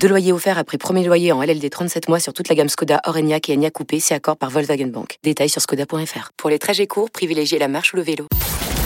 [0.00, 3.00] Deux loyers offerts après premier loyer en LLD 37 mois sur toute la gamme Skoda,
[3.04, 5.18] Orenia et Enya Coupé, c'est accord par Volkswagen Bank.
[5.24, 6.30] Détails sur skoda.fr.
[6.36, 8.26] Pour les trajets courts, privilégiez la marche ou le vélo.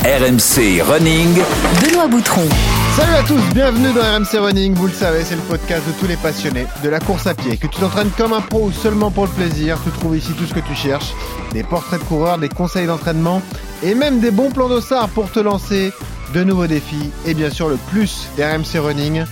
[0.04, 1.34] RMC Running.
[1.82, 2.48] Benoît Boutron.
[2.96, 4.74] Salut à tous, bienvenue dans RMC Running.
[4.74, 7.58] Vous le savez, c'est le podcast de tous les passionnés de la course à pied.
[7.58, 10.46] Que tu t'entraînes comme un pro ou seulement pour le plaisir, tu trouves ici tout
[10.46, 11.12] ce que tu cherches.
[11.52, 13.42] Des portraits de coureurs, des conseils d'entraînement
[13.82, 15.92] et même des bons plans d'ossard pour te lancer
[16.32, 19.24] de nouveaux défis et bien sûr le plus d'RMC Running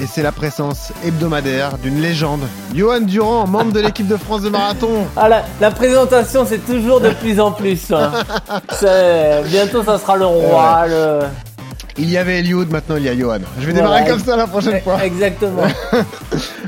[0.00, 2.40] et c'est la présence hebdomadaire d'une légende,
[2.74, 5.06] Johan Durand, membre de l'équipe de France de marathon.
[5.16, 7.92] Ah, la, la présentation, c'est toujours de plus en plus.
[7.92, 8.10] hein.
[9.46, 10.86] Bientôt, ça sera le roi.
[10.88, 11.20] le-
[11.98, 13.38] Il y avait Eliud, maintenant il y a Johan.
[13.58, 15.04] Je vais démarrer comme ça la prochaine fois.
[15.04, 15.62] Exactement.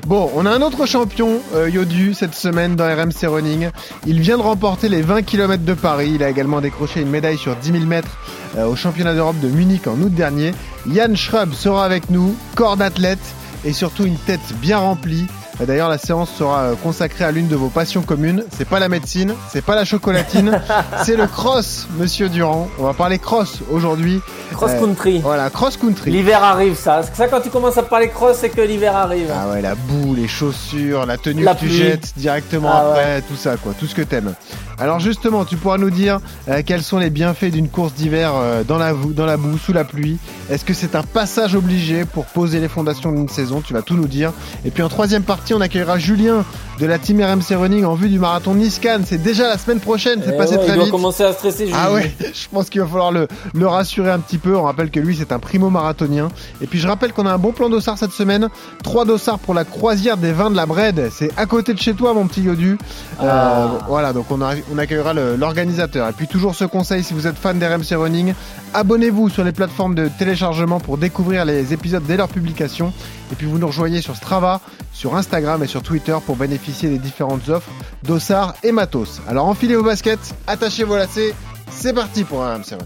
[0.07, 3.71] Bon, on a un autre champion, euh, Yodu, cette semaine dans RMC Running.
[4.05, 6.13] Il vient de remporter les 20 km de Paris.
[6.17, 8.19] Il a également décroché une médaille sur 10 000 mètres
[8.59, 10.53] euh, au championnat d'Europe de Munich en août dernier.
[10.89, 13.21] Yann Schrub sera avec nous, corps d'athlète
[13.65, 15.27] et surtout une tête bien remplie.
[15.63, 18.45] Euh, D'ailleurs, la séance sera euh, consacrée à l'une de vos passions communes.
[18.57, 20.61] C'est pas la médecine, c'est pas la chocolatine,
[21.05, 22.69] c'est le cross, monsieur Durand.
[22.79, 24.21] On va parler cross aujourd'hui.
[24.53, 25.21] Cross Euh, country.
[25.21, 26.11] Voilà, cross country.
[26.11, 27.03] L'hiver arrive, ça.
[27.15, 29.31] Ça, quand tu commences à parler cross, c'est que l'hiver arrive.
[29.35, 31.77] Ah ouais, la boue, les chaussures, la tenue La que tu pluie.
[31.77, 34.35] jettes directement Ah après, tout ça, quoi, tout ce que t'aimes.
[34.79, 38.65] Alors justement, tu pourras nous dire euh, quels sont les bienfaits d'une course d'hiver euh,
[38.65, 40.19] dans, la, boue- dans la boue, sous la pluie.
[40.51, 43.61] Est-ce que c'est un passage obligé pour poser les fondations d'une saison?
[43.65, 44.33] Tu vas tout nous dire.
[44.65, 46.45] Et puis en troisième partie, on accueillera Julien
[46.81, 49.05] de la team RMC Running en vue du marathon Nice-Cannes.
[49.07, 50.93] C'est déjà la semaine prochaine, c'est Eh passé ouais, très il doit vite.
[50.93, 51.71] commencer à stresser.
[51.75, 51.95] Ah Julie.
[51.95, 54.57] ouais, je pense qu'il va falloir le, le rassurer un petit peu.
[54.57, 56.29] On rappelle que lui, c'est un primo marathonien.
[56.61, 58.49] Et puis je rappelle qu'on a un bon plan d'ossard cette semaine.
[58.83, 61.11] Trois dossards pour la croisière des vins de la Brède.
[61.13, 62.79] C'est à côté de chez toi, mon petit Yodu.
[63.21, 63.79] Euh, Ah.
[63.89, 66.09] voilà, donc on, a- on accueillera le- l'organisateur.
[66.09, 68.35] Et puis toujours ce conseil, si vous êtes fan d'RMC Running,
[68.75, 72.93] abonnez-vous sur les plateformes de téléchargement pour découvrir les épisodes dès leur publication.
[73.33, 74.61] Et puis vous nous rejoignez sur Strava,
[74.93, 77.71] sur Instagram et sur Twitter pour bénéficier des différentes offres
[78.03, 79.23] d'ossards et matos.
[79.27, 81.35] Alors enfilez vos baskets, attachez vos lacets.
[81.71, 82.79] C'est parti pour un Running.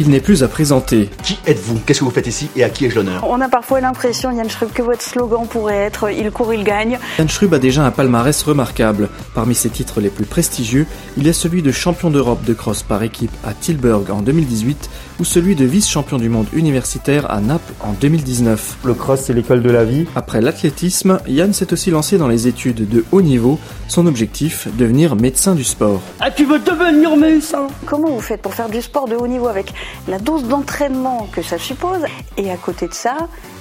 [0.00, 1.10] Il n'est plus à présenter.
[1.24, 1.80] Qui êtes-vous?
[1.84, 2.48] Qu'est-ce que vous faites ici?
[2.54, 3.24] Et à qui ai-je l'honneur?
[3.28, 7.00] On a parfois l'impression, Yann Schrub, que votre slogan pourrait être Il court, il gagne.
[7.18, 9.08] Yann Schrub a déjà un palmarès remarquable.
[9.34, 12.84] Parmi ses titres les plus prestigieux, il y a celui de champion d'Europe de cross
[12.84, 14.88] par équipe à Tilburg en 2018
[15.20, 18.78] ou celui de vice-champion du monde universitaire à Naples en 2019.
[18.84, 20.06] Le cross, c'est l'école de la vie.
[20.14, 23.58] Après l'athlétisme, Yann s'est aussi lancé dans les études de haut niveau.
[23.88, 26.00] Son objectif, devenir médecin du sport.
[26.20, 27.66] Ah, tu veux devenir médecin?
[27.86, 29.72] Comment vous faites pour faire du sport de haut niveau avec
[30.06, 32.04] la dose d'entraînement que ça suppose?
[32.36, 33.16] Et à côté de ça,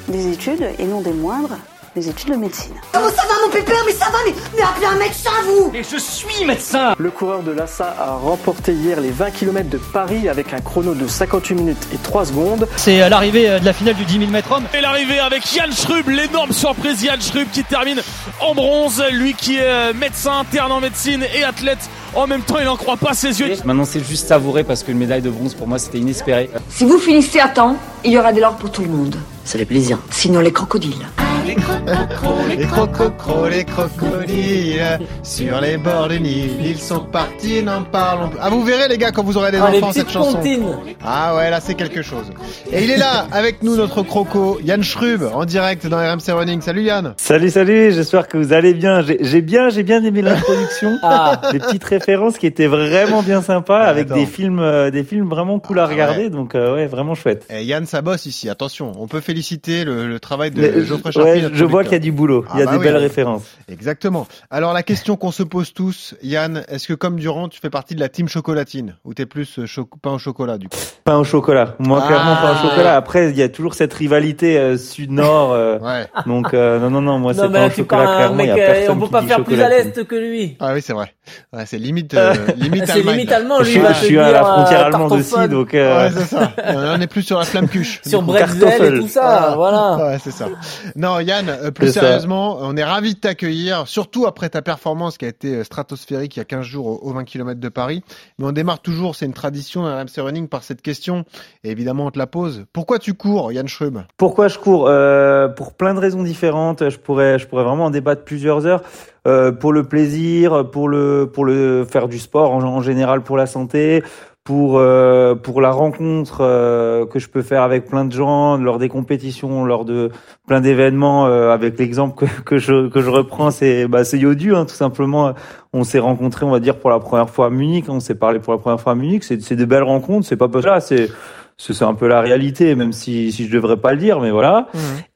[0.09, 1.57] des études, et non des moindres,
[1.97, 4.85] des études de médecine Comment ça va mon pépère Mais ça va, mais, mais appelez
[4.85, 9.09] un médecin vous Et je suis médecin Le coureur de l'ASSA a remporté hier les
[9.09, 12.67] 20 km de Paris avec un chrono de 58 minutes et 3 secondes.
[12.75, 14.65] C'est à l'arrivée euh, de la finale du 10 000 mètres homme.
[14.77, 18.01] Et l'arrivée avec Yann Schrub, l'énorme surprise Yann Schrub qui termine
[18.41, 21.79] en bronze, lui qui est euh, médecin, interne en médecine et athlète.
[22.13, 23.55] En même temps, il n'en croit pas ses yeux.
[23.65, 26.49] Maintenant, c'est juste savouré parce qu'une médaille de bronze pour moi c'était inespéré.
[26.69, 27.75] Si vous finissez à temps,
[28.05, 29.15] il y aura de l'or pour tout le monde.
[29.43, 29.97] Ça fait plaisir.
[30.11, 31.07] Sinon les crocodiles.
[31.47, 38.39] Les crococros, les crocodiles, sur les bords du Nil, ils sont partis, n'en parlons plus.
[38.41, 40.33] Ah, vous verrez, les gars, quand vous aurez des Ah, les enfants, cette chanson.
[40.37, 40.65] comptines.
[41.05, 42.25] Ah ouais, là, c'est quelque chose.
[42.71, 46.59] Et il est là, avec nous, notre croco, Yann Schrub, en direct dans RMC Running.
[46.61, 47.13] Salut Yann.
[47.17, 49.01] Salut, salut, j'espère que vous allez bien.
[49.21, 50.97] J'ai bien, j'ai bien aimé l'introduction.
[51.03, 51.41] Ah.
[51.53, 54.15] Des petites références qui étaient vraiment bien sympas Ah, avec attends.
[54.15, 56.23] des films, euh, des films vraiment cool à Ah, regarder.
[56.23, 56.29] ouais.
[56.29, 57.45] Donc, euh, ouais, vraiment chouette.
[57.49, 58.91] Et Yann, ça bosse ici, attention.
[58.99, 61.99] On peut féliciter le, le travail de Mais, Geoffrey ouais, Je vois qu'il y a
[61.99, 62.45] du boulot.
[62.53, 63.01] Il y a Ah bah des oui, belles oui.
[63.01, 63.45] références.
[63.69, 64.27] Exactement.
[64.49, 67.95] Alors, la question qu'on se pose tous, Yann, est-ce que comme Durand, tu fais partie
[67.95, 68.95] de la team chocolatine?
[69.05, 70.77] Ou t'es plus euh, cho- pain au chocolat, du coup?
[71.03, 71.75] Pain au chocolat.
[71.79, 72.07] Moi, Ah.
[72.07, 72.95] clairement, pain au chocolat.
[72.95, 75.53] Après, il y a toujours cette rivalité euh, sud-nord.
[75.53, 76.07] euh, Ouais.
[76.25, 78.33] donc, euh, non, non, non, moi, c'est pain au chocolat, clairement.
[78.33, 80.55] Il mec, y a personne on peut pas faire plus à l'est que lui.
[80.59, 81.13] Ah oui, c'est vrai.
[81.53, 83.15] Ouais, c'est limite, euh, limite C'est Allemagne.
[83.15, 83.69] limite allemand, Je lui.
[83.71, 86.03] suis, il va je te suis à la dire, frontière euh, allemande aussi, donc euh,
[86.09, 86.51] Ouais, c'est ça.
[86.95, 88.01] On est plus sur la flamme cuche.
[88.05, 89.97] Sur Bretzel et tout ça, voilà.
[90.07, 90.47] Ouais, c'est ça.
[90.95, 92.01] Non, Yann, euh, plus ça.
[92.01, 96.35] sérieusement, on est ravis de t'accueillir, surtout après ta performance qui a été euh, stratosphérique
[96.35, 98.03] il y a 15 jours au, au 20 km de Paris.
[98.39, 101.25] Mais on démarre toujours, c'est une tradition dans RMC Running par cette question.
[101.63, 102.65] Et évidemment, on te la pose.
[102.73, 104.85] Pourquoi tu cours, Yann Schrub Pourquoi je cours?
[104.87, 106.89] Euh, Pour plein de raisons différentes.
[106.89, 108.81] Je pourrais, je pourrais vraiment en débattre plusieurs heures.
[109.27, 113.35] Euh, pour le plaisir, pour le, pour le faire du sport en, en général, pour
[113.37, 114.01] la santé,
[114.45, 118.77] pour euh, pour la rencontre euh, que je peux faire avec plein de gens lors
[118.79, 120.11] des compétitions, lors de
[120.47, 121.27] plein d'événements.
[121.27, 124.75] euh, avec l'exemple que, que je que je reprends, c'est bah c'est Yodu, hein, tout
[124.75, 125.33] simplement.
[125.73, 127.85] On s'est rencontrés, on va dire pour la première fois à Munich.
[127.89, 129.25] On s'est parlé pour la première fois à Munich.
[129.25, 130.25] C'est c'est de belles rencontres.
[130.25, 131.09] C'est pas là, c'est
[131.57, 134.31] c'est c'est un peu la réalité, même si si je devrais pas le dire, mais
[134.31, 134.67] voilà.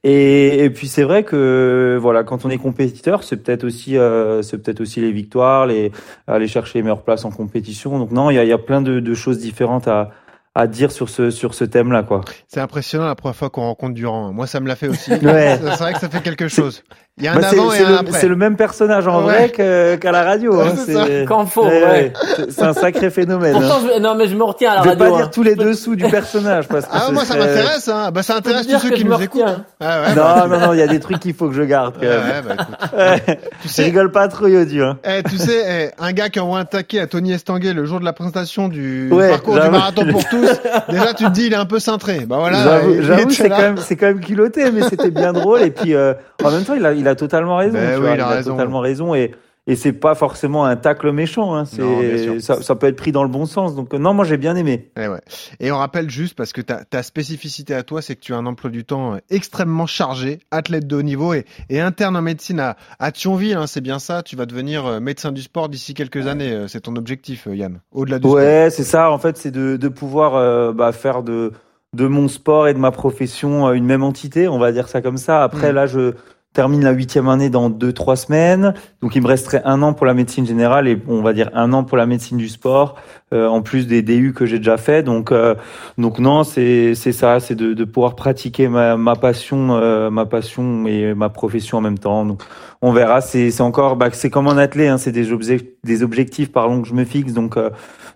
[0.02, 4.42] Et, et puis c'est vrai que voilà, quand on est compétiteur, c'est peut-être aussi euh,
[4.42, 5.92] c'est peut-être aussi les victoires, les
[6.26, 7.98] aller chercher les meilleures places en compétition.
[7.98, 10.10] Donc non, il y a, il y a plein de, de choses différentes à
[10.54, 12.20] à dire sur ce sur ce thème-là, quoi.
[12.46, 14.34] C'est impressionnant la première fois qu'on rencontre Durand.
[14.34, 15.10] Moi, ça me l'a fait aussi.
[15.10, 15.58] Ouais.
[15.58, 16.82] C'est vrai que ça fait quelque chose.
[17.18, 18.18] Il y a un Bah, c'est- avant et c'est un le, après.
[18.20, 19.48] c'est le même personnage en Ouais.
[19.50, 20.56] vrai qu'à la radio.
[20.56, 20.74] Ouais, hein.
[20.86, 22.10] c'est faut, ouais.
[22.36, 23.52] C'est- C'est un sacré phénomène.
[23.52, 23.90] Pourtant, hein.
[23.96, 25.04] je, non, mais je me retiens à la Je vais radio.
[25.10, 25.30] pas dire hein.
[25.32, 27.86] tous les dessous du personnage parce que Ah, moi, ça m'intéresse.
[27.88, 28.10] Hein.
[28.14, 29.42] Bah, ça intéresse tous ceux qui nous me écoutent.
[29.78, 30.46] Ah, ouais, Non, bah.
[30.48, 31.96] non, non, il y a des trucs qu'il faut que je garde.
[32.00, 32.46] Quand Ouais, même.
[32.46, 32.92] ouais, bah, écoute.
[33.28, 33.38] Ouais.
[33.60, 34.82] Tu sais, rigole pas trop, Yodu.
[34.82, 34.96] Hein.
[35.04, 35.62] eh, tu sais,
[35.98, 38.68] eh, un gars qui envoie un taquet à Tony Estanguet le jour de la présentation
[38.68, 40.48] du parcours du marathon pour tous,
[40.88, 42.20] déjà tu te dis il est un peu cintré.
[42.26, 42.80] Bah voilà.
[43.02, 45.60] J'avoue, quand même, c'est quand même culotté, mais c'était bien drôle.
[45.62, 47.74] Et puis, euh, en même temps, il a, il a totalement raison.
[47.74, 48.52] Ben tu oui, vois, il a raison.
[48.52, 49.14] totalement raison.
[49.14, 49.32] Et,
[49.68, 51.54] et c'est pas forcément un tacle méchant.
[51.54, 51.62] Hein.
[51.78, 52.00] Non,
[52.40, 53.76] ça, ça peut être pris dans le bon sens.
[53.76, 54.90] Donc, non, moi, j'ai bien aimé.
[55.00, 55.20] Eh ouais.
[55.60, 58.36] Et on rappelle juste, parce que ta, ta spécificité à toi, c'est que tu as
[58.38, 62.22] un emploi du temps euh, extrêmement chargé, athlète de haut niveau et, et interne en
[62.22, 65.68] médecine à, à Thionville, hein, c'est bien ça, tu vas devenir euh, médecin du sport
[65.68, 68.34] d'ici quelques années, euh, c'est ton objectif Yann, au-delà du sport.
[68.40, 69.12] Ouais, c'est ça.
[69.12, 71.52] En fait, c'est de, de pouvoir euh, bah, faire de,
[71.94, 74.48] de mon sport et de ma profession une même entité.
[74.48, 75.44] On va dire ça comme ça.
[75.44, 75.74] Après, Mm.
[75.76, 76.14] là, je
[76.52, 78.74] termine la huitième année dans deux, trois semaines.
[79.00, 81.72] Donc, il me resterait un an pour la médecine générale et on va dire un
[81.72, 82.96] an pour la médecine du sport,
[83.32, 85.02] euh, en plus des DU que j'ai déjà fait.
[85.02, 85.54] Donc, euh,
[85.96, 90.26] donc non, c'est c'est ça, c'est de, de pouvoir pratiquer ma, ma passion, euh, ma
[90.26, 92.24] passion et ma profession en même temps.
[92.26, 92.42] Donc,
[92.82, 93.20] on verra.
[93.20, 96.82] C'est c'est encore, bah, c'est comme un athlète, hein, c'est des, obje- des objectifs pardon
[96.82, 97.32] que je me fixe.
[97.32, 97.70] Donc, euh,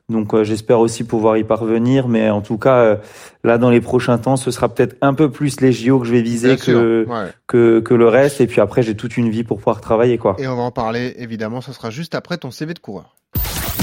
[0.08, 2.08] donc euh, j'espère aussi pouvoir y parvenir.
[2.08, 2.96] Mais en tout cas, euh,
[3.44, 6.12] là dans les prochains temps, ce sera peut-être un peu plus les JO que je
[6.12, 7.32] vais viser Bien que sûr, ouais.
[7.46, 8.40] que que le reste.
[8.40, 10.36] Et puis après, j'ai toute une vie pour pouvoir travailler quoi.
[10.38, 13.16] Et on va en parler évidemment, ça sera juste après ton CV de coureur.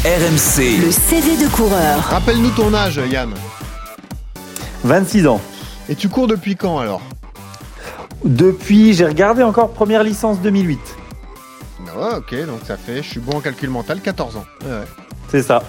[0.05, 0.81] RMC.
[0.83, 1.99] Le CV de coureur.
[1.99, 3.33] Rappelle-nous ton âge Yann.
[4.83, 5.41] 26 ans.
[5.89, 7.01] Et tu cours depuis quand alors?
[8.25, 10.79] Depuis, j'ai regardé encore première licence 2008.
[11.87, 14.45] Ah ouais, ok, donc ça fait, je suis bon en calcul mental, 14 ans.
[14.65, 14.77] Ouais, ouais.
[15.33, 15.63] C'est ça.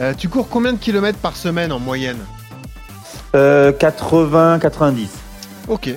[0.00, 2.18] Euh, tu cours combien de kilomètres par semaine en moyenne
[3.34, 5.08] Euh, 80, 90.
[5.66, 5.90] Ok.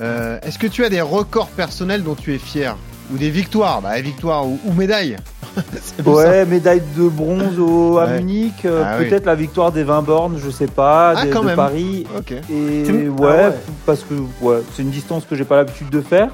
[0.00, 2.78] Euh, Est-ce que tu as des records personnels dont tu es fier
[3.12, 5.18] Ou des victoires Bah, victoires ou, ou médailles
[6.06, 8.20] Ouais, médaille de bronze au, à Ouais.
[8.22, 8.64] Munich.
[8.64, 9.10] euh, Ah oui.
[9.10, 11.56] Peut-être la victoire des 20 bornes, je sais pas, Ah, quand de même.
[11.56, 12.06] Paris.
[12.16, 12.32] Ok.
[12.32, 13.54] Et Tu me- ouais, Ah ouais.
[13.84, 16.30] parce que ouais, c'est une distance que j'ai pas l'habitude de faire.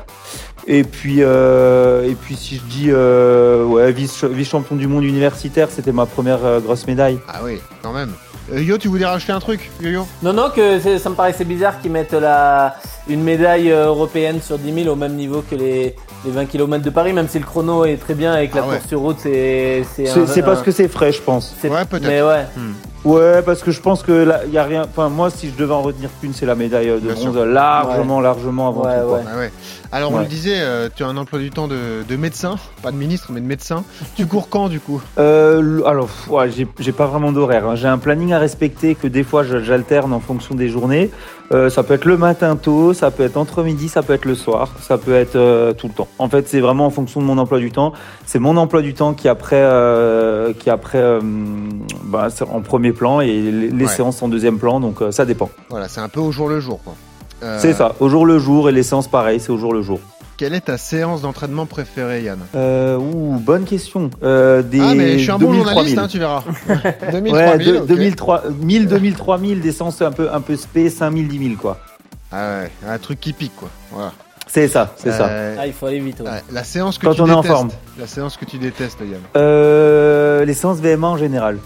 [0.68, 5.04] Et puis, euh, et puis si je dis euh, ouais, vice, vice champion du monde
[5.04, 7.18] universitaire, c'était ma première euh, grosse médaille.
[7.28, 8.10] Ah oui, quand même.
[8.52, 10.06] Euh, Yo, tu voulais rajouter un truc, Yo-Yo?
[10.22, 12.76] Non, non, que ça me paraissait bizarre qu'ils mettent la,
[13.08, 16.82] une médaille euh, européenne sur 10 000 au même niveau que les, les 20 km
[16.84, 18.76] de Paris, même si le chrono est très bien et que la Ah ouais.
[18.76, 19.84] course sur route, c'est.
[19.94, 21.54] C'est parce un- que c'est frais, je pense.
[21.62, 22.06] Ouais, peut-être.
[22.08, 22.44] Mais ouais.
[23.06, 24.82] Ouais, parce que je pense que là, y a rien.
[24.82, 27.46] Enfin, moi, si je devais en retenir qu'une, c'est la médaille de Bien bronze, sûr.
[27.46, 29.06] largement, largement avant Ouais, tout.
[29.06, 29.18] quoi.
[29.18, 29.24] ouais.
[29.32, 29.52] Ah ouais.
[29.92, 30.22] Alors, on Ouais.
[30.22, 33.28] le disait, euh, tu as un emploi du temps de, de médecin, pas de ministre,
[33.32, 33.84] mais de médecin.
[34.16, 35.00] tu cours quand, du coup?
[35.18, 37.66] Euh, alors, ouais, j'ai pas vraiment d'horaire.
[37.68, 37.76] hein.
[37.76, 41.10] J'ai un planning à respecter que des fois j'alterne en fonction des journées.
[41.52, 44.24] Euh, ça peut être le matin tôt, ça peut être entre midi, ça peut être
[44.24, 46.08] le soir, ça peut être euh, tout le temps.
[46.18, 47.92] En fait, c'est vraiment en fonction de mon emploi du temps.
[48.26, 51.20] C'est mon emploi du temps qui après, euh, qui après, euh,
[52.02, 53.90] bah, en premier plan et les, les Ouais.
[53.90, 54.80] séances en deuxième plan.
[54.80, 55.50] Donc euh, ça dépend.
[55.70, 56.94] Voilà, c'est un peu au jour le jour, quoi.
[57.42, 59.82] Euh, C'est ça, au jour le jour et les séances pareil, c'est au jour le
[59.82, 60.00] jour.
[60.38, 62.38] Quelle est ta séance d'entraînement préférée, Yann?
[62.54, 64.10] Euh, ouh, bonne question.
[64.22, 65.98] Euh, des Ah, mais je suis un bon 2000, journaliste, 3000.
[65.98, 66.42] hein, tu verras.
[67.12, 67.86] 2000, Ouais, 3000, de- ok.
[67.86, 71.78] 2003, 1000, 2000, 3000, des sens un peu, un peu spé, 5000, 10 000, quoi.
[72.32, 73.68] Ah ouais, un truc qui pique, quoi.
[73.92, 74.12] Voilà.
[74.46, 75.28] C'est ça, c'est ça.
[75.58, 76.20] Ah, il faut aller vite.
[76.20, 76.30] ouais.
[76.52, 77.54] La séance que Quand tu on est en détestes.
[77.54, 77.70] forme.
[77.98, 79.20] La séance que tu détestes, Yann.
[79.36, 81.58] Euh, les séances VMA en général.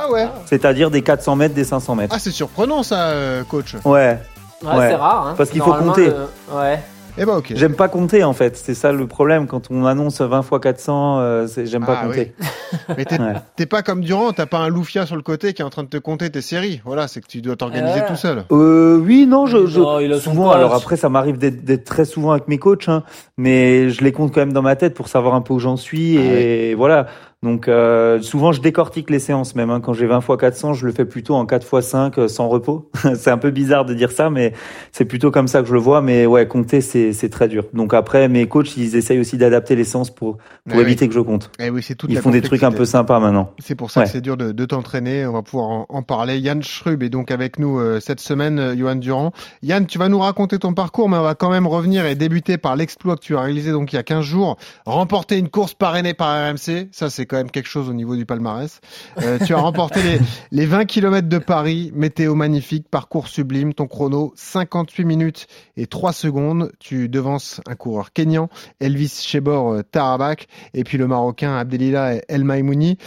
[0.00, 2.14] Ah ouais C'est-à-dire des 400 mètres, des 500 mètres.
[2.14, 3.74] Ah, c'est surprenant, ça, euh, coach.
[3.84, 4.18] Ouais.
[4.62, 4.88] Ouais, Ouais.
[4.90, 5.26] c'est rare.
[5.28, 5.34] Hein.
[5.36, 6.08] Parce qu'il faut compter.
[6.52, 6.80] Ouais.
[7.20, 7.52] Eh ben, ok.
[7.56, 8.56] J'aime pas compter, en fait.
[8.56, 9.48] C'est ça le problème.
[9.48, 12.32] Quand on annonce 20 fois 400, euh, c'est- j'aime pas Ah, compter.
[12.96, 13.32] Mais t'es Ouais.
[13.56, 15.82] t'es pas comme Durand, t'as pas un loufia sur le côté qui est en train
[15.82, 16.80] de te compter tes séries.
[16.84, 18.06] Voilà, c'est que tu dois t'organiser Ouais.
[18.06, 18.44] tout seul.
[18.52, 20.44] Euh, oui, non, je, je Non, il a son souvent.
[20.48, 20.56] coach.
[20.56, 23.02] Alors après, ça m'arrive d'être d'être très souvent avec mes coachs, hein,
[23.36, 25.76] mais je les compte quand même dans ma tête pour savoir un peu où j'en
[25.76, 27.06] suis Ah et voilà.
[27.44, 29.70] Donc euh, souvent je décortique les séances même.
[29.70, 29.80] Hein.
[29.80, 32.90] Quand j'ai 20 x 400, je le fais plutôt en 4 x 5 sans repos.
[33.14, 34.54] c'est un peu bizarre de dire ça, mais
[34.90, 36.02] c'est plutôt comme ça que je le vois.
[36.02, 37.66] Mais ouais, compter c'est très dur.
[37.72, 41.08] Donc après mes coachs ils essayent aussi d'adapter les séances pour pour éviter oui.
[41.10, 41.50] que je compte.
[41.60, 43.52] Eh oui, toute Ils font des trucs un peu sympas maintenant.
[43.60, 44.06] C'est pour ça Ouais.
[44.06, 45.24] que c'est dur de, de t'entraîner.
[45.26, 46.38] On va pouvoir en, en parler.
[46.38, 49.32] Yann Schrub est donc avec nous euh, cette semaine, euh, Johan Durand.
[49.62, 52.58] Yann, tu vas nous raconter ton parcours, mais on va quand même revenir et débuter
[52.58, 54.56] par l'exploit que tu as réalisé donc il y a 15 jours.
[54.86, 58.26] Remporter une course parrainée par RMC, ça c'est quand même quelque chose au niveau du
[58.26, 58.80] palmarès.
[59.22, 60.18] Euh, tu as remporté les,
[60.50, 66.12] les 20 km de Paris, météo magnifique, parcours sublime, ton chrono 58 minutes et 3
[66.12, 66.72] secondes.
[66.80, 68.48] Tu devances un coureur kényan,
[68.80, 72.98] Elvis Chebor euh, Tarabak, et puis le Marocain Abdelila El Maimouni.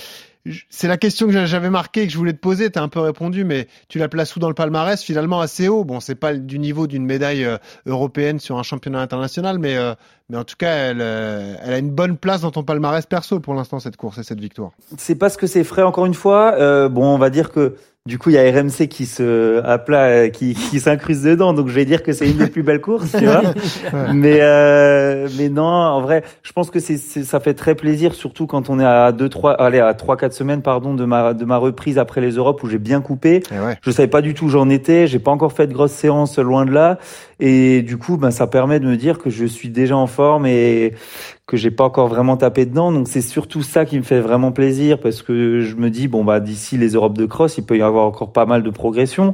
[0.72, 2.72] C'est la question que j'a- j'avais marquée, que je voulais te poser.
[2.72, 5.00] Tu as un peu répondu, mais tu la places où dans le palmarès?
[5.04, 5.84] Finalement assez haut.
[5.84, 9.78] Bon, c'est pas du niveau d'une médaille euh, européenne sur un championnat international, mais,
[10.32, 13.42] mais en tout cas, elle, euh, elle a une bonne place dans ton palmarès perso
[13.42, 14.72] pour l'instant, cette course et cette victoire.
[14.98, 16.54] C'est parce que c'est frais encore une fois.
[16.58, 17.76] Euh, bon, on va dire que
[18.08, 21.54] du coup il y a RMC qui se à plat, euh, qui, qui s'incruste dedans.
[21.54, 23.42] Donc je vais dire que c'est une des plus belles courses, tu vois.
[24.14, 28.48] mais euh, mais non, en vrai, je pense que c'est ça fait très plaisir, surtout
[28.48, 31.46] quand on est à deux trois, allez à trois quatre semaines pardon de ma de
[31.46, 33.44] ma reprise après les Europes où j'ai bien coupé.
[33.82, 35.08] Je savais pas du tout où j'en étais.
[35.08, 36.98] J'ai pas encore fait de grosses séances loin de là.
[37.44, 40.46] Et du coup, ben ça permet de me dire que je suis déjà en forme
[40.46, 40.94] et
[41.48, 42.92] que j'ai pas encore vraiment tapé dedans.
[42.92, 46.24] Donc c'est surtout ça qui me fait vraiment plaisir parce que je me dis bon
[46.24, 49.34] bah d'ici les Europes de cross, il peut y avoir encore pas mal de progression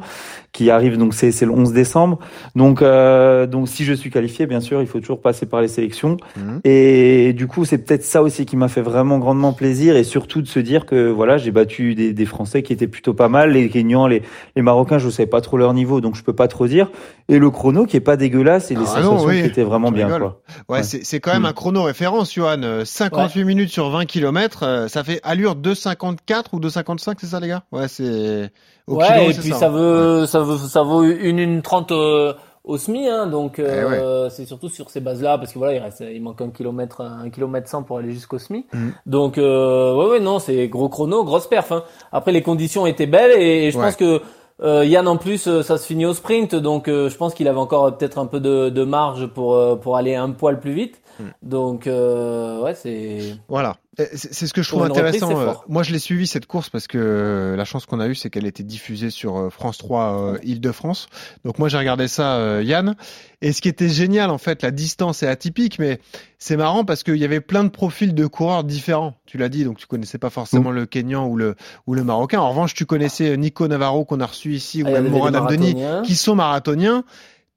[0.52, 0.98] qui arrive.
[0.98, 2.18] Donc c'est c'est le 11 décembre.
[2.56, 5.68] Donc euh, donc si je suis qualifié, bien sûr, il faut toujours passer par les
[5.68, 6.18] sélections.
[6.64, 10.42] Et du coup, c'est peut-être ça aussi qui m'a fait vraiment grandement plaisir et surtout
[10.42, 13.52] de se dire que voilà, j'ai battu des, des Français qui étaient plutôt pas mal,
[13.52, 14.22] les Kenyans, les,
[14.56, 16.90] les Marocains, je savais pas trop leur niveau, donc je peux pas trop dire.
[17.30, 19.42] Et le chrono qui est pas dégueulasse et les Ah non, sensations oui.
[19.42, 20.42] qui étaient vraiment bien quoi.
[20.70, 22.62] Ouais, c'est c'est quand même un chrono référence, Johan.
[22.64, 27.48] Euh, 58 minutes sur 20 km, ça fait allure 2,54 ou 2,55, c'est ça, les
[27.48, 27.64] gars?
[27.72, 28.52] Ouais, c'est
[28.86, 29.58] au ouais, kilo, et puis ça.
[29.58, 34.30] ça, veut, ça veut, ça vaut une une trente euh, au SMI, hein, donc euh,
[34.30, 37.30] c'est surtout sur ces bases-là, parce que voilà, il reste, il manque un kilomètre, un
[37.32, 38.66] kilomètre 100 pour aller jusqu'au SMI.
[38.74, 38.94] Mhm.
[39.08, 41.72] Donc euh, ouais, ouais, non, c'est gros chrono, grosse perf.
[41.72, 41.84] Hein.
[42.12, 43.86] Après, les conditions étaient belles et, et je Ouais.
[43.86, 44.22] pense que
[44.64, 47.48] euh, Yann en plus, euh, ça se finit au sprint, donc euh, je pense qu'il
[47.48, 50.60] avait encore euh, peut-être un peu de, de marge pour euh, pour aller un poil
[50.60, 51.00] plus vite.
[51.42, 53.78] Donc euh, ouais, c'est Voilà.
[54.14, 55.40] C'est ce que je trouve reprise, intéressant.
[55.40, 55.54] euh.
[55.68, 58.30] Moi, je l'ai suivi cette course parce que euh, la chance qu'on a eue, c'est
[58.30, 61.08] qu'elle était diffusée sur euh, France 3 euh, Île-de-France.
[61.44, 62.96] Donc moi, j'ai regardé ça, euh, Yann.
[63.42, 66.00] Et ce qui était génial, en fait, la distance est atypique, mais
[66.38, 69.16] c'est marrant parce qu'il y avait plein de profils de coureurs différents.
[69.26, 71.56] Tu l'as dit, donc tu connaissais pas forcément le Kenyan ou le
[71.88, 72.40] ou le Marocain.
[72.40, 75.36] En revanche, tu connaissais Nico Navarro qu'on a reçu ici Ah, ou y même Mourad
[75.36, 77.04] Abdeni, qui sont marathoniens.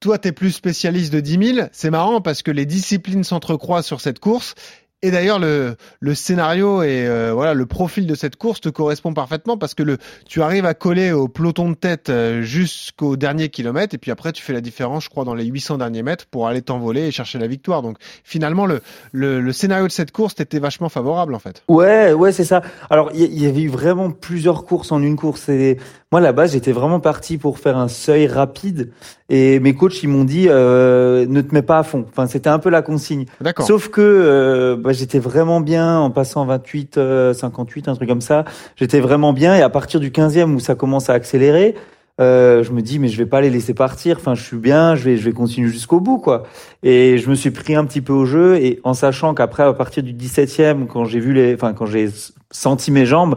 [0.00, 1.68] Toi, tu es plus spécialiste de 10 000.
[1.72, 4.54] C'est marrant parce que les disciplines s'entrecroisent sur cette course.
[5.02, 9.14] Et d'ailleurs, le, le scénario et euh, voilà le profil de cette course te correspond
[9.14, 9.96] parfaitement parce que le,
[10.28, 14.32] tu arrives à coller au peloton de tête euh, jusqu'au dernier kilomètre et puis après
[14.32, 17.10] tu fais la différence, je crois, dans les 800 derniers mètres pour aller t'envoler et
[17.12, 17.80] chercher la victoire.
[17.80, 18.80] Donc finalement, le,
[19.12, 21.62] le, le scénario de cette course t'était vachement favorable en fait.
[21.68, 22.62] Ouais, ouais, c'est ça.
[22.90, 25.48] Alors, il y, avait eu vraiment plusieurs courses en une course.
[25.48, 25.78] Et
[26.12, 28.92] moi, à la base, j'étais vraiment parti pour faire un seuil rapide.
[29.28, 32.04] Et mes coachs, ils m'ont dit, euh, ne te mets pas à fond.
[32.08, 33.26] Enfin, c'était un peu la consigne.
[33.40, 33.66] D'accord.
[33.66, 38.20] Sauf que euh, bah, j'étais vraiment bien en passant 28, euh, 58, un truc comme
[38.20, 38.44] ça.
[38.76, 39.54] J'étais vraiment bien.
[39.56, 41.74] Et à partir du 15e où ça commence à accélérer,
[42.20, 44.18] euh, je me dis mais je vais pas les laisser partir.
[44.18, 46.42] Enfin, je suis bien, je vais je vais continuer jusqu'au bout quoi.
[46.82, 49.72] Et je me suis pris un petit peu au jeu et en sachant qu'après à
[49.72, 52.10] partir du 17e quand j'ai vu les enfin quand j'ai
[52.50, 53.36] senti mes jambes,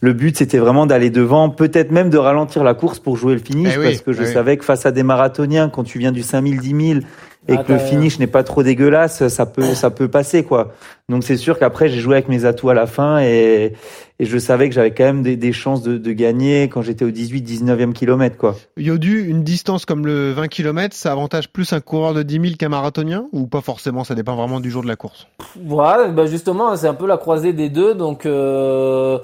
[0.00, 3.40] le but c'était vraiment d'aller devant, peut-être même de ralentir la course pour jouer le
[3.40, 4.32] finish Eh oui, parce que je eh oui.
[4.32, 7.00] savais que face à des marathoniens quand tu viens du 5000 10 000
[7.48, 10.72] et Ah, que le finish n'est pas trop dégueulasse, ça peut ça peut passer quoi.
[11.08, 13.72] Donc c'est sûr qu'après j'ai joué avec mes atouts à la fin et
[14.20, 17.04] et je savais que j'avais quand même des, des chances de, de gagner quand j'étais
[17.04, 18.54] au 18 19e kilomètre quoi.
[18.76, 22.44] Yodu, une distance comme le 20 km, ça avantage plus un coureur de 10 000
[22.56, 25.26] qu'un marathonien ou pas forcément Ça dépend vraiment du jour de la course?
[25.64, 27.94] Voilà, bah justement, c'est un peu la croisée des deux.
[27.94, 29.18] Donc, euh,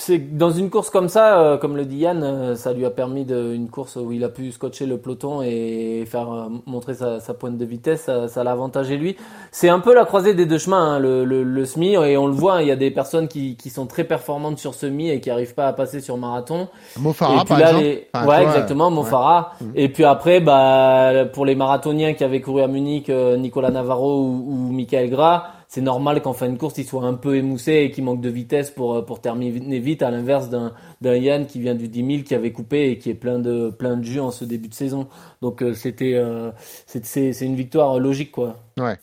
[0.00, 2.90] c'est dans une course comme ça, euh, comme le dit Yann, euh, ça lui a
[2.90, 6.94] permis de, une course où il a pu scotcher le peloton et faire euh, montrer
[6.94, 8.02] sa, sa pointe de vitesse.
[8.02, 9.16] Ça, ça l'a avantagé lui.
[9.52, 12.26] C'est un peu la croisée des deux chemins, hein, le, le, le semi, et on
[12.26, 12.54] le voit.
[12.54, 15.28] hein, Il y a des personnes qui, qui sont très performantes sur semi et qui
[15.30, 16.68] arrivent pas à passer sur marathon.
[16.98, 17.84] Mo Farah, Et puis par là, exemple.
[17.84, 18.94] les- Enfin, ouais, exactement, ouais.
[18.94, 19.52] Mo Farah.
[19.74, 24.44] Et puis après, bah, pour les marathoniens qui avaient couru à Munich, Nicolas Navarro ou,
[24.48, 27.90] ou Michael Gras, c'est normal qu'en fin de course il soit un peu émoussé et
[27.92, 31.60] qu'il manque de vitesse pour euh, pour terminer vite à l'inverse d'un d'un Yann qui
[31.60, 34.18] vient du 10 000 qui avait coupé et qui est plein de plein de jus
[34.18, 35.06] en ce début de saison.
[35.42, 36.50] Donc euh, c'était euh,
[36.86, 38.56] c'est c'est une victoire logique quoi.
[38.78, 38.98] Ouais.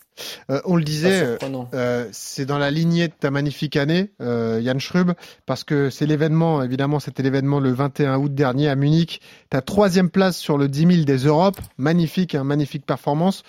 [0.49, 1.37] Euh, on le disait
[1.73, 5.13] euh, c'est dans la lignée de ta magnifique année Yann Schrub
[5.45, 9.21] parce que c'est l'événement évidemment c'était l'événement le 21 août dernier à Munich.
[9.49, 11.61] Ta troisième place sur le 10 000 des Europes.
[11.77, 13.43] Magnifique hein, magnifique performance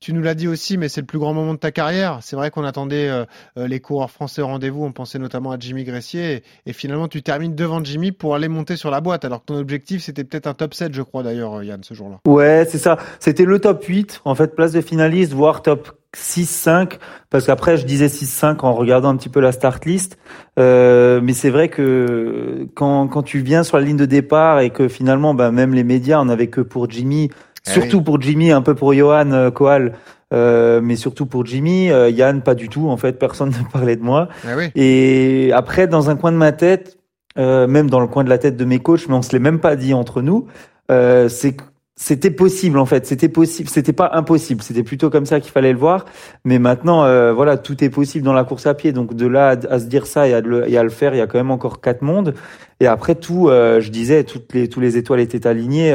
[0.00, 2.20] tu nous l'as dit aussi, mais c'est le plus grand moment de ta carrière.
[2.22, 3.26] C'est vrai qu'on attendait euh,
[3.58, 4.82] euh, les coureurs français au rendez-vous.
[4.82, 6.42] On pensait notamment à Jimmy Gressier.
[6.64, 9.26] Et, finalement, tu termines devant Jimmy pour aller monter sur la boîte.
[9.26, 11.92] Alors que ton objectif, c'était peut-être un top 7, je crois d'ailleurs, euh, Yann, ce
[11.92, 12.18] jour-là.
[12.26, 12.96] Ouais, c'est ça.
[13.18, 17.86] C'était le top 8, en fait, place de finaliste, voire top 6-5, parce qu'après je
[17.86, 20.18] disais 6-5 en regardant un petit peu la start list,
[20.58, 24.70] euh, mais c'est vrai que quand, quand tu viens sur la ligne de départ et
[24.70, 27.30] que finalement bah, même les médias on que pour Jimmy
[27.66, 29.94] ah surtout pour Jimmy, un peu pour Johan euh, Koal,
[30.32, 31.90] euh, mais surtout pour Jimmy.
[31.90, 32.88] Euh, Yann, pas du tout.
[32.88, 34.28] En fait, personne ne parlait de moi.
[34.44, 34.70] Ah oui.
[34.74, 36.98] Et après, dans un coin de ma tête,
[37.38, 39.38] euh, même dans le coin de la tête de mes coachs, mais on se l'est
[39.38, 40.46] même pas dit entre nous,
[40.90, 41.56] euh, c'est
[42.02, 45.72] c'était possible en fait, c'était possible, c'était pas impossible, c'était plutôt comme ça qu'il fallait
[45.72, 46.06] le voir.
[46.46, 48.92] Mais maintenant, euh, voilà, tout est possible dans la course à pied.
[48.92, 51.18] Donc de là à, se dire ça et à, le, et à, le, faire, il
[51.18, 52.32] y a quand même encore quatre mondes.
[52.80, 55.92] Et après tout, euh, je disais, toutes les tous les étoiles étaient alignées.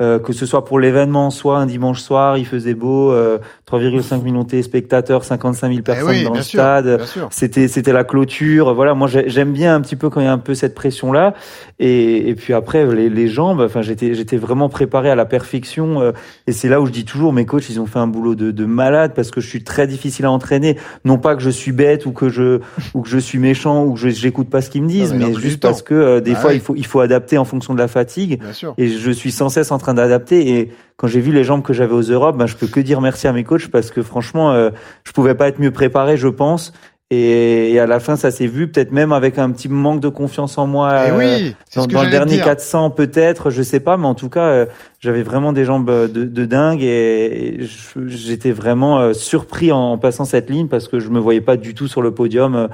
[0.00, 3.38] Euh, que ce soit pour l'événement, soit un dimanche soir, il faisait beau, euh,
[3.70, 7.00] 3,5 millions de spectateurs, 55 000 personnes dans le stade.
[7.30, 8.72] C'était c'était la clôture.
[8.72, 11.12] Voilà, moi j'aime bien un petit peu quand il y a un peu cette pression
[11.12, 11.34] là.
[11.78, 16.00] Et, et puis après les, les jambes, enfin j'étais j'étais vraiment préparé à la perfection.
[16.00, 16.12] Euh,
[16.46, 18.52] et c'est là où je dis toujours, mes coachs ils ont fait un boulot de,
[18.52, 20.78] de malade parce que je suis très difficile à entraîner.
[21.04, 22.60] Non pas que je suis bête ou que je
[22.94, 25.60] ou que je suis méchant ou que j'écoute pas ce qu'ils me disent, mais, juste
[25.60, 27.88] parce que euh, des bah fois il faut il faut adapter en fonction de la
[27.88, 28.40] fatigue.
[28.78, 30.58] Et je suis sans cesse en train d'adapter.
[30.58, 33.00] Et quand j'ai vu les jambes que j'avais aux Europes, ben, je peux que dire
[33.00, 34.70] merci à mes coachs parce que franchement, euh,
[35.04, 36.72] je pouvais pas être mieux préparé, je pense.
[37.12, 40.58] Et, à la fin, ça s'est vu, peut-être même avec un petit manque de confiance
[40.58, 41.06] en moi.
[41.06, 44.28] Et eh oui, euh, dans, le dernier 400, peut-être, je sais pas, mais en tout
[44.28, 44.66] cas, euh,
[45.00, 47.66] j'avais vraiment des jambes de, de dingue et,
[48.06, 51.74] j'étais vraiment euh, surpris en, passant cette ligne parce que je me voyais pas du
[51.74, 52.68] tout sur le podium,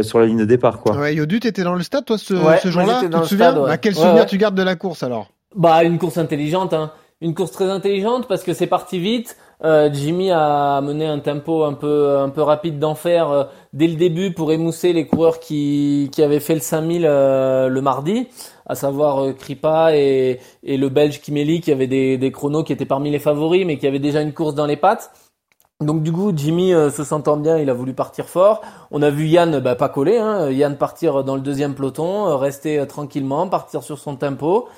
[0.00, 0.96] sur la ligne de départ, quoi.
[0.96, 3.00] Ouais, Yodu, t'étais dans le stade, toi, ce, ce jour-là.
[3.02, 5.28] Tu te souviens bah, Quel souvenir tu gardes de la course alors?
[5.54, 6.90] Bah, une course intelligente, hein.
[7.20, 9.36] Une course très intelligente parce que c'est parti vite.
[9.62, 13.94] Euh, Jimmy a mené un tempo un peu un peu rapide d'enfer euh, dès le
[13.94, 18.26] début pour émousser les coureurs qui qui avaient fait le 5000 euh, le mardi,
[18.66, 22.84] à savoir Kripa et et le Belge Kimeli qui avait des des chronos qui étaient
[22.84, 25.12] parmi les favoris mais qui avaient déjà une course dans les pattes.
[25.80, 28.62] Donc du coup, Jimmy se sentant bien, il a voulu partir fort.
[28.90, 32.86] On a vu Yann bah, pas coller, hein, Yann partir dans le deuxième peloton, rester
[32.86, 34.68] tranquillement, partir sur son tempo.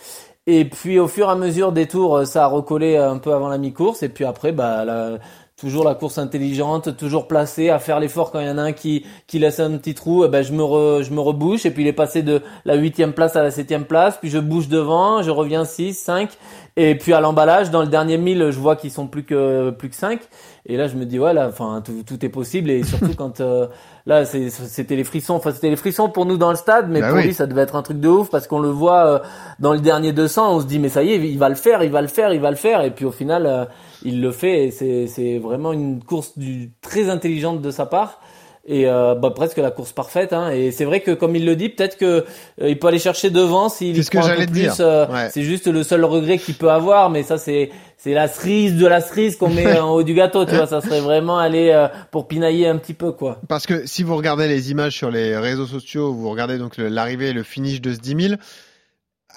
[0.47, 3.33] Et puis au fur et à mesure des tours, euh, ça a recollé un peu
[3.33, 4.03] avant la mi-course.
[4.03, 5.19] Et puis après, bah,
[5.57, 8.73] toujours la course intelligente, toujours placé, à faire l'effort quand il y en a un
[8.73, 11.65] qui, qui laisse un petit trou, eh ben je me je me rebouche.
[11.67, 14.39] Et puis il est passé de la huitième place à la septième place, puis je
[14.39, 16.31] bouge devant, je reviens 6, 5
[16.79, 19.89] et puis à l'emballage dans le dernier mille, je vois qu'ils sont plus que plus
[19.89, 20.21] que 5
[20.67, 22.69] et là je me dis ouais là enfin tout, tout est possible.
[22.69, 23.67] Et surtout quand euh,
[24.05, 25.35] là c'était les frissons.
[25.35, 27.63] Enfin c'était les frissons pour nous dans le stade mais bah pour lui ça devait
[27.63, 29.19] être un truc de ouf parce qu'on le voit euh,
[29.59, 31.83] dans le dernier 200 on se dit mais ça y est il va le faire
[31.83, 32.83] il va le faire il va le faire.
[32.83, 33.65] Et puis au final euh,
[34.03, 34.67] il le fait.
[34.67, 38.21] Et c'est c'est vraiment une course du très intelligente de sa part
[38.67, 40.33] et euh, bah, presque la course parfaite.
[40.33, 40.51] Hein.
[40.51, 42.25] Et c'est vrai que comme il le dit, peut-être que
[42.61, 44.69] euh, il peut aller chercher devant s'il ce que j'allais plus.
[44.81, 48.77] Euh, C'est juste le seul regret qu'il peut avoir, mais ça c'est c'est la cerise
[48.77, 50.45] de la cerise qu'on met en haut du gâteau.
[50.45, 53.41] Tu vois, ça serait vraiment aller euh, pour pinailler un petit peu quoi.
[53.49, 57.29] Parce que si vous regardez les images sur les réseaux sociaux, vous regardez donc l'arrivée
[57.29, 58.35] et le finish de ce 10 000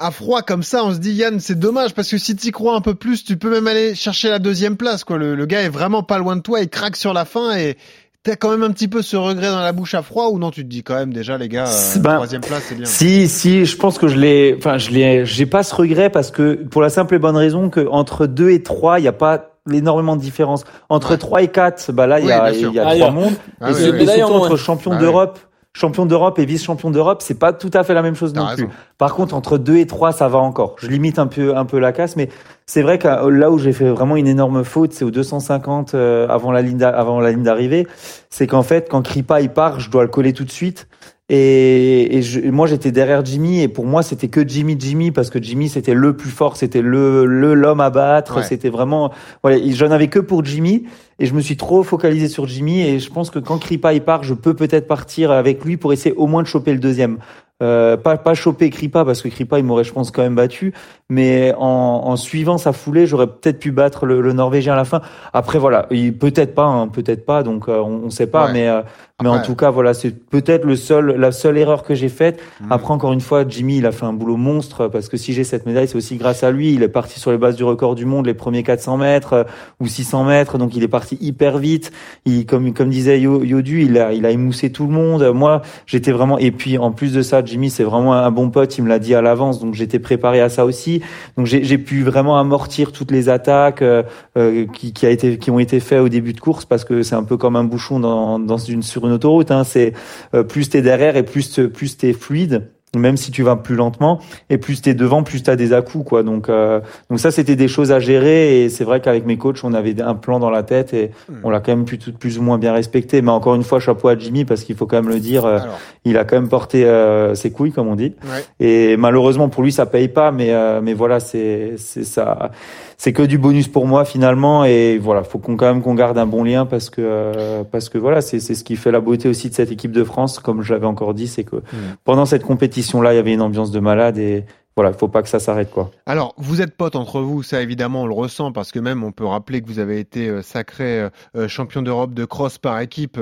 [0.01, 2.73] à froid comme ça, on se dit Yann, c'est dommage parce que si tu crois
[2.73, 5.03] un peu plus, tu peux même aller chercher la deuxième place.
[5.03, 5.17] Quoi.
[5.17, 7.75] Le, le, gars est vraiment pas loin de toi, il craque sur la fin et
[8.23, 10.51] T'as quand même un petit peu ce regret dans la bouche à froid ou non
[10.51, 12.85] Tu te dis quand même déjà les gars, euh, ben, troisième place c'est bien.
[12.85, 16.29] Si si, je pense que je l'ai, enfin je l'ai, j'ai pas ce regret parce
[16.29, 19.13] que pour la simple et bonne raison que entre 2 et 3, il y a
[19.13, 20.65] pas énormément de différence.
[20.89, 23.35] Entre 3 et 4, bah là il y a, il y a trois mondes.
[23.61, 25.39] Ah, et, surtout entre champion bah d'Europe
[25.73, 28.67] champion d'Europe et vice-champion d'Europe, c'est pas tout à fait la même chose non plus.
[28.97, 30.75] Par contre, entre 2 et 3, ça va encore.
[30.79, 32.29] Je limite un peu un peu la casse, mais
[32.65, 36.27] c'est vrai que là où j'ai fait vraiment une énorme faute, c'est au 250 euh,
[36.27, 37.87] avant la ligne avant la ligne d'arrivée,
[38.29, 40.88] c'est qu'en fait quand Kripa il part, je dois le coller tout de suite
[41.29, 45.29] et, et je, moi j'étais derrière Jimmy et pour moi c'était que Jimmy Jimmy parce
[45.29, 49.11] que Jimmy c'était le plus fort, c'était le le l'homme à battre, c'était vraiment
[49.43, 50.85] voilà, j'en avais que pour Jimmy
[51.19, 54.01] et je me suis trop focalisé sur Jimmy et je pense que quand Kripa il
[54.01, 57.17] part, je peux peut-être partir avec lui pour essayer au moins de choper le deuxième.
[57.61, 60.73] euh, pas pas choper Kripa parce que Kripa il m'aurait je pense quand même battu
[61.09, 64.85] mais en, en suivant sa foulée j'aurais peut-être pu battre le, le, norvégien à la
[64.85, 65.01] fin
[65.33, 65.83] après voilà
[66.21, 68.53] peut-être pas hein, peut-être pas donc euh, on, on sait pas Ouais.
[68.53, 68.81] mais euh,
[69.21, 72.39] mais en tout cas voilà c'est peut-être le seul la seule erreur que j'ai faite.
[72.61, 72.71] Mhm.
[72.71, 75.43] après encore une fois Jimmy il a fait un boulot monstre parce que si j'ai
[75.43, 76.73] cette médaille c'est aussi grâce à lui.
[76.73, 79.43] Il est parti sur les bases du record du monde les premiers 400 mètres euh,
[79.79, 81.91] ou 600 mètres donc il est parti hyper vite.
[82.25, 85.23] Il comme comme disait Yo- Yodu il a il a émoussé tout le monde.
[85.33, 88.77] Moi j'étais vraiment et puis en plus de ça Jimmy c'est vraiment un bon pote
[88.77, 91.01] il me l'a dit à l'avance donc j'étais préparé à ça aussi.
[91.37, 94.03] Donc j'ai j'ai pu vraiment amortir toutes les attaques euh,
[94.37, 97.03] euh, qui qui a été qui ont été faites au début de course parce que
[97.03, 99.93] c'est un peu comme un bouchon dans dans une sur une autoroute hein c'est
[100.33, 104.19] euh, plus t'es derrière et plus plus t'es fluide même si tu vas plus lentement
[104.49, 106.23] et plus t'es devant plus t'as des à-coups quoi.
[106.23, 109.63] Donc euh, donc ça c'était des choses à gérer et c'est vrai qu'avec mes coachs
[109.63, 111.11] on avait un plan dans la tête et
[111.43, 113.21] on l'a quand même plus, plus ou moins bien respecté.
[113.21, 115.59] Mais encore une fois chapeau à Jimmy parce qu'il faut quand même le dire euh,
[116.05, 118.15] il a quand même porté euh, ses couilles comme on dit.
[118.23, 118.43] Ouais.
[118.59, 122.51] et malheureusement pour lui ça paye pas mais euh, mais voilà c'est c'est ça
[122.99, 126.17] c'est que du bonus pour moi finalement et voilà faut qu'on quand même qu'on garde
[126.17, 128.99] un bon lien parce que euh, parce que voilà c'est c'est ce qui fait la
[128.99, 131.55] beauté aussi de cette équipe de France comme je l'avais encore dit c'est que
[132.03, 134.43] pendant cette compétition là il y avait une ambiance de malade et
[134.79, 138.03] voilà faut pas que ça s'arrête quoi Alors, vous êtes potes entre vous, ça évidemment
[138.03, 141.01] on le ressent parce que même on peut rappeler que vous avez été euh, sacré
[141.01, 143.19] euh, euh, champion d'Europe de cross par équipe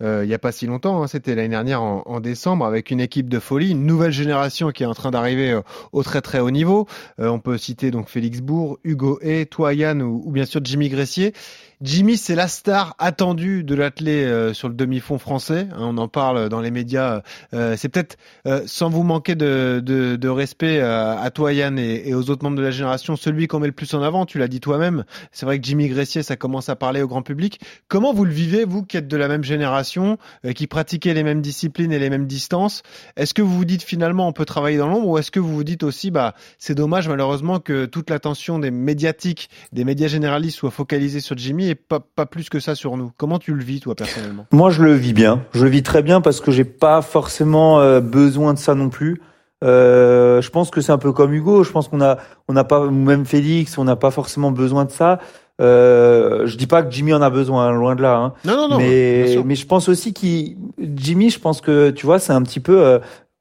[0.00, 3.30] il y a pas si longtemps, hein, c'était l'année dernière en, décembre avec une équipe
[3.30, 5.58] de folie, une nouvelle génération qui est en train d'arriver
[5.92, 6.86] au très très haut niveau.
[7.16, 10.90] On peut citer donc Félix Bourg, Hugo Hay, toi Yann ou, ou bien sûr Jimmy
[10.90, 11.32] Gressier.
[11.80, 15.68] Jimmy, c'est la star attendue de l'athlète euh, sur le demi-fond français.
[15.70, 17.22] hein, on en parle dans les médias.
[17.54, 22.30] Euh, c'est peut-être, euh, sans vous manquer de, respect euh, à toi Yann et, aux
[22.30, 24.26] autres membres de la génération, celui qu'on met le plus en avant.
[24.26, 25.04] Tu l'as dit toi-même.
[25.30, 27.60] C'est vrai que Jimmy Gressier, ça commence à parler au grand public.
[27.86, 31.22] Comment vous le vivez, vous qui êtes de la même génération, euh, qui pratiquez les
[31.22, 32.82] mêmes disciplines et les mêmes distances?
[33.16, 35.54] Est-ce que vous vous dites finalement on peut travailler dans l'ombre ou est-ce que vous
[35.54, 40.58] vous dites aussi bah c'est dommage malheureusement que toute l'attention des médiatiques, des médias généralistes
[40.58, 43.62] soit focalisée sur Jimmy et pas, pas plus que ça sur nous Comment tu le
[43.62, 44.46] vis toi personnellement?
[44.52, 45.42] Moi, je le vis bien.
[45.52, 48.88] Je le vis très bien parce que j'ai pas forcément euh, besoin de ça non
[48.88, 49.20] plus.
[49.64, 51.64] Euh, je pense que c'est un peu comme Hugo.
[51.64, 54.84] Je pense qu'on a, on n'a pas, ou même Félix, on n'a pas forcément besoin
[54.84, 55.18] de ça.
[55.60, 58.16] Euh, je dis pas que Jimmy en a besoin, hein, loin de là.
[58.16, 58.32] Hein.
[58.44, 58.78] Non, non, non.
[58.78, 62.60] mais mais je pense aussi qu'il, Jimmy, je pense que tu vois, c'est un petit
[62.60, 62.80] peu.
[62.80, 62.98] euh,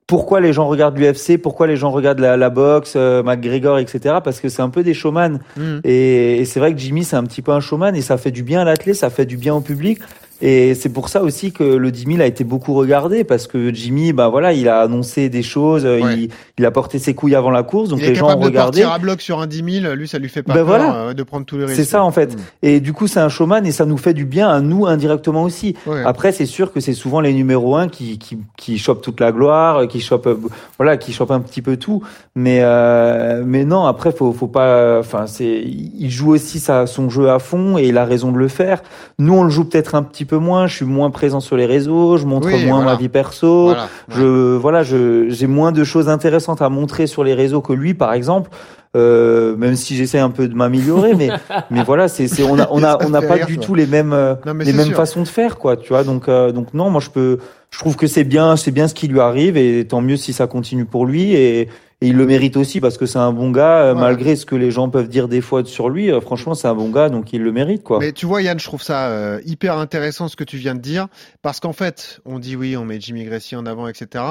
[0.07, 4.15] pourquoi les gens regardent l'UFC, pourquoi les gens regardent la, la boxe, euh, McGregor, etc.
[4.23, 5.39] Parce que c'est un peu des showman.
[5.57, 5.79] Mm.
[5.83, 8.31] Et, et c'est vrai que Jimmy, c'est un petit peu un showman et ça fait
[8.31, 9.99] du bien à l'athlète, ça fait du bien au public.
[10.41, 13.73] Et c'est pour ça aussi que le 10 000 a été beaucoup regardé parce que
[13.73, 16.13] Jimmy, bah voilà, il a annoncé des choses, euh, Ouais.
[16.15, 18.29] il, il a porté ses couilles avant la course, donc Il est les gens ont
[18.29, 18.81] capable de regardé.
[18.81, 20.95] partir à bloc sur un 10 000, lui ça lui fait pas Ben peur voilà.
[20.95, 21.75] euh, de prendre tous les risques.
[21.77, 22.35] C'est ça en fait.
[22.35, 22.39] Mm.
[22.61, 25.43] Et du coup, c'est un showman et ça nous fait du bien à nous indirectement
[25.43, 25.75] aussi.
[25.87, 26.03] Ouais.
[26.05, 29.31] Après, c'est sûr que c'est souvent les numéros un qui qui qui chopent toute la
[29.31, 30.29] gloire, qui chopent
[30.77, 32.03] voilà, qui chopent un petit peu tout.
[32.35, 34.99] Mais euh, mais non, après faut faut pas.
[34.99, 38.37] Enfin, c'est il joue aussi sa son jeu à fond et il a raison de
[38.37, 38.83] le faire.
[39.17, 40.67] Nous, on le joue peut-être un petit peu moins.
[40.67, 42.91] Je suis moins présent sur les réseaux, je montre Oui, moins voilà.
[42.91, 43.65] ma vie perso.
[43.65, 43.87] Voilà.
[44.09, 47.93] Je voilà, je j'ai moins de choses intéressantes à montrer sur les réseaux que lui,
[47.95, 48.51] par exemple.
[48.95, 51.29] Euh, même si j'essaie un peu de m'améliorer, mais
[51.69, 53.65] mais voilà, c'est c'est on a on a on n'a pas rire, du toi.
[53.65, 54.95] tout les mêmes euh, Non, les mêmes sûr.
[54.95, 55.75] façons de faire, quoi.
[55.77, 57.37] Tu vois, donc euh, donc non, moi je peux,
[57.69, 60.31] je trouve que c'est bien, c'est bien ce qui lui arrive et tant mieux si
[60.33, 61.67] ça continue pour lui et
[61.99, 64.55] et il le mérite aussi parce que c'est un bon gars, euh, malgré ce que
[64.55, 66.11] les gens peuvent dire des fois sur lui.
[66.11, 67.97] euh, franchement, c'est un bon gars, donc il le mérite, quoi.
[67.97, 70.79] Mais tu vois, Yann, je trouve ça euh, hyper intéressant ce que tu viens de
[70.79, 71.07] dire,
[71.41, 74.23] parce qu'en fait, on dit oui, on met Jimmy Gressier en avant, etc.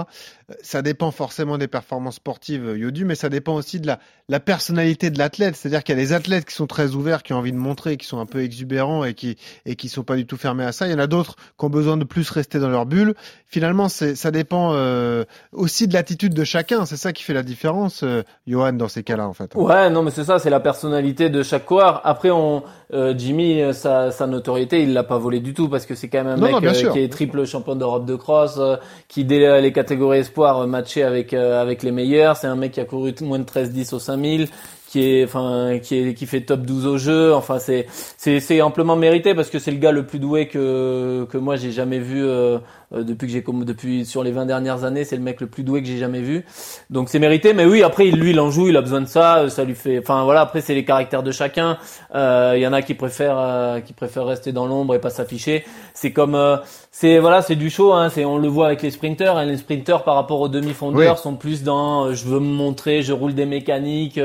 [0.62, 3.98] Ça dépend forcément des performances sportives, Yodu, mais ça dépend aussi de la,
[4.29, 5.57] la personnalité de l'athlète.
[5.57, 7.96] C'est-à-dire qu'il y a des athlètes qui sont très ouverts, qui ont envie de montrer,
[7.96, 10.70] qui sont un peu exubérants et qui et qui sont pas du tout fermés à
[10.70, 10.87] ça.
[10.87, 13.14] Il y en a d'autres qui ont besoin de plus rester dans leur bulle.
[13.46, 16.87] Finalement, c'est ça dépend euh, aussi de l'attitude de chacun.
[16.87, 17.55] C'est ça qui fait la différence,
[18.02, 19.54] euh, Johan, dans ces cas-là, en fait.
[19.54, 22.00] Ouais, non, mais c'est ça, c'est la personnalité de chaque coureur.
[22.04, 25.86] Après, on, euh, Jimmy, euh, sa, sa notoriété, il l'a pas volé du tout parce
[25.86, 28.14] que c'est quand même un Non, mec non, euh, qui est triple champion d'Europe de
[28.14, 28.76] cross, euh,
[29.08, 32.36] qui dès les catégories espoir matché avec euh, avec les meilleurs.
[32.36, 34.48] C'est un mec qui a couru moins de 13-10 au 5000
[34.96, 37.35] qui est enfin qui est qui fait top 12 au jeu.
[37.35, 41.26] Enfin c'est c'est c'est amplement mérité parce que c'est le gars le plus doué que
[41.30, 42.59] que moi j'ai jamais vu euh,
[42.94, 45.64] euh, depuis que j'ai depuis sur les 20 dernières années c'est le mec le plus
[45.64, 46.46] doué que j'ai jamais vu.
[46.88, 47.52] Donc c'est mérité.
[47.52, 49.40] Mais oui après lui il en joue il a besoin de ça.
[49.40, 50.40] Euh, ça lui fait enfin voilà.
[50.40, 51.76] Après c'est les caractères de chacun.
[52.14, 55.11] Euh, il y en a qui préfèrent euh, qui préfèrent rester dans l'ombre et pas
[55.11, 55.64] s'afficher.
[55.92, 56.56] C'est comme euh,
[56.90, 59.59] c'est voilà c'est du show hein, c'est on le voit avec les sprinteurs hein, les
[59.59, 61.22] sprinteurs par rapport aux demi-fondeurs Oui.
[61.22, 64.18] sont plus dans je veux me montrer je roule des mécaniques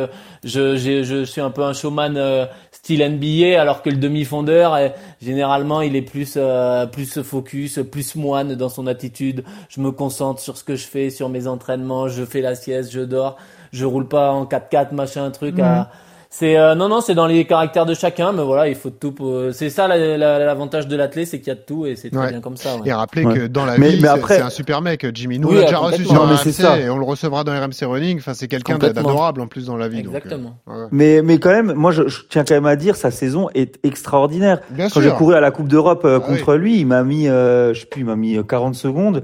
[0.76, 4.90] je, suis un peu un showman euh, style NBA, alors que le demi-fondeur, euh,
[5.22, 9.44] généralement, il est plus euh, plus focus, plus moine dans son attitude.
[9.70, 12.92] Je me concentre sur ce que je fais, sur mes entraînements, je fais la sieste,
[12.92, 13.38] je dors,
[13.72, 15.58] je roule pas en 4x4, machin, truc.
[15.58, 15.86] Mhm.
[16.34, 18.96] C'est euh, non non c'est dans les caractères de chacun mais voilà il faut de
[18.96, 21.86] tout pour- c'est ça la- la- l'avantage de l'athlète c'est qu'il y a de tout
[21.86, 22.30] et c'est très Ouais.
[22.30, 22.84] bien comme ça ouais.
[22.86, 23.34] Et rappelez Ouais.
[23.38, 25.40] que dans la Mais- vie, mais c'est- après- c'est un super mec, Jimmy.
[25.40, 26.80] Nous, Oui, on l'a déjà reçu sur Non, RMC ça.
[26.80, 28.20] et on le recevra dans RMC Running.
[28.20, 30.04] Enfin, c'est quelqu'un d'adorable en plus dans la vie.
[30.04, 30.88] donc, euh, exactement ouais, ouais.
[30.92, 33.78] Mais, mais quand même, moi, je, je tiens quand même à dire, sa saison est
[33.84, 34.62] extraordinaire.
[34.70, 37.28] Bien Quand j'ai couru à la Coupe d'Europe euh, Ah contre lui, il m'a mis,
[37.28, 39.24] euh, je sais plus, il m'a mis euh, 40 secondes.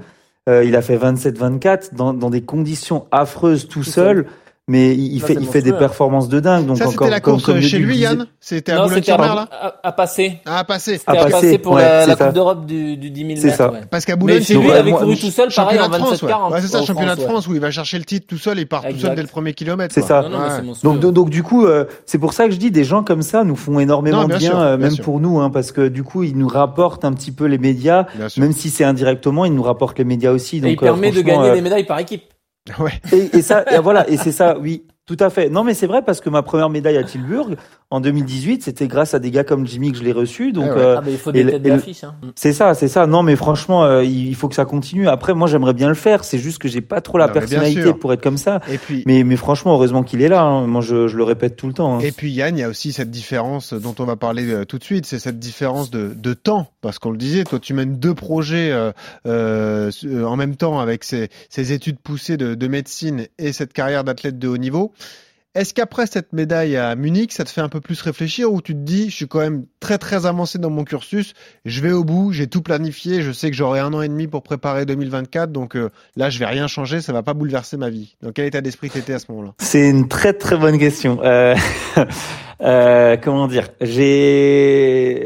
[0.50, 4.26] Euh, il a fait 27-24 dans, dans des conditions affreuses tout, Tout seul.
[4.70, 6.66] Mais il, il fait, il fait des performances de dingue.
[6.66, 9.36] Donc Ça, encore, c'était la comme- course comme chez lui, Yann C'était à Boulogne-sur-Mer, à,
[9.36, 10.96] là à, à passer Ah, passé.
[10.96, 12.16] À C'était à passer, passer pour ouais, la, la.
[12.18, 13.72] Coupe d'Europe du, du 10 000 C'est ça.
[13.72, 13.80] ouais.
[13.90, 15.90] Parce qu'à mais Boulogne, chez lui il avait couru je- tout seul pareil championnat en
[15.90, 16.30] de France, 27 ouais.
[16.30, 18.60] 40 Ouais, c'est ça, championnat de France, où il va chercher le titre tout seul,
[18.60, 19.94] il part tout seul dès le premier kilomètre.
[19.94, 20.26] C'est ça.
[20.84, 23.46] Donc, donc, du coup, euh, c'est pour ça que je dis des gens comme ça
[23.46, 26.24] nous font énormément de bien euh, bien même pour nous, hein, parce que du coup,
[26.24, 28.42] ils nous rapportent un petit peu les médias, Bien sûr.
[28.44, 30.58] même si c'est indirectement, ils nous rapportent les médias aussi.
[30.58, 32.24] et Donc, il permet euh, de franchement, gagner des médailles par équipe
[32.80, 33.02] Ouais.
[33.12, 35.50] Et, ça, et voilà, et c'est ça, oui, tout à fait.
[35.50, 37.56] Non, mais c'est vrai parce que ma première médaille à Tilburg
[37.90, 40.52] en 2018, c'était grâce à des gars comme Jimmy que je l'ai reçu.
[40.52, 40.82] Donc, Ah ouais.
[40.82, 42.16] euh, ah bah il faut des têtes d'affiche hein.
[42.36, 43.08] c'est ça, c'est ça.
[43.08, 45.08] Non, mais franchement, euh, il faut que ça continue.
[45.08, 46.24] Après, moi, j'aimerais bien le faire.
[46.26, 48.60] C'est juste que j'ai pas trop la Non, mais personnalité pour être comme ça.
[48.70, 50.42] Et puis, Mais, mais franchement, heureusement qu'il est là.
[50.44, 50.68] hein.
[50.68, 51.96] Moi, je, je le répète tout le temps.
[51.96, 52.00] hein.
[52.02, 54.78] Et puis Yann, il y a aussi cette différence dont on va parler euh, tout
[54.78, 57.98] de suite, c'est cette différence de, de temps, parce qu'on le disait, toi tu mènes
[57.98, 58.72] deux projets
[59.26, 59.92] euh,
[60.26, 64.40] en même temps avec ces, ces études poussées de, de médecine et cette carrière d'athlète
[64.40, 64.92] de haut niveau.
[65.58, 68.74] Est-ce qu'après cette médaille à Munich, ça te fait un peu plus réfléchir ou tu
[68.74, 71.34] te dis, je suis quand même très très avancé dans mon cursus,
[71.66, 74.28] je vais au bout, j'ai tout planifié, je sais que j'aurai un an et demi
[74.28, 77.90] pour préparer 2024, donc euh, là je vais rien changer, ça va pas bouleverser ma
[77.90, 78.18] vie.
[78.22, 79.56] Dans quel état d'esprit t'étais à ce moment-là?
[79.58, 81.20] C'est une très très bonne question.
[81.24, 81.56] Euh,
[82.62, 83.70] euh, comment dire?
[83.82, 85.18] J'ai,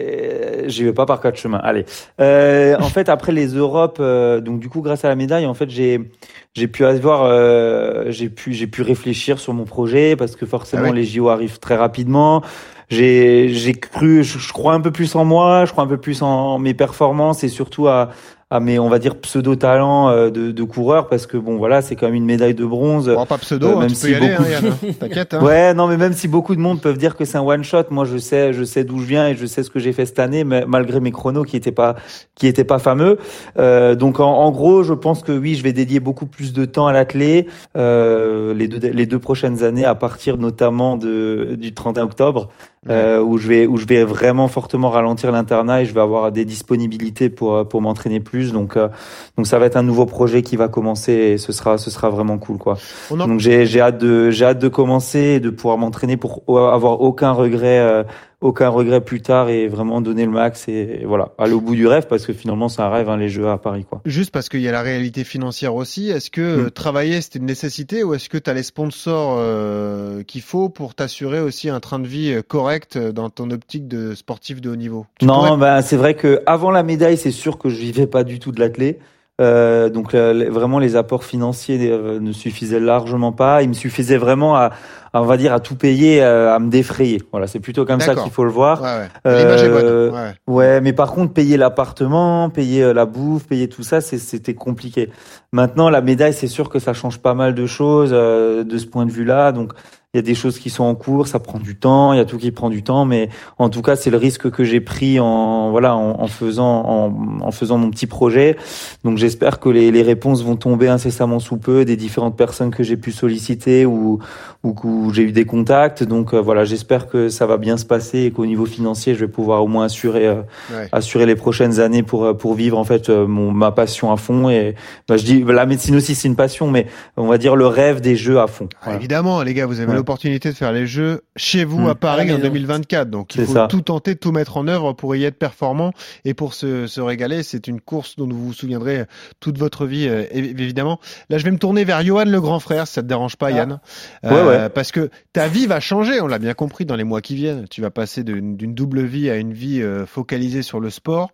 [0.67, 1.61] j'y vais pas par quatre chemins.
[1.63, 1.85] Allez.
[2.19, 5.53] Euh, en fait, après les Europes, euh, donc du coup, grâce à la médaille, en
[5.53, 6.11] fait, j'ai
[6.53, 10.89] j'ai pu avoir, euh, j'ai pu j'ai pu réfléchir sur mon projet parce que forcément
[10.89, 12.41] Ah les JO arrivent très rapidement.
[12.89, 15.97] J'ai j'ai cru, je, je crois un peu plus en moi, je crois un peu
[15.97, 18.09] plus en mes performances et surtout à
[18.51, 21.95] à mes on va dire pseudo talents de, de coureur parce que bon voilà c'est
[21.95, 23.09] quand même une médaille de bronze.
[23.09, 24.87] Bon, pas pseudo, Euh, hein, même tu si peux y beaucoup hein, hein.
[24.99, 25.33] t'inquiète.
[25.33, 25.43] Hein.
[25.43, 27.83] Ouais, non, mais même si beaucoup de monde peuvent dire que c'est un one shot,
[27.89, 30.05] moi je sais, je sais d'où je viens et je sais ce que j'ai fait
[30.05, 31.95] cette année, mais malgré mes chronos qui étaient pas,
[32.35, 33.17] qui étaient pas fameux.
[33.57, 36.65] Euh, donc en, en gros, je pense que oui, je vais dédier beaucoup plus de
[36.65, 41.73] temps à l'athlé euh, les deux les deux prochaines années, à partir notamment de du
[41.73, 42.49] 31 octobre,
[42.89, 46.31] euh, où je vais où je vais vraiment fortement ralentir l'internat et je vais avoir
[46.31, 48.53] des disponibilités pour pour m'entraîner plus.
[48.53, 48.89] Donc euh,
[49.37, 52.09] donc ça va être un nouveau projet qui va commencer et ce sera ce sera
[52.09, 52.77] vraiment cool quoi.
[53.11, 57.01] Donc j'ai j'ai hâte de j'ai hâte de commencer et de pouvoir m'entraîner pour avoir
[57.01, 58.03] aucun regret euh,
[58.41, 61.85] aucun regret plus tard et vraiment donner le max et, voilà aller au bout du
[61.87, 64.01] rêve parce que finalement c'est un rêve hein, les Jeux à Paris quoi.
[64.05, 66.65] Juste parce qu'il y a la réalité financière aussi, est-ce que Mm.
[66.65, 70.69] euh, travailler c'était une nécessité ou est-ce que tu as les sponsors euh, qu'il faut
[70.69, 74.69] pour t'assurer aussi un train de vie euh, correct dans ton optique de sportif de
[74.71, 75.05] haut niveau?
[75.19, 78.07] Tu Non, pourrais- ben c'est vrai que avant la médaille, c'est sûr que je vivais
[78.07, 78.99] pas du tout de l'athlé.
[79.41, 83.63] Euh, donc euh, vraiment les apports financiers euh, ne suffisaient largement pas.
[83.63, 84.69] Il me suffisait vraiment à,
[85.13, 87.21] à, on va dire à tout payer, euh, à me défrayer.
[87.31, 88.81] Voilà, c'est plutôt comme ça qu'il faut le voir.
[88.81, 89.37] Ouais, ouais.
[89.39, 89.85] L'image est bonne.
[89.85, 90.33] Euh, Ouais.
[90.47, 95.09] Ouais, mais par contre, payer l'appartement, payer la bouffe, payer tout ça, c'était compliqué.
[95.51, 98.85] Maintenant, la médaille, c'est sûr que ça change pas mal de choses euh, de ce
[98.85, 99.51] point de vue-là.
[99.51, 99.73] Donc,
[100.13, 102.19] il y a des choses qui sont en cours, ça prend du temps, il y
[102.19, 104.81] a tout qui prend du temps, mais en tout cas, c'est le risque que j'ai
[104.81, 108.57] pris en voilà en, en faisant en, en faisant mon petit projet.
[109.05, 112.83] Donc, j'espère que les, les réponses vont tomber incessamment sous peu des différentes personnes que
[112.83, 114.19] j'ai pu solliciter ou
[114.63, 116.03] ou où j'ai eu des contacts.
[116.03, 119.21] Donc, euh, voilà, j'espère que ça va bien se passer et qu'au niveau financier, je
[119.21, 120.41] vais pouvoir au moins assurer euh,
[120.73, 120.89] Ouais.
[120.91, 124.49] assurer les prochaines années pour euh, pour vivre en fait mon ma passion à fond
[124.49, 124.75] et
[125.07, 128.01] bah, je dis la médecine aussi c'est une passion mais on va dire le rêve
[128.01, 128.67] des jeux à fond.
[128.73, 128.99] Ah, Voilà.
[128.99, 130.00] Évidemment, les gars, vous avez.
[130.01, 131.89] L'opportunité de faire les jeux chez vous Mm.
[131.89, 132.49] à Paris la en maison.
[132.49, 133.09] 2024.
[133.09, 133.67] Donc, il faut ça.
[133.67, 135.93] tout tenter, tout mettre en œuvre pour y être performant
[136.25, 137.43] et pour se, se régaler.
[137.43, 139.05] C'est une course dont vous vous souviendrez
[139.39, 140.99] toute votre vie, euh, évi- évidemment.
[141.29, 143.47] Là, je vais me tourner vers Johan, le grand frère, si ça te dérange pas,
[143.47, 143.51] Ah.
[143.51, 143.79] Yann.
[144.23, 144.69] Ouais, ouais.
[144.69, 147.67] Parce que ta vie va changer, on l'a bien compris dans les mois qui viennent.
[147.69, 151.31] Tu vas passer d'une d'une double vie à une vie euh, focalisée sur le sport.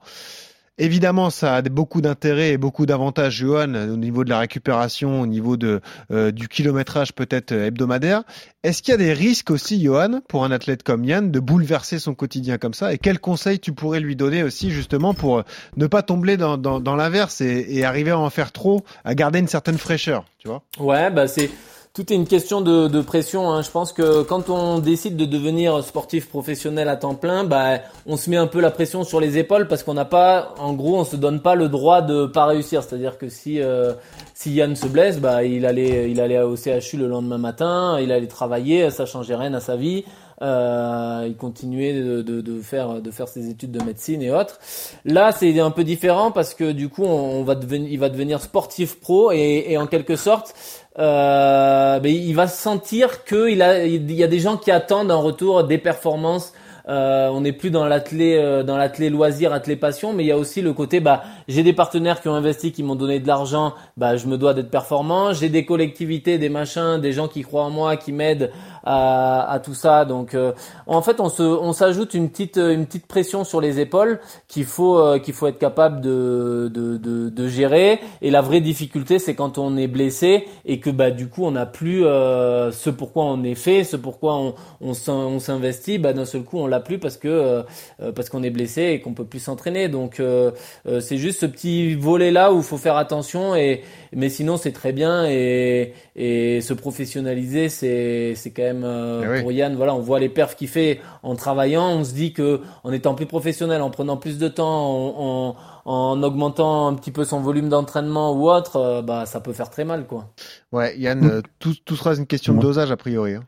[0.79, 5.25] Évidemment, ça a beaucoup d'intérêt et beaucoup d'avantages, Johan, au niveau de la récupération, au
[5.25, 8.21] niveau de, euh, du kilométrage peut-être euh, hebdomadaire.
[8.63, 11.97] Est-ce qu'il y a des risques aussi, Johan, pour un athlète comme Yann, de bouleverser
[11.97, 12.93] son quotidien comme ça?
[12.93, 15.43] Et quels conseils tu pourrais lui donner aussi, justement, pour euh,
[15.77, 19.15] ne pas tomber dans, dans, dans l'inverse et, et arriver à en faire trop, à
[19.15, 20.61] garder une certaine fraîcheur, tu vois?
[20.79, 21.49] Ouais, bah c'est
[21.97, 23.49] tout est une question de, de pression.
[23.51, 23.63] Hein.
[23.63, 28.17] Je pense que quand on décide de devenir sportif professionnel à temps plein, bah, on
[28.17, 30.99] se met un peu la pression sur les épaules parce qu'on n'a pas, en gros,
[30.99, 32.83] on se donne pas le droit de pas réussir.
[32.83, 33.93] C'est-à-dire que si euh,
[34.35, 38.11] si Yann se blesse, bah, il allait il allait au CHU le lendemain matin, il
[38.11, 40.03] allait travailler, ça changeait rien à sa vie.
[40.43, 44.59] Euh, il continuait de, de, de, faire de faire ses études de médecine et autres.
[45.03, 48.39] Là, c'est un peu différent parce que du coup, on, va devenir, il va devenir
[48.39, 50.53] sportif pro et, et en quelque sorte,
[50.99, 55.63] euh, il va sentir qu'il a, il y a des gens qui attendent un retour
[55.63, 56.53] des performances
[56.89, 60.31] euh, on n'est plus dans l'athlé euh, dans l'athlé loisir, athlé passion, mais il y
[60.31, 63.27] a aussi le côté bah j'ai des partenaires qui ont investi, qui m'ont donné de
[63.27, 65.33] l'argent, bah je me dois d'être performant.
[65.33, 68.51] J'ai des collectivités, des machins, des gens qui croient en moi, qui m'aident
[68.87, 70.05] à, à, tout ça.
[70.05, 70.53] Donc euh,
[70.85, 74.65] en fait, on se on s'ajoute une petite une petite pression sur les épaules qu'il
[74.65, 77.99] faut euh, qu'il faut être capable de, de, de de gérer.
[78.21, 81.51] Et la vraie difficulté, c'est quand on est blessé et que bah du coup on
[81.51, 85.97] n'a plus ce pourquoi on est fait, ce pourquoi on on s'investit.
[85.97, 87.63] Bah d'un seul coup on l'a plus parce que euh,
[88.01, 89.89] euh, parce qu'on est blessé et qu'on peut plus s'entraîner.
[89.89, 90.51] Donc euh,
[90.99, 93.81] c'est juste ce petit volet là où il faut faire attention et
[94.13, 99.51] mais sinon c'est très bien et et se professionnaliser c'est c'est quand même eh pour
[99.51, 102.91] Yann voilà on voit les perfs qu'il fait en travaillant on se dit que en
[102.91, 105.55] étant plus professionnel en prenant plus de temps en,
[105.87, 109.85] en augmentant un petit peu son volume d'entraînement ou autre, bah ça peut faire très
[109.85, 110.25] mal quoi.
[110.73, 113.35] Ouais, Yann, tout, tout sera une question de dosage a priori.
[113.35, 113.43] Hein.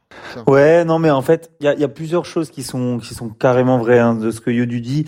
[0.47, 3.13] Ouais, non, mais en fait, il y a, y a, plusieurs choses qui sont qui
[3.13, 5.05] sont carrément vraies hein, de ce que Yodu dit.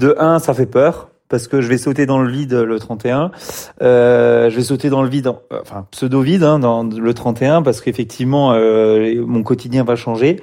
[0.00, 3.30] De un, ça fait peur parce que je vais sauter dans le vide le 31.
[3.80, 8.52] Euh, je vais sauter dans le vide, enfin pseudo-vide hein, dans le 31 parce qu'effectivement
[8.52, 10.42] euh, mon quotidien va changer.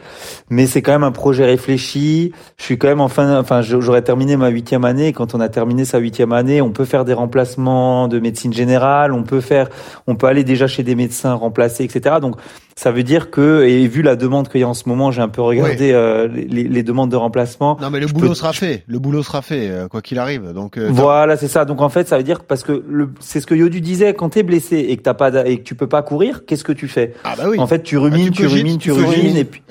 [0.50, 2.34] Mais c'est quand même un projet réfléchi.
[2.58, 5.14] Je suis quand même en fin, enfin j'aurais terminé ma huitième année.
[5.14, 9.14] Quand on a terminé sa huitième année, on peut faire des remplacements de médecine générale.
[9.14, 9.70] On peut faire,
[10.08, 12.16] on peut aller déjà chez des médecins remplacer, etc.
[12.20, 12.36] Donc
[12.80, 15.22] ça veut dire que, et vu la demande qu'il y a en ce moment, j'ai
[15.22, 17.78] un peu regardé euh, les, les, demandes de remplacement.
[17.82, 18.86] Non, mais le boulot sera fait.
[18.88, 20.54] Le boulot sera fait, euh, quoi qu'il arrive.
[20.54, 21.66] Donc euh, voilà, c'est ça.
[21.66, 22.82] Donc en fait, ça veut dire parce que
[23.20, 25.76] c'est ce que Yodu disait quand t'es blessé et que t'as pas et que tu
[25.76, 27.60] peux pas courir, qu'est-ce que tu fais Ah bah oui.
[27.60, 29.62] En fait, tu rumines, ah, tu, rumines, tu, rumines, et puis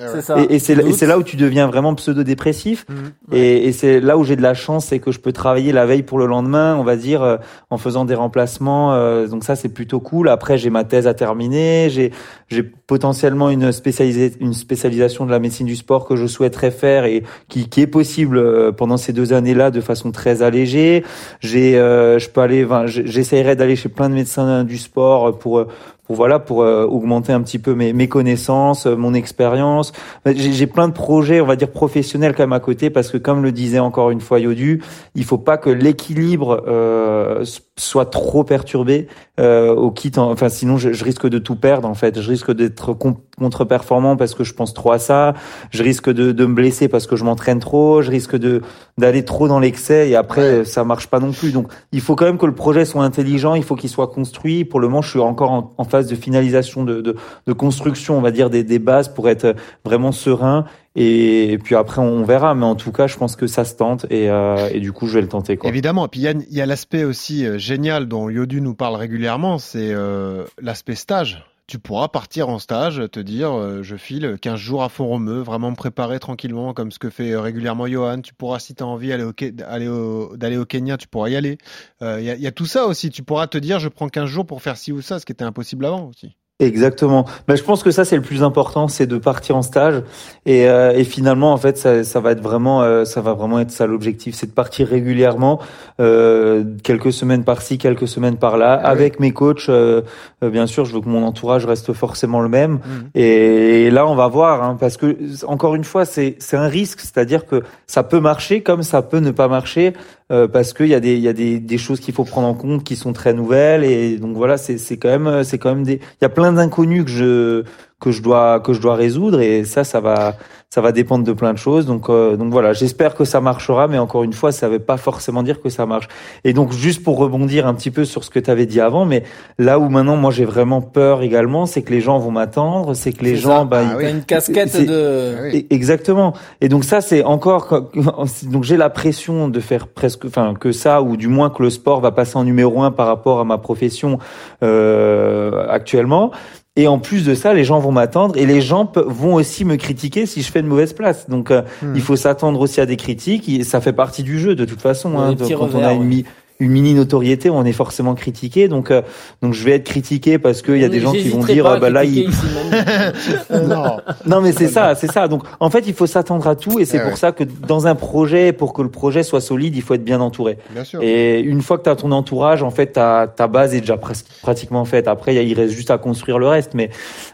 [0.47, 2.85] et, c'est là où tu deviens vraiment pseudo dépressif.
[2.89, 5.71] Mmh, et, et c'est là où j'ai de la chance, c'est que je peux travailler
[5.71, 7.39] la veille pour le lendemain, on va dire,
[7.71, 9.25] en faisant des remplacements.
[9.25, 10.29] donc ça, c'est plutôt cool.
[10.29, 12.11] Après, j'ai ma thèse à terminer, j'ai
[12.49, 12.63] j'ai
[12.99, 17.87] potentiellement une, spécialisation de la médecine du sport que je souhaiterais faire et qui, est
[17.87, 21.05] possible euh, pendant ces deux années-là de façon très allégée.
[21.39, 25.65] J'ai, euh, je peux aller, j'essaierai d'aller chez plein de médecins du sport pour
[26.09, 29.93] voilà pour euh, augmenter un petit peu mes, mes connaissances, euh, mon expérience.
[30.25, 33.43] J'ai plein de projets, on va dire professionnels quand même à côté parce que comme
[33.43, 34.81] le disait encore une fois Yodu,
[35.13, 37.45] il faut pas que l'équilibre euh,
[37.77, 39.07] soit trop perturbé
[39.39, 40.11] euh, au kit.
[40.17, 42.19] Enfin sinon je, je, risque de tout perdre en fait.
[42.19, 42.93] Je risque d'être
[43.39, 45.33] contre-performant parce que je pense trop à ça.
[45.71, 48.03] Je risque de, de me blesser parce que je m'entraîne trop.
[48.03, 48.61] Je risque de
[48.97, 51.51] d'aller trop dans l'excès et après ça marche pas non plus.
[51.51, 53.55] Donc il faut quand même que le projet soit intelligent.
[53.55, 54.65] Il faut qu'il soit construit.
[54.65, 58.21] Pour le moment je suis encore en, en phase de finalisation, de, de, construction, on
[58.21, 60.65] va dire, des, des, bases pour être vraiment serein.
[60.95, 62.55] Et, puis après, on verra.
[62.55, 64.05] Mais en tout cas, je pense que ça se tente.
[64.09, 65.57] Et, euh, et du coup, je vais le tenter.
[65.57, 65.69] Quoi.
[65.69, 66.05] Évidemment.
[66.05, 69.91] Et puis, il y a, l'aspect aussi euh, génial dont Yodu nous parle régulièrement, c'est
[69.91, 74.89] euh, l'aspect stage tu pourras partir en stage, te dire je file 15 jours à
[74.89, 78.21] fond romeu, vraiment me préparer tranquillement comme ce que fait régulièrement Johan.
[78.21, 81.57] Tu pourras, si tu as envie d'aller au, d'aller au, Kenya, tu pourras y aller.
[82.01, 83.11] Il y, a, y, a, tout ça aussi.
[83.11, 85.31] Tu pourras te dire je prends 15 jours pour faire ci ou ça, ce qui
[85.31, 86.35] était impossible avant aussi.
[86.61, 87.25] Exactement.
[87.47, 90.03] Mais je pense que ça c'est le plus important, c'est de partir en stage
[90.45, 93.61] et, euh, et finalement en fait ça, ça, va être vraiment euh, ça va vraiment
[93.61, 95.61] être ça l'objectif, c'est de partir régulièrement,
[96.01, 99.69] euh, quelques semaines par-ci, quelques semaines par-là, ah avec mes coachs.
[99.69, 100.01] Euh,
[100.43, 102.73] euh, bien sûr, je veux que mon entourage reste forcément le même.
[102.73, 102.79] Mmh.
[103.15, 106.99] Et, là on va voir, hein, parce que encore une fois c'est c'est un risque,
[106.99, 109.93] c'est-à-dire que ça peut marcher comme ça peut ne pas marcher.
[110.31, 112.47] Euh, parce qu'il y a des il y a des, des choses qu'il faut prendre
[112.47, 115.73] en compte qui sont très nouvelles et donc voilà c'est c'est quand même c'est quand
[115.73, 117.63] même des il y a plein d'inconnus que je
[117.99, 120.37] que je dois que je dois résoudre et ça ça va
[120.71, 121.87] ça va dépendre de plein de choses.
[121.87, 124.97] Donc euh, donc voilà j'espère que ça marchera mais encore une fois ça veut pas
[124.97, 126.07] forcément dire que ça marche.
[126.43, 129.03] Et donc juste pour rebondir un petit peu sur ce que tu avais dit avant
[129.03, 129.23] mais
[129.57, 133.13] là où maintenant moi j'ai vraiment peur également c'est que les gens vont m'attendre c'est
[133.13, 136.33] que les gens bah ah, une casquette de ah exactement.
[136.61, 137.89] Et donc ça c'est encore
[138.43, 141.71] donc j'ai la pression de faire presque enfin que ça ou du moins que le
[141.71, 144.19] sport va passer en numéro un par rapport à ma profession
[144.61, 146.31] euh, actuellement
[146.79, 149.75] et en plus de ça, les gens vont m'attendre et les gens vont aussi me
[149.75, 151.29] critiquer si je fais une mauvaise place.
[151.29, 151.93] Donc, euh, hmm.
[151.93, 153.65] il faut s'attendre aussi à des critiques.
[153.65, 155.19] Ça fait partie du jeu de toute façon.
[155.19, 156.23] Hein, quand on a une
[156.59, 158.67] une mini notoriété, on est forcément critiqué.
[158.67, 159.01] Donc, euh,
[159.41, 161.79] donc je vais être critiqué parce qu'il y a des gens qui vont dire, euh,
[161.79, 162.29] bah là, il...
[163.67, 163.97] non.
[164.25, 165.27] non mais c'est ça, c'est ça.
[165.27, 167.15] Donc en fait, il faut s'attendre à tout et c'est Eh pour ouais.
[167.15, 170.19] ça que dans un projet, pour que le projet soit solide, il faut être bien
[170.21, 170.57] entouré.
[170.71, 170.99] Bien sûr.
[171.01, 173.97] Et une fois que tu as ton entourage, en fait, ta, ta base est déjà
[173.97, 175.07] presque pratiquement faite.
[175.07, 176.73] Après, il reste juste à construire le reste.
[176.73, 176.89] Mais,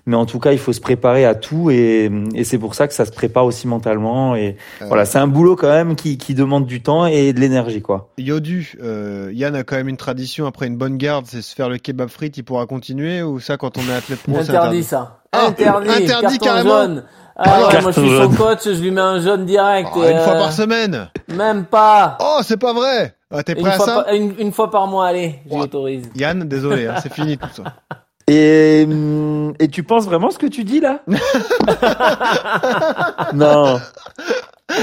[0.05, 1.71] mais en tout cas, il faut se préparer à tout.
[1.71, 4.35] Et, et c'est pour ça que ça se prépare aussi mentalement.
[4.35, 4.85] Et Euh.
[4.87, 8.09] voilà, c'est un boulot quand même qui, qui demande du temps et de l'énergie, quoi.
[8.17, 11.69] Yodu, euh, Yann a quand même une tradition après une bonne garde, c'est se faire
[11.69, 12.37] le kebab frites.
[12.37, 15.19] Il pourra continuer ou ça quand on est athlète pro c'est Interdit ça.
[15.31, 15.89] Ah, interdit.
[15.89, 17.03] interdit carton jaune.
[17.37, 18.31] Ah ouais, Carton moi je suis jaune.
[18.31, 19.89] son coach, je lui mets un jaune direct.
[19.93, 21.09] Ah, et, Une fois euh, par semaine.
[21.27, 22.17] Même pas.
[22.21, 23.15] Oh, c'est pas vrai.
[23.29, 25.57] Ah, T'es Une prêt à fois, ça par, une, une fois par mois, allez, je
[25.57, 26.09] l'autorise.
[26.15, 27.63] Yann, désolé, hein, c'est fini tout ça.
[28.27, 31.01] Et, hum, et tu penses vraiment ce que tu dis là?
[33.33, 33.79] Non.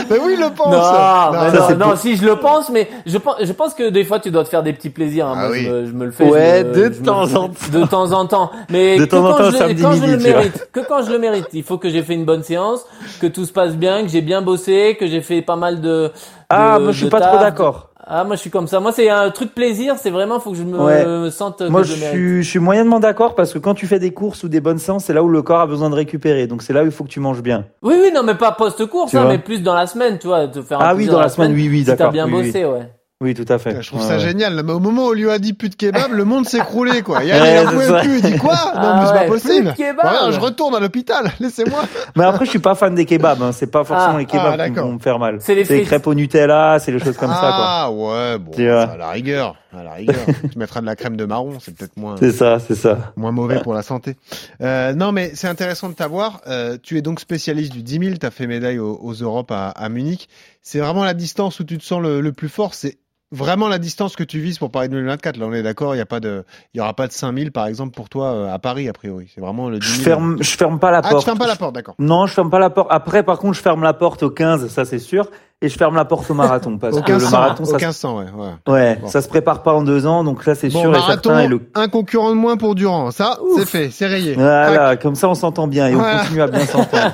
[0.09, 0.69] Mais oui, il le pense.
[0.73, 3.91] Non, ça, non, non, pour- si je le pense, mais je pense, je pense que
[3.91, 5.27] des fois tu dois te faire des petits plaisirs.
[5.27, 5.35] hein.
[5.37, 5.65] Ah Moi, oui.
[5.65, 6.25] je, me, je me le fais.
[6.31, 7.51] Ouais, me- de je me- temps en temps.
[7.73, 8.51] De temps en temps.
[8.71, 11.03] Mais De que temps en quand temps, je, samedi quand je le mérite, que quand
[11.05, 12.85] je le mérite, il faut que j'ai fait une bonne séance,
[13.21, 16.13] que tout se passe bien, que j'ai bien bossé, que j'ai fait pas mal de.
[16.49, 17.31] Ah, de- moi je suis pas taf.
[17.33, 17.89] trop d'accord.
[18.15, 18.79] Ah, moi je suis comme ça.
[18.79, 21.31] Moi c'est un truc plaisir, c'est vraiment faut que je me Ouais.
[21.31, 24.45] sente Moi, je suis, je suis moyennement d'accord parce que quand tu fais des courses
[24.45, 26.47] ou des bonnes séances, c'est là où le corps a besoin de récupérer.
[26.47, 27.65] Donc c'est là où il faut que tu manges bien.
[27.83, 30.61] Oui, oui, non, mais pas post-course, hein, mais plus dans la semaine, tu vois, te
[30.61, 32.47] faire un Ah oui, dans la semaine, oui, oui, si t'as d'accord, bien oui, oui.
[32.47, 32.89] bossé, ouais.
[33.23, 33.81] Oui, tout à fait.
[33.81, 34.21] Je trouve Ouais, ça ouais.
[34.21, 34.55] génial.
[34.57, 36.59] là, Mais au moment où on lui a dit plus de kebab, le monde s'est
[36.59, 37.23] écroulé, quoi.
[37.23, 38.19] Yann, Ouais, il en pouvait plus.
[38.19, 39.73] Il dit quoi Non, Ah mais c'est ouais, pas possible.
[39.75, 40.01] plus de kebab.
[40.03, 41.31] Voilà, je retourne à l'hôpital.
[41.41, 41.83] Laissez-moi.
[42.17, 43.41] Mais après, je suis pas fan des kebabs.
[43.43, 43.53] Hein.
[43.53, 44.87] C'est pas forcément Ah, les ah, kebabs qui d'accord.
[44.89, 45.39] vont me faire mal.
[45.41, 47.51] C'est les crêpes au Nutella, c'est les choses comme ça, quoi.
[47.51, 50.17] ah ouais, bon, à la rigueur, à la rigueur.
[50.53, 52.17] tu mettras de la crème de marron, c'est peut-être moins.
[52.19, 53.13] C'est ça, c'est ça.
[53.17, 54.17] moins mauvais pour la santé.
[54.61, 56.41] Euh, non, mais c'est intéressant de t'avoir.
[56.49, 58.17] Euh, tu es donc spécialiste du 10 000.
[58.21, 60.29] Tu as fait médaille aux, aux Europes à, à Munich.
[60.63, 62.75] C'est vraiment la distance où tu te sens le, le plus fort.
[62.75, 62.99] C'est
[63.33, 65.37] vraiment la distance que tu vises pour Paris 2024.
[65.39, 65.95] Là, on est d'accord.
[65.95, 68.09] Il y a pas de, il y aura pas de 5 000 par exemple pour
[68.09, 69.31] toi euh, à Paris a priori.
[69.35, 69.99] C'est vraiment le 10 000.
[69.99, 71.19] Je ferme, je ferme pas la Ah, porte.
[71.21, 71.95] tu fermes pas la porte, d'accord.
[71.99, 72.89] Non, je ferme pas la porte.
[72.91, 75.29] Après, par contre, je ferme la porte au 15, ça c'est sûr.
[75.63, 76.77] Et je ferme la porte au marathon.
[76.77, 78.25] Parce que le 1500, marathon, ça, se- 1500, ouais.
[78.67, 78.73] ouais.
[78.73, 79.07] ouais, Bon.
[79.07, 80.25] ça se prépare pas en deux ans.
[80.25, 81.41] Donc là, c'est Bon, sûr et marathon, certain.
[81.41, 81.61] Et le...
[81.77, 83.11] un concurrent de moins pour Durand.
[83.13, 84.35] Ça, c'est fait, c'est rayé.
[84.35, 86.17] Voilà, comme ça, on s'entend bien et Voilà.
[86.17, 87.13] on continue à bien s'entendre.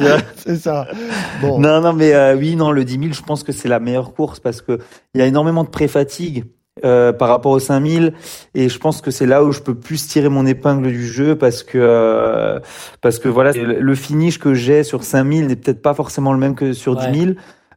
[0.36, 0.86] C'est ça.
[1.40, 1.58] Bon.
[1.60, 4.14] Non, non, mais euh, oui, non, le 10 000, je pense que c'est la meilleure
[4.14, 4.78] course parce que
[5.14, 6.44] il y a énormément de pré-fatigue
[6.84, 8.14] euh, par rapport au 5000
[8.54, 11.36] et je pense que c'est là où je peux plus tirer mon épingle du jeu
[11.36, 12.58] parce que euh,
[13.02, 16.38] parce que voilà, le le finish que j'ai sur 5000 n'est peut-être pas forcément le
[16.38, 17.10] même que sur Ouais.
[17.12, 17.32] 10 000.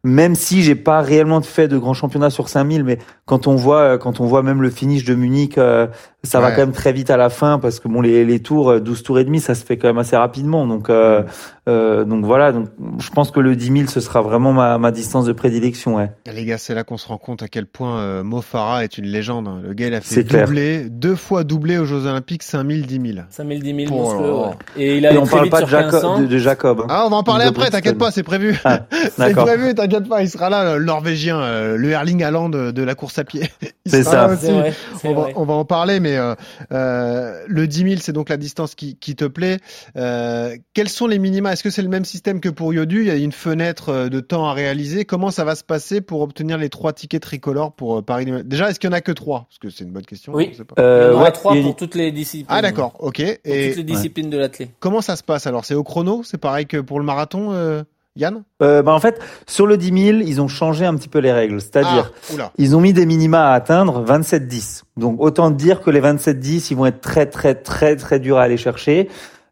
[0.06, 3.98] Même si j'ai pas réellement fait de grands championnats sur 5000, mais quand on voit,
[3.98, 5.88] quand on voit même le finish de Munich, euh,
[6.22, 8.70] ça va quand même très vite à la fin parce que bon, les, les tours,
[8.70, 10.68] euh, 12 tours et demi, ça se fait quand même assez rapidement.
[10.68, 11.24] Donc, euh,
[11.68, 12.52] euh, donc voilà.
[12.52, 12.68] Donc,
[13.00, 15.96] je pense que le 10 000, ce sera vraiment ma, ma distance de prédilection.
[15.96, 16.12] Ouais.
[16.32, 18.98] Les gars, c'est là qu'on se rend compte à quel point euh, Mo Farah est
[18.98, 19.48] une légende.
[19.48, 19.60] hein.
[19.64, 20.46] Le gars, il a fait C'est clair.
[20.46, 23.26] doubler, deux fois doublé aux Jeux Olympiques, 5000, 10 000.
[23.30, 24.48] 5000, 10 000, Oh monstrueux, là là.
[24.48, 24.54] ouais.
[24.84, 26.02] Et il a Et on parle pas de sur 1500.
[26.02, 26.22] Jacob.
[26.22, 26.88] De, de Jacob hein.
[26.90, 28.60] Ah, on va en parler De après, t'inquiète pas, c'est prévu.
[28.64, 28.82] Ah,
[29.18, 32.84] c'est prévu, t'inquiète pas, il sera là, le Norvégien, euh, le Erling Haaland de, de
[32.84, 33.50] la course à pied.
[33.88, 34.28] C'est ça.
[34.28, 36.34] vrai, On va, on va en parler, mais euh,
[36.72, 39.60] euh, le 10 000, c'est donc la distance qui, qui te plaît.
[39.96, 43.00] Euh, quels sont les minima Est-ce que c'est le même système que pour Yodu?
[43.04, 45.06] Il y a une fenêtre euh, de temps à réaliser.
[45.06, 48.70] Comment ça va se passer pour obtenir les trois tickets tricolores pour euh, Paris Déjà,
[48.70, 49.46] est-ce qu'il y en a que trois?
[49.50, 50.34] Parce que c'est une bonne question.
[50.34, 50.50] Oui.
[50.52, 50.76] je sais pas.
[50.78, 52.48] Il y Euh, en aura ouais, trois pour toutes les disciplines.
[52.50, 53.20] Ah d'accord, ok.
[53.24, 54.72] Pour toutes les disciplines de l'athlète.
[54.82, 55.64] comment ça se passe alors?
[55.64, 56.24] C'est au chrono?
[56.26, 57.84] C'est pareil que pour le marathon, euh,
[58.18, 58.44] Yann?
[58.62, 61.32] Euh, bah, en fait, sur le 10 000, ils ont changé un petit peu les
[61.32, 61.62] règles.
[61.62, 64.84] C'est-à-dire, Ah, ils ont mis des minima à atteindre 27-10.
[64.98, 68.42] Donc autant dire que les 27-10, ils vont être très très très très durs à
[68.44, 69.08] aller chercher.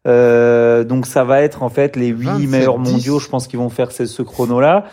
[0.06, 2.46] Euh, donc ça va être en fait les 8 27-10.
[2.48, 4.84] meilleurs mondiaux, je pense qu'ils vont faire ce, ce chrono-là.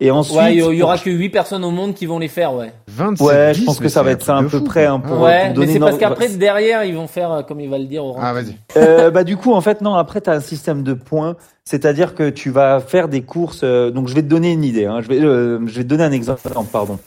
[0.00, 2.28] Et ensuite, Ouais, il y, aura pour- que 8 personnes au monde qui vont les
[2.28, 2.72] faire, ouais.
[2.86, 4.84] 27 Ouais, je 10, pense que mais ça va être ça à peu fou, près,
[4.84, 4.92] quoi.
[4.94, 5.20] hein, pour-.
[5.22, 7.86] Ouais, mais donner c'est parce qu'après, derrière, ils vont faire, euh, comme il va le
[7.86, 8.54] dire, au Ah, vas-y.
[8.76, 11.34] Euh, bah du coup en fait non après tu as un système de points
[11.68, 14.86] c'est-à-dire que tu vas faire des courses euh, donc je vais te donner une idée
[14.86, 16.40] hein, je vais euh, je vais te donner un exemple
[16.72, 16.98] pardon.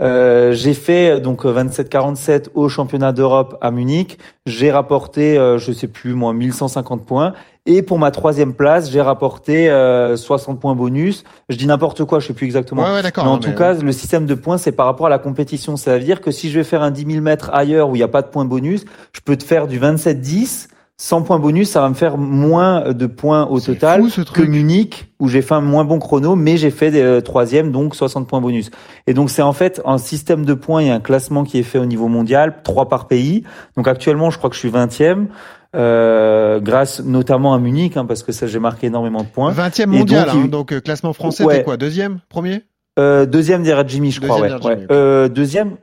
[0.00, 4.18] Euh, j'ai fait donc 27-47 au championnat d'Europe à Munich.
[4.44, 7.32] J'ai rapporté euh, je sais plus moi 1150 points.
[7.68, 11.24] Et pour ma troisième place j'ai rapporté euh, 60 points bonus.
[11.48, 12.84] Je dis n'importe quoi je sais plus exactement.
[12.84, 15.06] Ouais, ouais, mais en non, tout mais, cas, le système de points, c'est par rapport
[15.06, 15.76] à la compétition.
[15.76, 17.98] Ça veut dire que si je vais faire un 10 000 mètres ailleurs où il
[17.98, 20.68] n'y a pas de points bonus, je peux te faire du 27-10.
[20.98, 24.40] Sans points bonus, ça va me faire moins de points au total fou, ce que.
[24.40, 27.94] Munich, où j'ai fait un moins bon chrono, mais j'ai fait des euh, troisième, donc
[27.94, 28.70] 60 points bonus.
[29.06, 31.78] Et donc c'est en fait un système de points et un classement qui est fait
[31.78, 33.42] au niveau mondial, trois par pays.
[33.76, 35.26] Donc actuellement, je crois que je suis 20e,
[35.74, 39.52] euh, grâce notamment à Munich, hein, parce que ça j'ai marqué énormément de points.
[39.52, 41.58] 20e Et mondial, donc, hein, donc euh, classement français, Ouais.
[41.58, 42.62] t'es quoi Deuxième Premier
[42.98, 44.40] Euh, deuxième derrière Jimmy, je crois.
[44.40, 44.74] Deuxième Ouais.
[44.76, 44.86] Jimmy.
[44.90, 45.76] Euh, deuxième.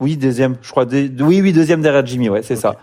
[0.00, 0.84] Oui, deuxième, je crois.
[0.86, 2.76] deux- oui, oui, deuxième derrière Jimmy, ouais, c'est ça.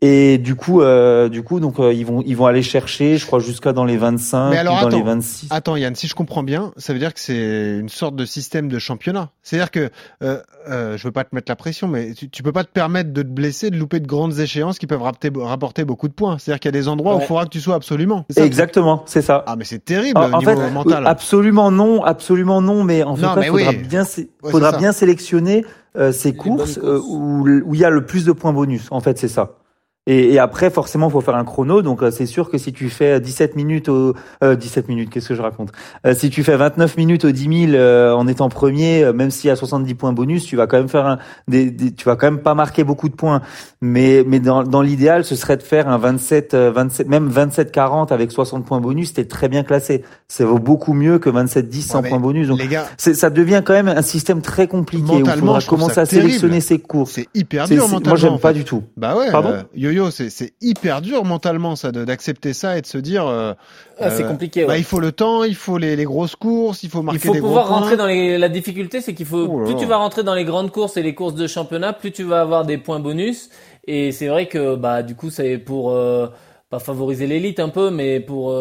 [0.00, 3.26] Et du coup, euh, du coup, donc euh, ils vont, ils vont aller chercher, je
[3.26, 5.48] crois, jusqu'à dans les 25, Mais alors ou dans attends, les 26.
[5.50, 8.68] attends Yann, si je comprends bien, ça veut dire que c'est une sorte de système
[8.68, 9.30] de championnat.
[9.42, 9.90] C'est-à-dire que
[10.22, 12.70] euh, euh, je veux pas te mettre la pression, mais tu, tu peux pas te
[12.70, 16.14] permettre de te blesser, de louper de grandes échéances qui peuvent rapporter, rapporter beaucoup de
[16.14, 16.38] points.
[16.38, 18.24] C'est-à-dire qu'il y a des endroits où il faudra que tu sois absolument.
[18.30, 19.42] Ça, Exactement, c'est ça.
[19.48, 21.06] Ah mais c'est terrible En, au en niveau fait, mental.
[21.08, 23.76] absolument non, absolument non, mais en fait, il faudra oui.
[23.78, 24.02] bien,
[24.44, 25.64] Ouais, faudra bien sélectionner
[25.96, 28.86] euh, ces courses, euh, où il y a le plus de points bonus.
[28.90, 29.56] En fait, c'est ça.
[30.08, 31.80] Et, et après, forcément, il faut faire un chrono.
[31.80, 35.28] Donc, euh, c'est sûr que si tu fais 17 minutes au euh, 17 minutes, qu'est-ce
[35.28, 35.70] que je raconte?
[36.04, 39.30] Euh, Si tu fais 29 minutes au 10 000 euh, en étant premier, euh, même
[39.30, 42.04] s'il y a 70 points bonus, tu vas quand même faire un, des, des- tu
[42.04, 43.42] vas quand même pas marquer beaucoup de points.
[43.80, 48.12] Mais, mais dans, dans l'idéal, ce serait de faire un 27, euh, 27, même 27-40
[48.12, 49.12] avec 60 points bonus.
[49.14, 50.02] T'es très bien classé.
[50.26, 52.48] Ça vaut beaucoup mieux que 27-10 sans mais points bonus.
[52.48, 55.60] Donc, les gars- ça devient quand même un système très compliqué où il Mentalement, faudra
[55.68, 56.26] commencer à terrible.
[56.28, 57.12] sélectionner ses courses.
[57.12, 58.08] C'est hyper dur mentalement.
[58.08, 58.54] Moi, j'aime en pas fait.
[58.54, 58.82] du tout.
[58.96, 59.50] Bah ouais, Pardon?
[59.50, 59.62] euh,
[59.92, 63.26] yo-yo, c'est hyper dur mentalement ça d'accepter ça et de se dire.
[63.26, 63.52] euh,
[63.98, 66.82] Ah, c'est euh, compliqué, Bah, il faut le temps, il faut les, les grosses courses,
[66.82, 68.38] il faut marquer Il faut des pouvoir gros rentrer dans les.
[68.38, 69.78] La difficulté, c'est qu'il faut plus là.
[69.78, 72.40] tu vas rentrer dans les grandes courses et les courses de championnat, plus tu vas
[72.40, 73.50] avoir des points bonus.
[73.86, 76.28] Et c'est vrai que bah du coup, c'est pour euh,
[76.70, 78.52] pas favoriser l'élite un peu, mais pour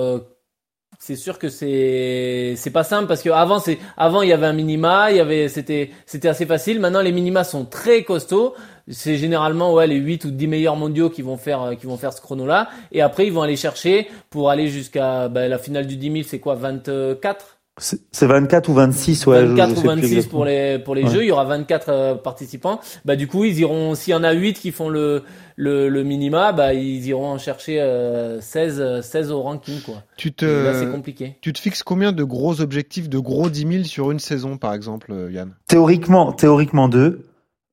[1.03, 4.45] c'est sûr que c'est c'est pas simple parce que avant c'est avant il y avait
[4.45, 6.79] un minima, il y avait c'était c'était assez facile.
[6.79, 8.53] Maintenant les minima sont très costauds.
[8.87, 12.13] C'est généralement ouais les 8 ou 10 meilleurs mondiaux qui vont faire qui vont faire
[12.13, 15.87] ce chrono là et après ils vont aller chercher pour aller jusqu'à bah, la finale
[15.87, 19.39] du 10 000, c'est quoi 24 C'est c'est 24 ou 26, ouais.
[19.41, 21.09] je- 24 je ou sais plus 26 pour les pour les Ouais.
[21.09, 22.81] jeux, il y aura 24 euh, participants.
[23.05, 25.23] Bah du coup, ils iront s'il y en a 8 qui font le
[25.55, 30.03] le, le minima, bah ils iront en chercher euh, 16 euh, 16 au ranking quoi.
[30.17, 31.37] Tu te, Et là, c'est compliqué.
[31.41, 34.73] Tu te fixes combien de gros objectifs, de gros 10 000 sur une saison, par
[34.73, 35.53] exemple, euh, Yann?
[35.67, 37.21] Théoriquement, théoriquement deux.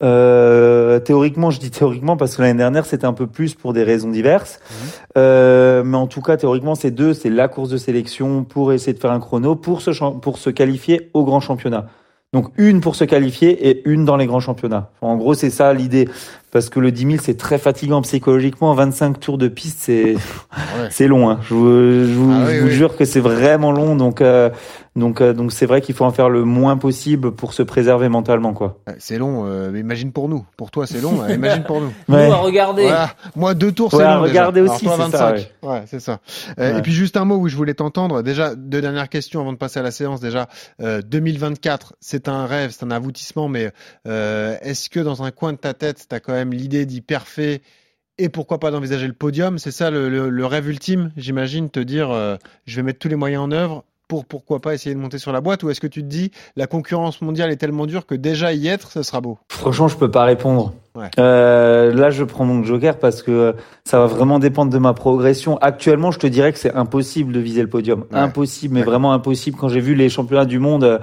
[0.03, 3.83] Euh, théoriquement, je dis théoriquement parce que l'année dernière c'était un peu plus pour des
[3.83, 4.61] raisons diverses.
[5.17, 7.15] Euh, mais en tout cas, théoriquement, c'est deux.
[7.15, 9.91] C'est la course de sélection pour essayer de faire un chrono pour se
[10.21, 11.87] pour se qualifier au grand championnat.
[12.35, 14.91] Donc une pour se qualifier et une dans les grands championnats.
[15.01, 16.09] En gros, c'est ça l'idée.
[16.51, 18.73] Parce que le 10 000, c'est très fatigant psychologiquement.
[18.75, 20.15] 25 tours de piste, c'est
[20.91, 21.31] c'est long.
[21.31, 21.41] Hein.
[21.43, 21.67] Je vous,
[22.07, 22.73] je vous, Ah oui, je vous oui.
[22.73, 23.97] jure que c'est vraiment long.
[23.97, 24.51] Donc euh,
[24.99, 28.09] donc euh, donc c'est vrai qu'il faut en faire le moins possible pour se préserver
[28.09, 28.79] mentalement, quoi.
[28.87, 30.45] Ouais, C'est long, euh, mais imagine pour nous.
[30.57, 31.93] Pour toi, c'est long, euh, imagine pour nous.
[32.09, 32.27] Ouais.
[32.29, 32.83] Nous à regarder.
[32.83, 33.11] Voilà.
[33.37, 34.21] Moi, deux tours, c'est Ouais, long.
[34.23, 34.23] déjà.
[34.31, 35.53] regarder Alors, aussi, toi, c'est ça, 25.
[35.63, 36.21] Ouais, c'est ça.
[36.59, 36.79] Euh, Ouais.
[36.79, 38.23] Et puis, juste un mot où je voulais t'entendre.
[38.23, 40.21] Déjà, deux dernières questions avant de passer à la séance.
[40.21, 40.49] Déjà,
[40.83, 43.71] euh, 2024, c'est un rêve, c'est un aboutissement, mais
[44.07, 47.01] euh, est-ce que dans un coin de ta tête, tu as quand même l'idée d'y
[47.01, 47.63] parfait
[48.19, 49.59] et pourquoi pas d'envisager le podium?
[49.59, 52.37] C'est ça le, le- le rêve ultime, j'imagine, te dire euh,
[52.67, 55.33] je vais mettre tous les moyens en œuvre pour pourquoi pas essayer de monter sur
[55.33, 58.15] la boîte ou est-ce que tu te dis la concurrence mondiale est tellement dure que
[58.15, 59.39] déjà y être, ce sera beau?
[59.51, 60.73] Franchement, je peux pas répondre.
[60.95, 61.11] Ouais.
[61.19, 63.53] Euh, là, je prends mon joker parce que euh,
[63.85, 65.59] ça va vraiment dépendre de ma progression.
[65.59, 68.05] Actuellement, je te dirais que c'est impossible de viser le podium.
[68.11, 68.19] Ouais.
[68.19, 69.59] Impossible, mais vraiment impossible.
[69.59, 70.99] Quand j'ai vu les championnats du monde, euh,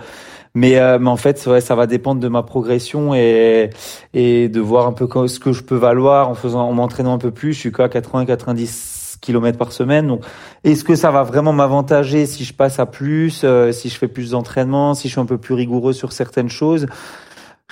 [0.56, 3.70] mais euh, mais en fait, ouais, ça va dépendre de ma progression et
[4.14, 7.20] et de voir un peu ce que je peux valoir en faisant, en m'entraînant un
[7.20, 7.54] peu plus.
[7.54, 8.95] Je suis qu'à 80-90
[9.26, 10.08] km par semaine.
[10.08, 10.22] Donc,
[10.64, 14.08] est-ce que ça va vraiment m'avantager si je passe à plus, euh, si je fais
[14.08, 16.86] plus d'entraînement, si je suis un peu plus rigoureux sur certaines choses?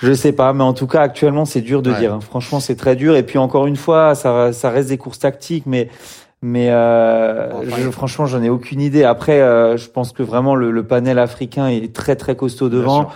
[0.02, 1.98] Je sais pas, mais en tout cas actuellement c'est dur de Ouais.
[1.98, 2.14] dire.
[2.14, 2.18] hein.
[2.20, 3.14] Franchement c'est très dur.
[3.16, 5.88] Et puis encore une fois, ça, ça reste des courses tactiques, mais
[6.42, 9.04] mais euh, Bon, enfin, je, franchement j'en ai aucune idée.
[9.04, 13.08] Après, euh, je pense que vraiment le, le panel africain est très très costaud devant.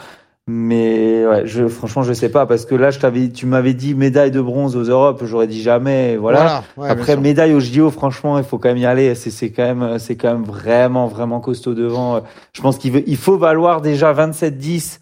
[0.50, 3.94] Mais ouais, je franchement je sais pas parce que là je t'avais, tu m'avais dit
[3.94, 6.16] médaille de bronze aux Europes, j'aurais dit jamais.
[6.16, 6.38] Voilà.
[6.38, 9.14] Voilà, ouais, bien Après médaille au JO, franchement il faut quand même y aller.
[9.14, 12.22] C'est c'est quand même c'est quand même vraiment vraiment costaud devant.
[12.54, 15.00] Je pense qu'il veut, il faut valoir déjà 27-10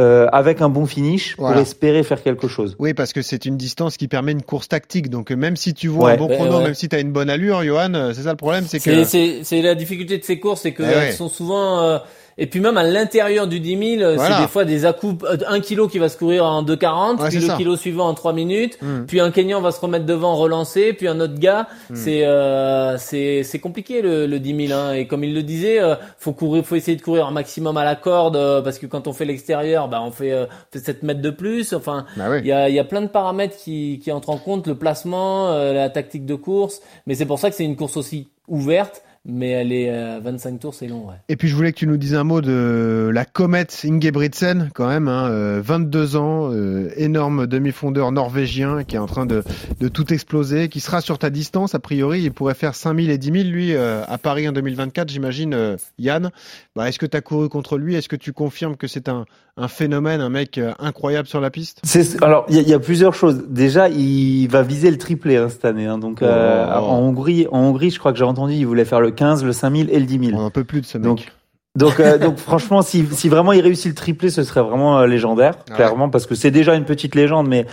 [0.00, 2.74] euh, avec un bon finish pour espérer faire quelque chose.
[2.80, 5.10] Oui, parce que c'est une distance qui permet une course tactique.
[5.10, 6.12] Donc, euh, même si tu vois Ouais.
[6.14, 6.64] un bon chrono, ouais.
[6.64, 8.84] même si tu as une bonne allure, Johan, euh, c'est ça le problème, c'est que.
[8.84, 11.12] C'est c'est c'est la difficulté de ces courses, c'est que Eh elles ouais.
[11.12, 11.98] sont souvent euh,
[12.38, 14.36] et puis même à l'intérieur du 10 000, euh, Voilà.
[14.36, 17.28] c'est des fois des à-coups, euh, un kilo qui va se courir en 2,40, Ouais,
[17.28, 17.56] puis le ça.
[17.56, 19.04] kilo suivant en 3 minutes, Hmm.
[19.06, 21.66] puis un Kenyan va se remettre devant, relancer, puis un autre gars.
[21.90, 21.94] Hmm.
[21.96, 24.78] C'est euh, c'est c'est compliqué le, le 10 000.
[24.78, 24.92] Hein.
[24.94, 27.84] Et comme il le disait, euh, faut courir, faut essayer de courir un maximum à
[27.84, 31.02] la corde euh, parce que quand on fait l'extérieur, bah on fait, euh, fait 7
[31.02, 31.72] mètres de plus.
[31.72, 32.38] Enfin, Bah oui.
[32.42, 34.74] il y a, il y a plein de paramètres qui, qui entrent en compte, le
[34.76, 36.80] placement, euh, la tactique de course.
[37.06, 39.02] Mais c'est pour ça que c'est une course aussi ouverte.
[39.26, 41.06] Mais elle est à 25 tours, c'est long.
[41.08, 41.14] Ouais.
[41.28, 44.88] Et puis je voulais que tu nous dises un mot de la comète Ingebrigtsen quand
[44.88, 49.42] même, hein, euh, 22 ans, euh, énorme demi-fondeur norvégien qui est en train de,
[49.80, 53.18] de tout exploser, qui sera sur ta distance a priori, il pourrait faire 5000 et
[53.18, 56.30] 10 000 lui euh, à Paris en 2024 j'imagine euh, Yann.
[56.76, 57.94] Bah, Est-ce que tu as couru contre lui?
[57.96, 59.24] Est-ce que tu confirmes que c'est un,
[59.56, 61.82] un phénomène, un mec euh, incroyable sur la piste?
[62.22, 63.44] Alors, il y, a- il y a plusieurs choses.
[63.48, 65.86] Déjà, il va viser le triplé hein, cette année.
[65.86, 65.98] hein.
[65.98, 66.84] Donc, euh, Oh.
[66.84, 69.52] en Hongrie, en Hongrie, je crois que j'ai entendu, il voulait faire le 15, le
[69.52, 70.40] 5000 et le 10 000.
[70.40, 71.04] On peut plus de ce mec.
[71.06, 71.32] Donc,
[71.76, 75.06] donc, euh, donc franchement, si, si vraiment il réussit le triplé, ce serait vraiment euh,
[75.06, 75.76] légendaire, Ah ouais.
[75.76, 77.66] clairement, parce que c'est déjà une petite légende, mais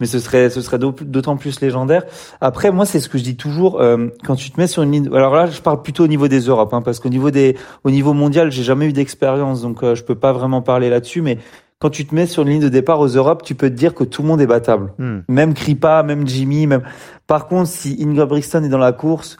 [0.00, 2.02] mais ce serait ce serait d'au- d'autant plus légendaire.
[2.40, 4.90] Après, moi, c'est ce que je dis toujours euh, quand tu te mets sur une
[4.92, 5.08] ligne.
[5.14, 7.90] Alors là, je parle plutôt au niveau des Europes, hein, parce qu'au niveau des au
[7.90, 11.38] niveau mondial, j'ai jamais eu d'expérience, donc euh, je peux pas vraiment parler là-dessus, mais
[11.78, 13.92] quand tu te mets sur une ligne de départ aux Europes, tu peux te dire
[13.94, 14.92] que tout le monde est battable.
[14.98, 15.20] Hmm.
[15.28, 16.82] Même Kripa, même Jimmy, même.
[17.26, 19.36] Par contre, si Inga Brixton est dans la course,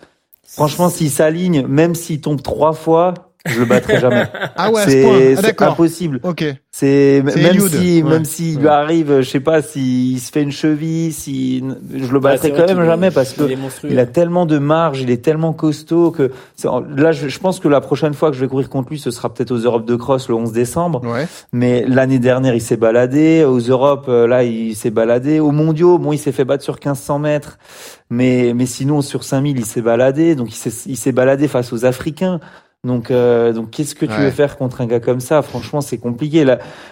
[0.53, 4.24] franchement, s'il s'aligne, même s'il tombe trois fois, je le battrai jamais.
[4.57, 5.05] Ah ouais, ce c'est.
[5.05, 5.72] Ah, c'est d'accord.
[5.72, 6.20] impossible.
[6.22, 6.45] Ok.
[6.70, 8.11] C'est même Eliud, si ouais.
[8.11, 11.62] même s'il lui arrive, je sais pas, s'il se fait une cheville, si
[11.95, 13.45] je le battrai quand même jamais parce que
[13.88, 16.30] il a tellement de marge, il est tellement costaud que
[16.97, 19.11] là, je, je pense que la prochaine fois que je vais courir contre lui, ce
[19.11, 21.03] sera peut-être aux Europes de cross le 11 décembre.
[21.05, 21.26] Ouais.
[21.53, 23.45] Mais l'année dernière, il s'est baladé.
[23.45, 25.40] Aux Europes, euh, là, il s'est baladé.
[25.40, 27.59] Aux mondiaux, bon, il s'est fait battre sur 1500 mètres.
[28.11, 30.34] Mais, mais sinon, sur 5000, il s'est baladé.
[30.34, 32.40] Donc, il s'est, il s'est baladé face aux Africains.
[32.85, 34.24] Donc, euh, donc, qu'est-ce que tu Ouais.
[34.24, 35.41] veux faire contre un gars comme ça?
[35.43, 36.45] Franchement, c'est compliqué.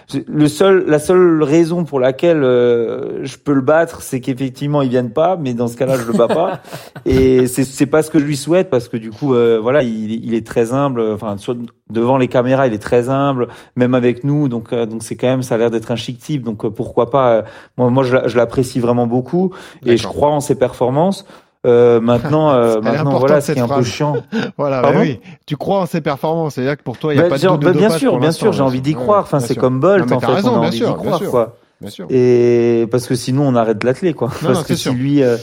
[0.09, 4.81] Je- le seul, la seule raison pour laquelle euh, je peux le battre, c'est qu'effectivement,
[4.83, 5.35] il vienne pas.
[5.35, 6.61] Mais dans ce cas-là, je le bats pas.
[7.05, 9.83] Et c'est, c'est pas ce que je lui souhaite parce que du coup, euh, voilà,
[9.83, 11.01] il, il est très humble.
[11.01, 11.57] Enfin, sur-
[11.89, 14.47] devant les caméras, il est très humble, même avec nous.
[14.47, 16.43] Donc, euh, donc c'est quand même, ça a l'air d'être un chic type.
[16.43, 17.41] Donc, euh, pourquoi pas euh,
[17.77, 19.51] Moi, moi, je, l'a- je l'apprécie vraiment beaucoup
[19.85, 21.25] et je crois en ses performances.
[21.65, 24.15] Euh, maintenant, euh, maintenant, voilà, ce qui est un peu chiant.
[24.57, 25.19] Voilà, bah oui.
[25.45, 27.41] Tu crois en ses performances, c'est-à-dire que pour toi, il n'y a Bah, pas de
[27.41, 29.21] genre, doute de bah, bien sûr, bien sûr, j'ai envie d'y Ouais, croire.
[29.23, 31.17] Enfin, c'est comme Bolt, Non, en fait, raison, on a bien envie d'y bien croire,
[31.19, 31.29] sûr.
[31.31, 31.55] quoi.
[31.81, 32.07] Bien sûr.
[32.09, 34.27] Et parce que sinon, on arrête l'athlète, quoi.
[34.41, 34.93] Non, parce non, que si sûr.
[34.93, 35.37] lui, euh,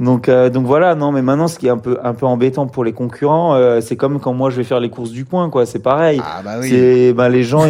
[0.00, 0.94] donc, euh, donc voilà.
[0.94, 3.80] Non, mais maintenant, ce qui est un peu, un peu embêtant pour les concurrents, euh,
[3.80, 5.66] c'est comme quand moi je vais faire les courses du coin, quoi.
[5.66, 6.20] C'est pareil.
[6.24, 6.68] Ah bah oui.
[6.70, 7.64] C'est, ben les gens,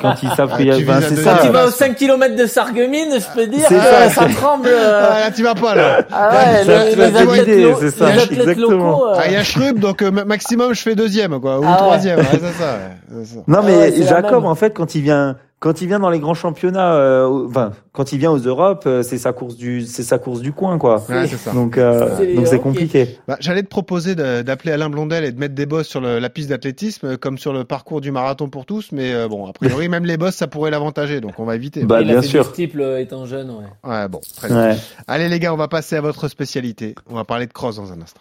[0.00, 1.32] quand ils savent Ah, qu'il y a, tu ben, vises c'est ça.
[1.38, 1.76] Quand tu vas aux place.
[1.76, 4.68] 5 km de Sarreguemines, je peux dire que ça, ça, tremble.
[4.68, 5.08] euh.
[5.14, 5.98] Ah, là, tu vas pas, là.
[6.10, 7.48] Ah ouais, Ça, le- tu les athlètes,
[7.82, 8.90] lo- ça, les athlètes exactement.
[8.90, 9.06] locaux.
[9.08, 11.64] euh, Ah, il y a Schrub, donc euh, ma- maximum, je fais deuxième, quoi, ou
[11.66, 11.76] Ah ouais.
[11.76, 12.18] troisième.
[12.18, 12.78] Ouais, c'est ça,
[13.14, 13.36] ouais, ça.
[13.46, 16.34] Non, Ah mais Jacob, en fait, quand il vient, quand il vient dans les grands
[16.34, 20.18] championnats, euh, enfin, quand il vient aux Europes, euh, c'est sa course du, c'est sa
[20.18, 21.02] course du coin, quoi.
[21.08, 21.52] Ouais, c'est ça.
[21.52, 23.18] Donc, euh, C'est donc c'est compliqué.
[23.26, 26.28] Bah, J'allais te proposer d'appeler Alain Blondel et de mettre des bosses sur le- la
[26.28, 29.88] piste d'athlétisme, comme sur le parcours du marathon pour tous, mais euh, bon, a priori,
[29.88, 31.84] même les bosses, ça pourrait l'avantager, donc on va éviter.
[31.84, 32.42] Bah, il a bien fait sûr.
[32.44, 33.90] du steeple étant jeune, ouais.
[33.90, 34.76] Ouais, bon, très bien.
[35.06, 36.94] Allez les gars, on va passer à votre spécialité.
[37.08, 38.20] On va parler de cross dans un instant.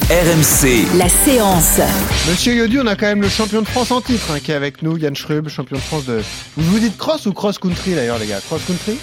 [0.00, 1.80] RMC, La séance.
[2.28, 4.54] Monsieur Yodu, on a quand même le champion de France en titre hein, qui est
[4.54, 6.22] avec nous, Yann Schrub, champion de France de...
[6.56, 8.40] Vous vous dites cross ou cross country d'ailleurs les gars?
[8.40, 8.98] Cross country?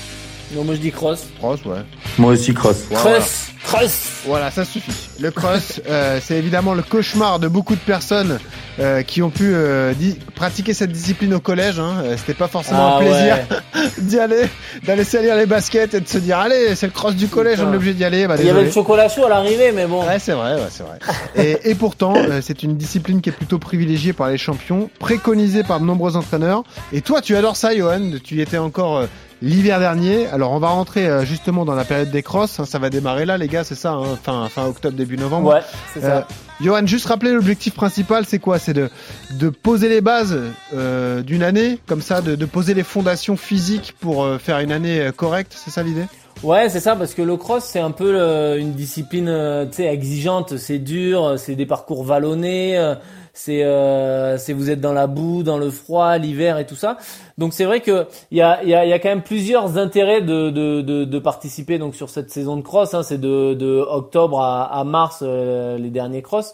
[0.52, 1.26] Non, moi je dis cross.
[1.40, 1.78] Cross, ouais.
[2.18, 2.78] Moi aussi, cross.
[2.92, 4.02] Cross, cross.
[4.26, 4.92] Voilà, ça suffit.
[5.20, 8.40] Le cross, euh, c'est évidemment le cauchemar de beaucoup de personnes
[8.80, 9.94] euh, qui ont pu euh,
[10.36, 11.80] pratiquer cette discipline au collège.
[11.80, 11.98] Hein.
[12.04, 13.38] Euh, C'était pas forcément Ah un plaisir
[13.76, 13.82] ouais.
[14.00, 14.46] d'y aller,
[14.86, 17.70] d'aller salir les baskets et de se dire allez, c'est le cross du collège, Putain.
[17.70, 18.26] on est obligé d'y aller.
[18.28, 20.04] Bah, Il y avait le chocolat chaud à l'arrivée, mais bon.
[20.04, 20.98] Ouais, c'est vrai, ouais, c'est vrai.
[21.36, 25.64] Et, et pourtant, euh, c'est une discipline qui est plutôt privilégiée par les champions, préconisée
[25.64, 26.64] par de nombreux entraîneurs.
[26.92, 28.02] Et toi, tu adores ça, Johan?
[28.24, 29.06] Tu y étais encore euh,
[29.42, 30.28] l'hiver dernier.
[30.28, 32.60] Alors, on va rentrer euh, justement dans la période des crosses.
[32.60, 32.66] hein.
[32.66, 35.54] ça va démarrer là, les gars, c'est ça, hein, fin, fin octobre, début novembre.
[35.54, 35.62] Ouais,
[35.94, 36.28] c'est Euh, ça.
[36.62, 38.60] Johan, juste rappeler l'objectif principal, c'est quoi?
[38.60, 38.90] C'est de,
[39.32, 40.38] de poser les bases
[40.74, 44.72] euh, d'une année, comme ça, de, de poser les fondations physiques pour euh, faire une
[44.74, 46.06] année euh, correcte, c'est ça l'idée?
[46.44, 49.78] Ouais, c'est ça, parce que le cross, c'est un peu euh, une discipline, euh, tu
[49.78, 50.56] sais, exigeante.
[50.58, 52.96] C'est dur, euh, c'est des parcours vallonnés, euh,
[53.34, 56.98] c'est, euh, vous êtes dans la boue, dans le froid, l'hiver et tout ça.
[57.38, 60.22] Donc c'est vrai que il y a, y, a, y a quand même plusieurs intérêts
[60.22, 62.94] de, de, de, de participer donc sur cette saison de cross.
[62.94, 66.54] Hein, c'est de, de octobre à, à mars euh, les derniers cross.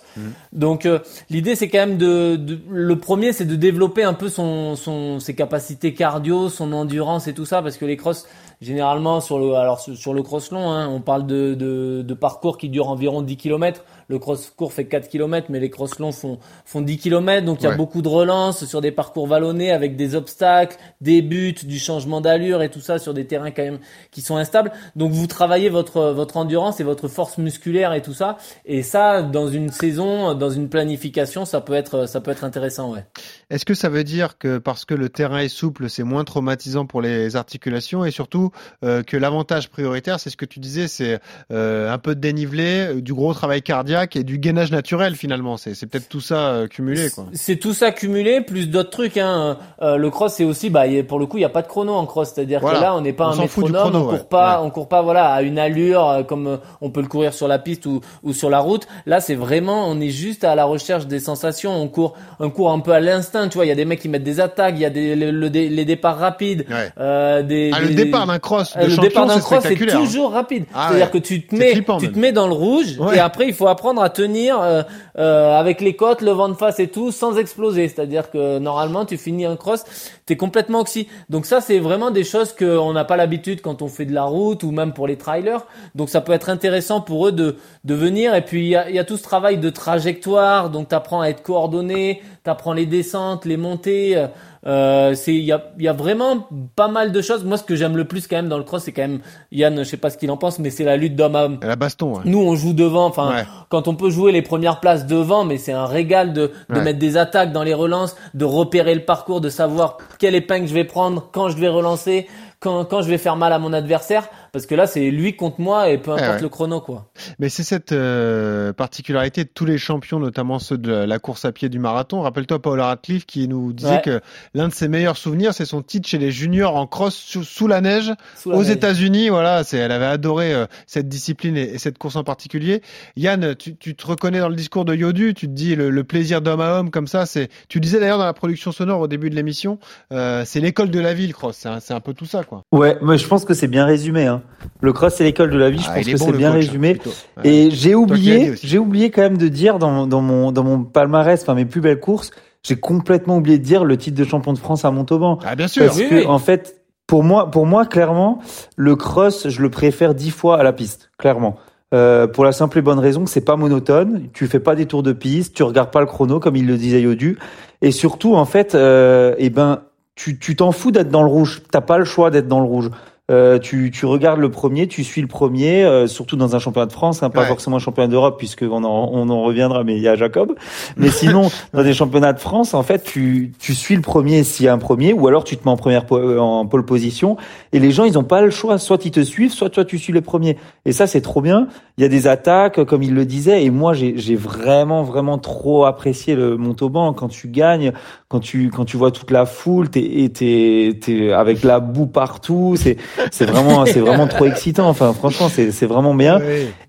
[0.53, 0.99] Donc euh,
[1.29, 5.19] l'idée c'est quand même de, de- le premier c'est de développer un peu son, son
[5.19, 8.27] ses capacités cardio, son endurance et tout ça parce que les crosses
[8.61, 12.57] généralement sur le alors sur le cross long hein, on parle de, de de parcours
[12.57, 13.83] qui durent environ 10 km.
[14.07, 17.59] Le cross court fait 4 km mais les cross longs font font 10 km donc
[17.61, 17.75] il y a Ouais.
[17.77, 22.61] beaucoup de relances sur des parcours vallonnés avec des obstacles, des buts, du changement d'allure
[22.61, 23.79] et tout ça sur des terrains quand même
[24.11, 24.71] qui sont instables.
[24.95, 29.21] Donc vous travaillez votre votre endurance et votre force musculaire et tout ça et ça
[29.23, 33.05] dans une saison, dans une planification, ça peut être ça peut être intéressant ouais.
[33.49, 36.85] Est-ce que ça veut dire que parce que le terrain est souple, c'est moins traumatisant
[36.85, 38.51] pour les articulations et surtout
[38.83, 41.19] euh, que l'avantage prioritaire, c'est ce que tu disais, c'est
[41.51, 45.57] euh, un peu de dénivelé, du gros travail cardiaque et du gainage naturel finalement.
[45.57, 47.09] C'est, peut-être tout ça cumulé.
[47.09, 47.25] Quoi.
[47.33, 49.17] C'est tout ça cumulé, plus d'autres trucs.
[49.17, 49.57] Hein.
[49.81, 52.05] le cross, c'est aussi, bah, pour le coup, il n'y a pas de chrono en
[52.05, 52.31] cross.
[52.33, 55.01] C'est-à-dire que là, on n'est pas un métronome, chrono, on court pas, on court pas
[55.01, 58.49] voilà à une allure comme on peut le courir sur la piste ou, ou sur
[58.49, 58.87] la route.
[59.05, 61.73] Là, c'est vraiment, on est juste à la recherche des sensations.
[61.73, 63.47] On court, on court un peu à l'instinct.
[63.47, 65.15] Tu vois, il y a des mecs qui mettent des attaques, il y a des
[65.15, 66.65] les départs rapides.
[66.97, 69.97] Euh, des, ah, le départ d'un cross, de le départ d'un cross, c'est hein.
[69.97, 70.65] toujours rapide.
[70.73, 73.53] Ah, C'est-à-dire que tu te mets, tu te mets dans le rouge et après il
[73.53, 74.83] faut apprendre à tenir euh,
[75.17, 77.87] euh, avec les côtes, le vent de face et tout, sans exploser.
[77.87, 79.83] C'est-à-dire que normalement, tu finis un cross,
[80.25, 81.07] t'es complètement oxy.
[81.29, 84.23] Donc ça, c'est vraiment des choses qu'on n'a pas l'habitude quand on fait de la
[84.23, 85.65] route ou même pour les trailers.
[85.93, 88.35] Donc ça peut être intéressant pour eux de de venir.
[88.35, 90.69] Et puis il y a, tout ce travail de trajectoire.
[90.69, 94.17] Donc tu apprends à être coordonné, tu apprends les descentes, les montées.
[94.17, 94.27] Euh,
[94.67, 97.43] euh, c'est il y a, y a vraiment pas mal de choses.
[97.43, 99.19] Moi, ce que j'aime le plus quand même dans le cross, c'est quand même
[99.51, 101.59] Yann, je sais pas ce qu'il en pense, mais c'est la lutte d'homme à homme.
[101.61, 102.15] La baston.
[102.15, 102.21] Ouais.
[102.25, 103.05] Nous, on joue devant.
[103.05, 106.79] Enfin, quand on peut jouer les premières places devant, mais c'est un régal de, de
[106.79, 110.73] mettre des attaques dans les relances, de repérer le parcours, de savoir quelle épingle je
[110.73, 112.27] vais prendre, quand je vais relancer,
[112.59, 115.59] quand, quand je vais faire mal à mon adversaire parce que là c'est lui contre
[115.59, 117.07] moi et peu eh importe le chrono quoi.
[117.39, 121.51] Mais c'est cette euh, particularité de tous les champions, notamment ceux de la course à
[121.51, 122.21] pied du marathon.
[122.21, 124.21] Rappelle-toi Paula Radcliffe qui nous disait que
[124.53, 127.81] l'un de ses meilleurs souvenirs c'est son titre chez les juniors en cross sous, la
[127.81, 128.13] neige
[128.45, 129.27] aux États-Unis.
[129.27, 132.81] Voilà, c'est elle avait adoré euh, cette discipline et, cette course en particulier.
[133.17, 136.41] Yann, tu, tu, te reconnais dans le discours de Yodu, tu te dis le, plaisir
[136.41, 137.25] d'homme à homme comme ça.
[137.25, 139.79] C'est tu disais d'ailleurs dans la production sonore au début de l'émission,
[140.13, 141.57] euh, c'est l'école de la ville cross.
[141.57, 142.63] C'est un, un, peu tout ça quoi.
[142.71, 144.27] Ouais, mais je pense que c'est bien résumé.
[144.27, 144.43] Hein.
[144.81, 145.79] Le cross, c'est l'école de la vie.
[145.79, 146.99] Je ah, pense que c'est bien résumé.
[147.43, 151.41] Et j'ai oublié, j'ai oublié quand même de dire dans, dans mon dans mon palmarès,
[151.41, 152.31] enfin mes plus belles courses,
[152.63, 155.39] j'ai complètement oublié de dire le titre de champion de France à Montauban.
[155.45, 155.85] Ah bien sûr.
[155.85, 158.39] Parce que en fait, pour moi, pour moi, clairement,
[158.75, 161.57] le cross, je le préfère dix fois à la piste, clairement.
[161.93, 164.87] Euh, pour la simple et bonne raison que c'est pas monotone, tu fais pas des
[164.87, 167.37] tours de piste, tu regardes pas le chrono comme il le disait Yodu,
[167.81, 169.81] et surtout en fait, euh, eh ben
[170.15, 172.89] tu t'en fous d'être dans le rouge, t'as pas le choix d'être dans le rouge.
[173.31, 176.85] Euh, tu, tu, regardes le premier, tu suis le premier, euh, surtout dans un championnat
[176.85, 180.01] de France, hein, pas forcément un championnat d'Europe puisqu'on en, on en reviendra, mais il
[180.03, 180.53] y a Jacob.
[180.95, 184.67] Mais sinon, dans des championnats de France, en fait, tu, tu suis le premier s'il
[184.67, 187.35] y a un premier, ou alors tu te mets en première en pole position.
[187.73, 189.97] Et les gens, ils ont pas le choix, soit ils te suivent, soit toi tu
[189.97, 190.57] suis le premier.
[190.85, 191.67] Et ça, c'est trop bien.
[191.97, 195.85] Il y a des attaques, comme il le disait, et moi, j'ai vraiment, vraiment trop
[195.85, 197.91] apprécié le Montauban quand tu gagnes,
[198.27, 202.75] quand tu, quand tu vois toute la foule, t'es, t'es, t'es avec la boue partout.
[202.77, 202.97] C'est
[203.31, 204.87] c'est vraiment, c'est vraiment trop excitant.
[204.87, 206.39] Enfin, franchement, c'est, c'est vraiment bien.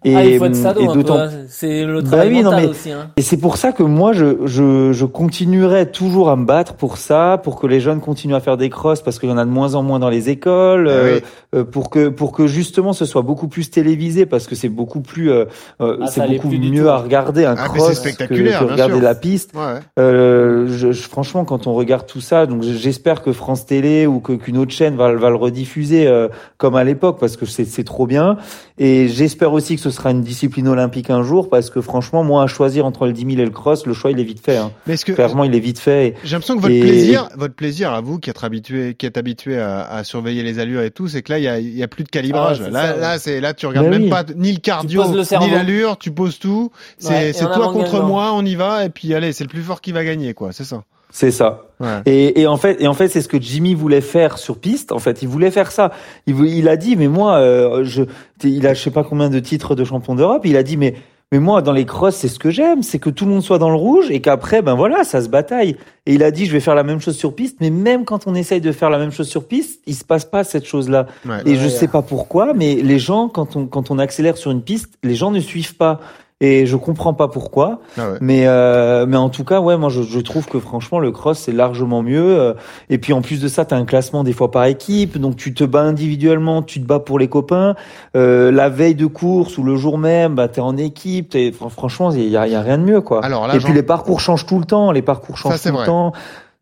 [0.05, 1.31] Et, ah, il faut être sado et d'autant, hein.
[1.49, 2.93] c'est le bah travail bah oui, mental aussi.
[2.93, 3.11] Hein.
[3.17, 6.97] Et c'est pour ça que moi, je, je, je continuerai toujours à me battre pour
[6.99, 9.45] ça, pour que les jeunes continuent à faire des crosses, parce qu'il y en a
[9.45, 11.21] de moins en moins dans les écoles, ah euh,
[11.55, 15.01] euh, pour que, pour que justement ce soit beaucoup plus télévisé, parce que c'est beaucoup
[15.01, 15.47] plus, euh,
[15.81, 19.53] euh ah, c'est beaucoup mieux à regarder un ah, cross que, que regarder la piste.
[19.55, 19.81] Ouais.
[19.99, 24.33] Euh, je, franchement, quand on regarde tout ça, donc j'espère que France Télé ou que
[24.33, 28.07] qu'une autre chaîne va, va le rediffuser euh, comme à l'époque parce que c'est trop
[28.07, 28.37] bien.
[28.79, 32.43] Et j'espère aussi que ce sera une discipline olympique un jour parce que franchement, moi,
[32.43, 34.57] à choisir entre le 10 000 et le cross, le choix il est vite fait.
[34.57, 34.73] Hein.
[34.87, 36.15] Mais est-ce que clairement il est vite fait.
[36.25, 39.59] J'ai l'impression que votre plaisir, votre plaisir à vous qui êtes habitué, qui êtes habitué
[39.59, 41.89] à, à surveiller les allures et tout, c'est que là il y a, y a,
[41.89, 42.63] plus de calibrage.
[42.65, 45.05] Ah, là, là, c'est là tu regardes même pas ni le cardio
[45.41, 46.71] ni l'allure, tu poses tout.
[46.99, 49.81] C'est c'est toi contre moi, on y va et puis allez, c'est le plus fort
[49.81, 50.53] qui va gagner quoi.
[50.53, 50.83] C'est ça.
[51.11, 51.63] C'est ça.
[52.07, 54.93] Et, et, en fait, et en fait, c'est ce que Jimmy voulait faire sur piste.
[54.93, 55.93] En fait, il voulait faire ça.
[56.27, 58.03] Il, il a dit, mais moi, euh, je,
[58.43, 60.43] il a je sais pas combien de titres de champion d'Europe.
[60.45, 60.95] Il a dit, mais
[61.33, 63.59] mais moi, dans les crosses, c'est ce que j'aime, c'est que tout le monde soit
[63.59, 65.77] dans le rouge et qu'après, ben voilà, ça se bataille.
[66.07, 68.29] Et il a dit, je vais faire la même chose sur piste, mais même quand
[68.29, 71.07] on essaye de faire la même chose sur piste, il se passe pas cette chose-là.
[71.45, 74.63] Et je sais pas pourquoi, mais les gens, quand on quand on accélère sur une
[74.63, 76.01] piste, les gens ne suivent pas
[76.41, 77.81] et je comprends pas pourquoi.
[77.97, 81.11] Ah mais euh, mais en tout cas, ouais, moi je, je trouve que franchement le
[81.11, 82.39] cross c'est largement mieux.
[82.39, 82.53] Euh,
[82.91, 85.37] et puis en plus de ça, tu as un classement des fois par équipe, donc
[85.37, 87.75] tu te bats individuellement, tu te bats pour les copains.
[88.17, 91.35] Euh, la veille de course ou le jour même, bah t'es en équipe.
[91.35, 93.25] Es, franchement, il y a, y a, rien de mieux quoi.
[93.25, 94.93] Alors et puis les parcours changent tout le temps.
[94.93, 96.13] Les parcours changent tout le temps.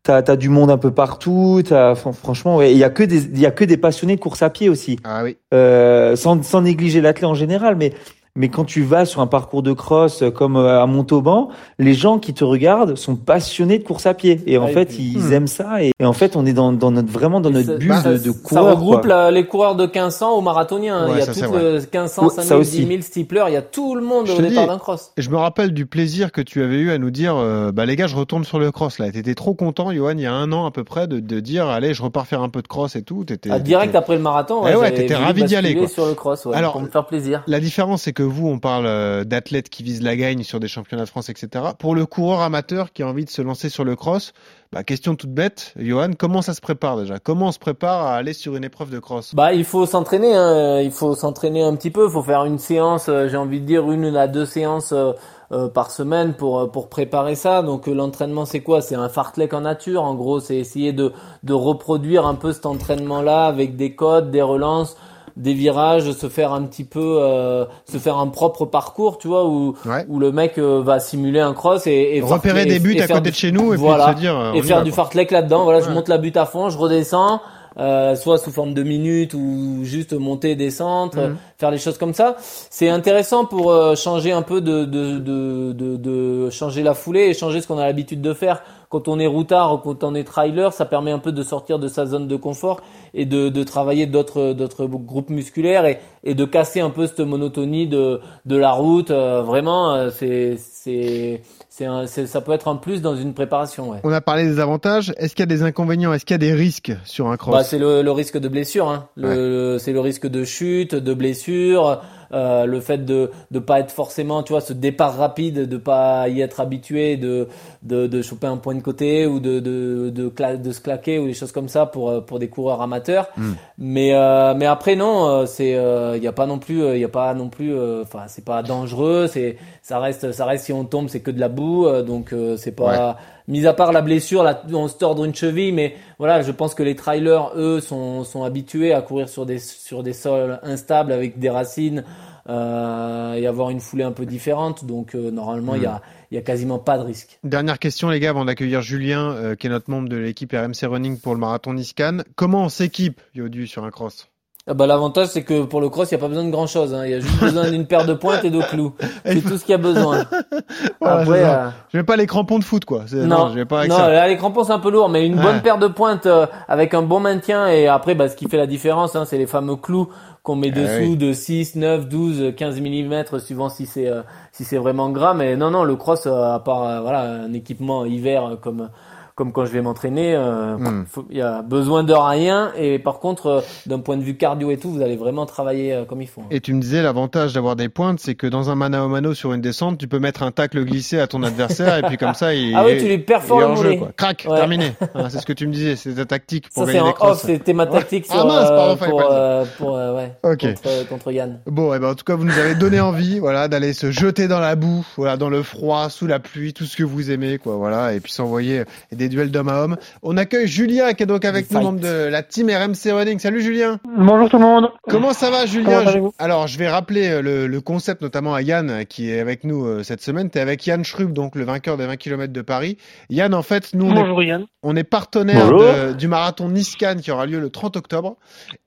[0.03, 1.63] T'as as du monde un peu partout.
[1.71, 4.41] As, franchement, il y a que des il y a que des passionnés de course
[4.41, 4.99] à pied aussi.
[5.03, 5.35] Ah oui.
[5.53, 7.91] Euh, sans, sans négliger l'athlète en général, mais
[8.37, 11.47] Mais quand tu vas sur un parcours de cross euh, comme euh, à Montauban,
[11.79, 14.41] les gens qui te regardent sont passionnés de course à pied.
[14.45, 15.81] Et en Ouais, et fait, puis- ils aiment ça.
[15.81, 18.01] Et, et en fait, on est dans, dans notre, vraiment dans notre Ça- bulle bah,
[18.03, 18.77] de, de ça coureur.
[18.77, 21.05] regroupe la- les coureurs de 1500 aux marathoniens.
[21.05, 22.79] Ouais, il y a ça, tout le 1500, Ouais, 5000, ça aussi.
[22.83, 23.45] 10 000 steeplers.
[23.47, 25.13] Il y a tout le monde Je au départ d'un cross.
[25.15, 27.85] Et je me rappelle du plaisir que tu avais eu à nous dire, euh, bah
[27.85, 29.09] les gars, je retourne sur le cross là.
[29.13, 31.67] T'étais trop content, Johan, il y a un an à peu près, de, de dire,
[31.69, 33.23] allez, je repars faire un peu de cross et tout.
[33.23, 35.87] T'étais, Ah, direct après le marathon, Eh ouais, t'étais ravi d'y aller, quoi.
[35.87, 37.41] sur le cross, ouais, Alors, pour me faire plaisir.
[37.47, 40.67] La différence, c'est que vous, on parle euh, d'athlètes qui visent la gagne sur des
[40.67, 41.63] championnats de France, etc.
[41.79, 44.33] Pour le coureur amateur qui a envie de se lancer sur le cross,
[44.71, 47.19] bah, question toute bête, Johan, comment ça se prépare déjà?
[47.19, 49.33] Comment on se prépare à aller sur une épreuve de cross?
[49.33, 50.35] Bah, il faut s'entraîner.
[50.35, 50.81] Hein.
[50.81, 52.05] Il faut s'entraîner un petit peu.
[52.07, 53.07] Il faut faire une séance.
[53.07, 57.35] euh, J'ai envie de dire une à deux séances euh, par semaine pour pour préparer
[57.35, 57.61] ça.
[57.61, 58.81] Donc l'entraînement, c'est quoi?
[58.81, 60.03] C'est un fartlek en nature.
[60.03, 61.13] En gros, c'est essayer de
[61.43, 64.97] de reproduire un peu cet entraînement-là avec des codes, des relances
[65.37, 69.45] des virages, se faire un petit peu, euh, se faire un propre parcours, tu vois,
[69.45, 69.73] où,
[70.07, 73.01] où le mec euh, va simuler un cross et, et Repérer fartlek- des buts et
[73.01, 74.91] à côté de chez nous et puis voilà, se dire, euh, et faire va, du
[74.91, 75.63] fartlek là-dedans.
[75.65, 77.41] Voilà, je monte la butte à fond, je redescends,
[77.77, 81.23] euh, soit sous forme de minutes ou juste monter, descendre, Mhm.
[81.23, 82.37] euh, faire les choses comme ça.
[82.69, 87.23] C'est intéressant pour euh, changer un peu de, de, de, de, de changer la foulée
[87.23, 88.63] et changer ce qu'on a l'habitude de faire.
[88.89, 91.79] Quand on est routard ou quand on est trailer, ça permet un peu de sortir
[91.79, 92.81] de sa zone de confort
[93.13, 97.19] et de, de travailler d'autres d'autres groupes musculaires et, et de casser un peu cette
[97.19, 99.11] monotonie de, de la route.
[99.11, 103.89] Euh, vraiment, euh, c'est c'est ça peut être un plus dans une préparation.
[103.89, 103.99] Ouais.
[104.03, 105.13] On a parlé des avantages.
[105.17, 106.13] Est-ce qu'il y a des inconvénients?
[106.13, 107.53] Est-ce qu'il y a des risques sur un cross?
[107.53, 108.87] Bah, c'est le, le risque de blessure.
[108.87, 109.07] Hein.
[109.17, 112.01] Le- c'est le risque de chute, de blessure,
[112.31, 116.27] euh, le fait de de pas être forcément, tu vois, ce départ rapide, de pas
[116.29, 117.47] y être habitué, de
[117.83, 121.19] de, de choper un point de côté ou de de de, cla- de se claquer
[121.19, 123.27] ou des choses comme ça pour euh, pour des coureurs amateurs.
[123.37, 123.53] Hmm.
[123.77, 125.71] Mais euh, mais après non, euh, c'est
[126.15, 128.45] il y a pas non plus il y a pas non plus euh, enfin c'est
[128.45, 131.87] pas dangereux, c'est ça reste ça reste si on tombe c'est que de la boue
[131.87, 133.17] euh, donc euh, c'est pas
[133.47, 136.73] mis à part la blessure là on se tordre une cheville mais voilà, je pense
[136.75, 141.11] que les trailers eux sont sont habitués à courir sur des sur des sols instables
[141.11, 142.03] avec des racines
[142.49, 146.35] euh, et avoir une foulée un peu différente donc euh, normalement il y a il
[146.35, 147.39] y a quasiment pas de risque.
[147.43, 150.85] Dernière question, les gars, avant d'accueillir Julien, euh, qui est notre membre de l'équipe RMC
[150.85, 152.23] Running pour le marathon Niscan.
[152.35, 154.27] Comment on s'équipe, Yodu, sur un cross?
[154.67, 156.65] Ah bah, l'avantage c'est que pour le cross il y a pas besoin de grand
[156.65, 157.03] chose hein.
[157.05, 159.63] il y a juste besoin d'une paire de pointes et de clous c'est tout ce
[159.63, 160.25] qu'il y a besoin
[160.99, 163.03] Voilà, Après, euh, Je mets pas les crampons de foot, quoi.
[163.13, 164.09] Non, je vais pas avec non, ça.
[164.09, 165.43] là, les crampons c'est un peu lourd, mais une Ouais.
[165.43, 168.57] bonne paire de pointes euh, avec un bon maintien et après, bah, ce qui fait
[168.57, 170.09] la différence, hein, c'est les fameux clous
[170.41, 171.17] qu'on met Eh dessous oui.
[171.17, 175.33] de 6, 9, 12, 15 mm suivant si c'est euh, si c'est vraiment gras.
[175.35, 178.89] Mais non, non, le cross, euh, à part euh, voilà un équipement hiver euh, comme
[179.35, 181.03] comme quand je vais m'entraîner, euh, Hmm.
[181.29, 182.71] il y a besoin de rien.
[182.77, 185.93] Et par contre, euh, d'un point de vue cardio et tout, vous allez vraiment travailler
[185.93, 186.41] euh, comme il faut.
[186.51, 189.33] Et tu me disais, l'avantage d'avoir des pointes, c'est que dans un mano à mano
[189.33, 192.33] sur une descente, tu peux mettre un tacle glissé à ton adversaire et puis comme
[192.33, 193.97] ça, il Ah oui, tu lui perfores il est le hors jeu, mollet.
[193.97, 194.11] quoi.
[194.15, 194.55] Crac, Ouais.
[194.57, 194.93] terminé.
[195.15, 197.41] Hein, c'est ce que tu me disais, c'est ta tactique pour Ça gagner en off,
[197.41, 198.35] c'était ma tactique Ouais.
[198.35, 201.59] sur, Ah mince, euh, pardon, pour, euh, pour euh, ouais, contre, contre Yann.
[201.67, 204.47] Bon, et ben en tout cas, vous nous avez donné envie, voilà, d'aller se jeter
[204.47, 207.57] dans la boue, voilà, dans le froid, sous la pluie, tout ce que vous aimez,
[207.57, 209.97] quoi, voilà, et puis s'envoyer des duels d'homme à homme.
[210.23, 213.39] On accueille Julien, qui est donc avec nous, membre de la team RMC Running.
[213.39, 213.99] Salut Julien.
[214.17, 214.89] Bonjour tout le monde.
[215.09, 218.61] Comment ça va, Julien Comment Alors, je vais rappeler euh, le, le concept, notamment à
[218.61, 220.49] Yann, euh, qui est avec nous euh, cette semaine.
[220.49, 222.97] Tu es avec Yann Schrub, donc le vainqueur des 20 km de Paris.
[223.29, 224.65] Yann, en fait, nous, on est, Bonjour Yann.
[224.83, 228.37] on est partenaire de- du marathon Niscan qui aura lieu le 30 octobre.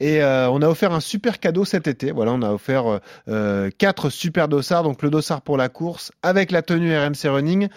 [0.00, 2.12] Et euh, on a offert un super cadeau cet été.
[2.12, 4.82] Voilà, on a offert euh, quatre super dossards.
[4.82, 7.68] Donc, le dossard pour la course, avec la tenue RMC Running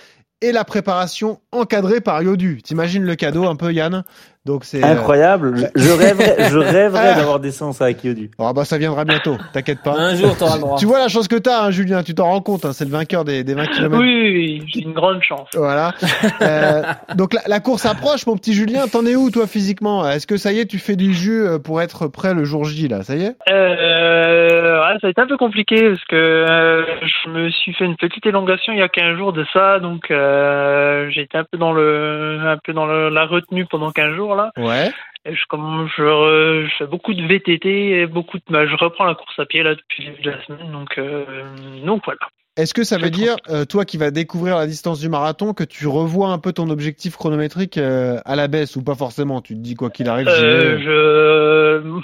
[0.42, 2.62] et la préparation encadrée par Yodu.
[2.64, 4.04] T'imagines le cadeau un peu, Yann?
[4.46, 4.84] Donc, c'est...
[4.84, 5.70] euh, Incroyable.
[5.76, 8.32] Je, je rêverais, je rêverais d'avoir des séances avec Yodu.
[8.39, 9.94] Ah bah ça viendra bientôt, t'inquiète pas.
[9.98, 10.78] Un jour, t'auras le droit.
[10.80, 12.92] Tu vois la chance que t'as, hein, Julien, tu t'en rends compte, hein, c'est le
[12.92, 13.98] vainqueur des, des 20 km.
[14.00, 14.32] Oui, oui,
[14.62, 15.48] oui, j'ai une grande chance.
[15.56, 15.94] Voilà.
[16.42, 16.82] Euh,
[17.16, 18.88] donc la, la course approche, mon petit Julien.
[18.88, 20.08] T'en es où toi physiquement?
[20.10, 22.66] Est-ce que ça y est, tu fais du jus euh, pour être prêt le jour
[22.66, 23.04] J là?
[23.04, 23.36] Ça y est?
[23.50, 26.84] Euh, ouais, ça a été un peu compliqué parce que euh,
[27.26, 30.10] je me suis fait une petite élongation il y a 15 jours de ça, donc
[30.10, 34.16] euh, j'ai été un peu dans le, un peu dans le- la retenue pendant 15
[34.16, 34.51] jours là.
[34.57, 34.91] Ouais.
[35.25, 39.13] Et je, comme je, fais beaucoup de VTT et beaucoup de, bah, je reprends la
[39.13, 41.43] course à pied là depuis le début de la semaine, donc euh,
[41.86, 42.19] donc voilà.
[42.57, 45.63] Est-ce que ça veut dire, euh, toi qui vas découvrir la distance du marathon, que
[45.63, 49.39] tu revois un peu ton objectif chronométrique euh, à la baisse ou pas forcément?
[49.41, 52.01] Tu te dis quoi qu'il arrive, Euh, je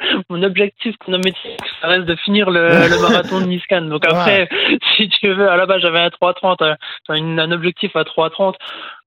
[0.30, 3.82] mon objectif chronométrique, ça reste de finir le, le marathon de Niscan.
[3.82, 4.48] Donc après,
[4.96, 6.74] si tu veux, à la base, j'avais un 3.30, euh,
[7.08, 8.54] enfin, une- un objectif à 3.30.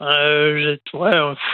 [0.01, 1.11] Euh, ouais,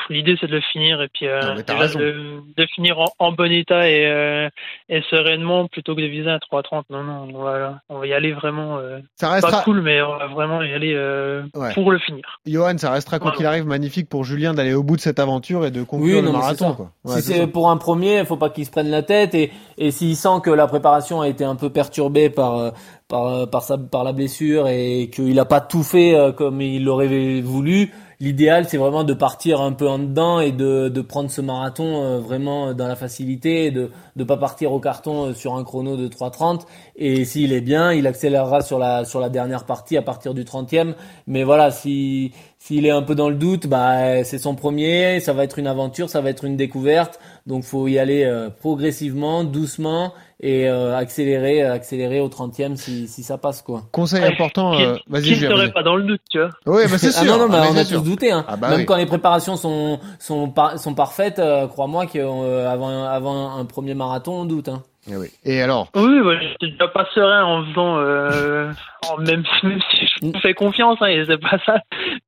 [0.10, 3.52] l'idée c'est de le finir et puis euh, déjà de, de finir en, en bon
[3.52, 4.50] état et, euh,
[4.90, 6.84] et sereinement plutôt que de viser un 3.30.
[6.90, 8.80] Non, non, voilà, on va y aller vraiment.
[8.80, 11.74] Euh, Ça restera- pas cool, mais on va vraiment y aller euh, Ouais.
[11.74, 12.40] pour le finir.
[12.48, 13.38] Johan, ça restera quoi Voilà.
[13.38, 16.22] qu'il arrive magnifique pour Julien d'aller au bout de cette aventure et de conclure Oui,
[16.22, 16.74] le non, marathon.
[16.74, 16.92] Quoi.
[17.06, 19.92] si Ouais, c'est pour un premier, il faut pas qu'il se prenne la tête et,
[19.92, 22.72] s'il sent que la préparation a été un peu perturbée par euh,
[23.14, 28.68] euh, la blessure et qu'il a pas tout fait euh, comme il l'aurait voulu, l'idéal
[28.68, 32.88] c'est vraiment de partir un peu en dedans et de prendre ce marathon vraiment dans
[32.88, 36.62] la facilité et de de pas partir au carton sur un chrono de 3:30
[36.96, 40.44] et s'il est bien, il accélérera sur la sur la dernière partie à partir du
[40.44, 40.94] 30e
[41.28, 42.32] mais voilà, si
[42.64, 45.66] s'il est un peu dans le doute, bah c'est son premier, ça va être une
[45.66, 50.96] aventure, ça va être une découverte, donc faut y aller euh, progressivement, doucement et euh,
[50.96, 53.82] accélérer, euh, accélérer au 30e si, si ça passe quoi.
[53.92, 57.00] Conseil important, Qui, euh, vas-y qui serait pas dans le doute, tu vois Oui, bah
[57.00, 57.26] c'est Ah sûr.
[57.38, 58.46] non non, mais Ah, on c'est a tous douté hein.
[58.48, 58.86] Ah bah Même oui.
[58.86, 64.42] quand les préparations sont sont par- sont parfaites, euh, crois-moi qu'avant avant un premier marathon
[64.42, 64.84] on doute hein.
[65.10, 65.28] Eh oui.
[65.44, 68.72] Et alors Oui, bah, j'étais déjà pas serein en faisant, euh,
[69.10, 71.80] en- même, même si je me fais confiance, hein, et c'est pas ça.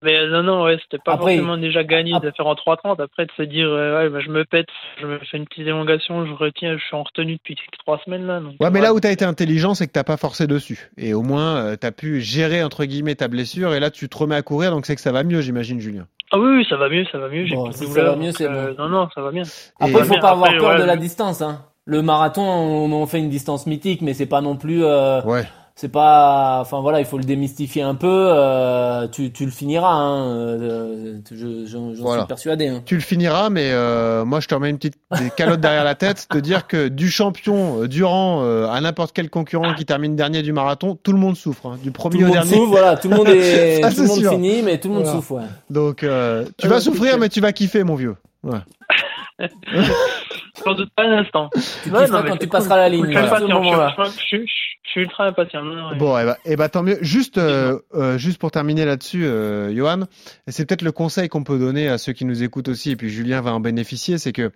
[0.02, 3.00] Mais euh, non, non, ouais, c'était pas Après- forcément déjà gagné de faire en 3.30.
[3.00, 4.66] Après, de se dire, euh, ouais, bah, je me pète,
[5.00, 7.56] je me fais une petite élongation, je retiens, je suis en retenue depuis
[7.86, 8.40] trois semaines là.
[8.40, 10.90] Donc, Ouais, mais là où t'as été intelligent, c'est que t'as pas forcé dessus.
[10.98, 13.74] Et au moins, euh, t'as pu gérer entre guillemets ta blessure.
[13.76, 16.08] Et là, tu te remets à courir, donc c'est que ça va mieux, j'imagine, Julien.
[16.32, 17.46] Ah oui, oui, ça va mieux, ça va mieux.
[17.46, 18.84] J'ai Bon, plus de si ça douleur, va mieux, c'est euh, bon.
[18.84, 19.44] Non, non, ça va bien.
[19.80, 20.20] Après, il faut bien.
[20.20, 21.44] pas avoir peur ouais, de la distance.
[21.44, 21.62] Hein.
[21.86, 24.84] Le marathon, on, on fait une distance mythique, mais c'est pas non plus.
[24.86, 25.46] euh, Ouais.
[25.76, 26.60] C'est pas.
[26.62, 28.08] Enfin voilà, il faut le démystifier un peu.
[28.08, 29.90] euh, tu, tu le finiras.
[29.92, 32.22] Hein, euh, je- j'en j'en Voilà.
[32.22, 32.68] suis persuadé.
[32.68, 32.84] Hein.
[32.86, 35.96] Tu le finiras, mais euh, moi, je te remets une petite des calotte derrière la
[35.96, 40.44] tête, te dire que du champion durant euh, à n'importe quel concurrent qui termine dernier
[40.44, 41.66] du marathon, tout le monde souffre.
[41.66, 41.80] hein.
[41.82, 42.54] du Tout premier le au monde dernier.
[42.56, 42.96] souffre, voilà.
[42.96, 43.82] Tout le monde est.
[43.82, 44.32] Ça, tout le monde sûr.
[44.32, 45.18] finit, mais tout le monde Voilà.
[45.18, 45.32] souffre.
[45.38, 45.42] Ouais.
[45.72, 48.16] Donc, euh, tu vas souffrir, mais tu vas kiffer, mon vieux.
[48.44, 48.60] Ouais.
[50.66, 51.50] J'en doute pas un instant.
[51.54, 51.60] Tu
[51.92, 54.26] Ouais, kifferas non, mais quand tu passeras la ligne, Je suis voilà, impatient, je je
[54.26, 54.48] suis-
[54.86, 55.64] je suis ultra impatient.
[55.64, 55.98] Non, non, ouais.
[55.98, 56.98] Bon, et bah, eh ben, tant mieux.
[57.02, 60.02] Juste, euh, euh, juste pour terminer là-dessus, euh, Johan,
[60.48, 63.10] c'est peut-être le conseil qu'on peut donner à ceux qui nous écoutent aussi, et puis
[63.10, 64.52] Julien va en bénéficier, c'est que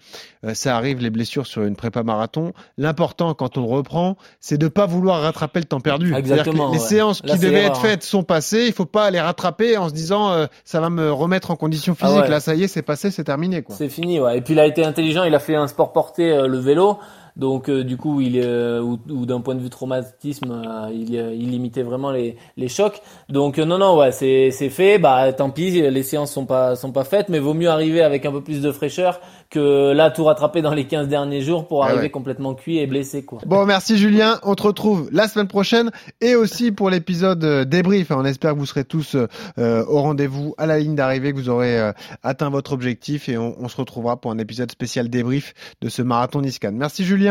[0.46, 2.52] euh, ça arrive les blessures sur une prépa marathon.
[2.78, 6.14] L'important quand on reprend, c'est de pas vouloir rattraper le temps perdu.
[6.14, 6.86] Exactement, Les, ouais.
[6.86, 8.66] séances Là, qui devaient être faites sont passées.
[8.68, 11.96] Il faut pas les rattraper en se disant euh, ça va me remettre en condition
[12.02, 12.22] Ah physique.
[12.24, 12.30] ouais.
[12.30, 13.76] Là, ça y est, c'est passé, c'est terminé, quoi.
[13.76, 14.38] C'est fini, ouais.
[14.38, 16.98] Et puis il a été intelligent, il a fait un sport porté, euh, le vélo.
[17.38, 20.90] Donc euh, du coup, il est, euh, ou, ou d'un point de vue traumatisme, euh,
[20.92, 23.00] il, il limitait vraiment les, les chocs.
[23.30, 24.98] Donc euh, non, non, ouais, c'est c'est fait.
[24.98, 28.26] Bah tant pis, les séances sont pas sont pas faites, mais vaut mieux arriver avec
[28.26, 31.84] un peu plus de fraîcheur que là tout rattraper dans les 15 derniers jours pour
[31.84, 32.10] Ah arriver ouais.
[32.10, 33.40] complètement cuit et blessé, quoi.
[33.46, 34.40] Bon, merci Julien.
[34.44, 38.12] On te retrouve la semaine prochaine et aussi pour l'épisode débrief.
[38.12, 41.50] On espère que vous serez tous euh, au rendez-vous à la ligne d'arrivée, que vous
[41.50, 41.92] aurez euh,
[42.24, 46.02] atteint votre objectif et on, on se retrouvera pour un épisode spécial débrief de ce
[46.02, 46.72] marathon Niscan.
[46.74, 47.27] Merci Julien.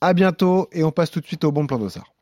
[0.00, 2.15] À bientôt et on passe tout de suite au bon plan d'Ossard.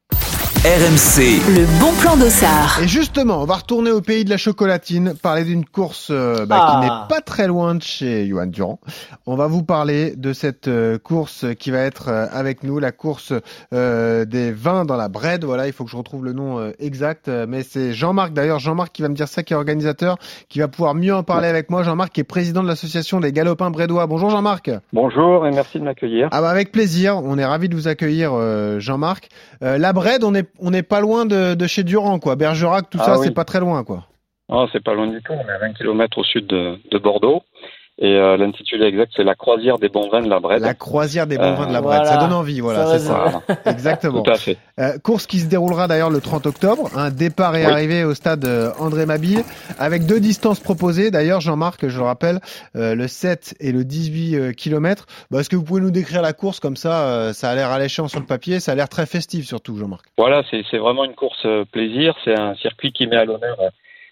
[0.65, 1.21] RMC.
[1.55, 2.81] Le bon plan d'Ossard.
[2.83, 6.57] Et justement, on va retourner au pays de la chocolatine, parler d'une course euh, bah,
[6.59, 6.73] Ah.
[6.81, 8.81] qui n'est pas très loin de chez Johan Durand.
[9.27, 12.93] On va vous parler de cette euh, course qui va être euh, avec nous, la
[12.93, 13.35] course
[13.75, 15.45] euh, des vins dans la Bred.
[15.45, 18.91] Voilà, il faut que je retrouve le nom euh, exact, mais c'est Jean-Marc d'ailleurs, Jean-Marc
[18.91, 20.17] qui va me dire ça, qui est organisateur,
[20.49, 21.83] qui va pouvoir mieux en parler avec moi.
[21.83, 24.07] Jean-Marc qui est président de l'association des galopins bredois.
[24.07, 24.71] Bonjour Jean-Marc.
[24.95, 26.29] Bonjour et merci de m'accueillir.
[26.33, 29.29] Ah bah avec plaisir, on est ravi de vous accueillir euh, Jean-Marc.
[29.63, 32.37] Euh, la Bred, on est on n'est pas loin de, de chez Durand quoi.
[32.37, 33.25] Bergerac, tout Ah ça, oui.
[33.27, 34.07] c'est pas très loin quoi.
[34.49, 36.99] Oh, c'est pas loin du tout, on est à 20 km au sud de, de
[36.99, 37.43] Bordeaux.
[37.97, 40.63] Et euh, l'intitulé exact, c'est la croisière des bons vins de la Brède.
[40.63, 43.41] La croisière des bons Euh, vins de la Brette, ça donne envie, voilà, c'est ça.
[43.67, 44.23] Exactement.
[44.23, 44.57] Tout à fait.
[44.81, 47.71] Euh, course qui se déroulera d'ailleurs le 30 octobre, un départ et Oui.
[47.71, 49.45] arrivée au stade euh, André Mabille,
[49.79, 51.13] avec deux distances proposées.
[51.13, 52.41] D'ailleurs, Jean-Marc, je le rappelle,
[52.75, 55.07] euh, le 7 et le 18 km.
[55.31, 56.59] Bah, Est-ce que vous pouvez nous décrire la course?
[56.59, 59.47] Comme ça euh, Ça a l'air alléchant sur le papier, ça a l'air très festif
[59.47, 60.05] surtout, Jean-Marc.
[60.19, 62.17] Voilà, c'est c'est vraiment une course euh, plaisir.
[62.25, 63.69] C'est un circuit qui met à l'honneur euh,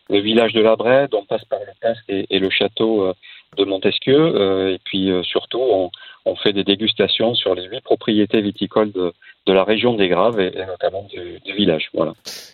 [0.09, 1.11] le village de la Brède.
[1.15, 3.15] On passe par le casque et, et le château euh,
[3.57, 4.19] de Montesquieu.
[4.19, 5.91] euh, et puis euh, surtout, on,
[6.25, 9.13] on fait des dégustations sur les huit propriétés viticoles de,
[9.47, 11.89] de la région des Graves et, et notamment du, du village.
[11.95, 12.13] Voilà.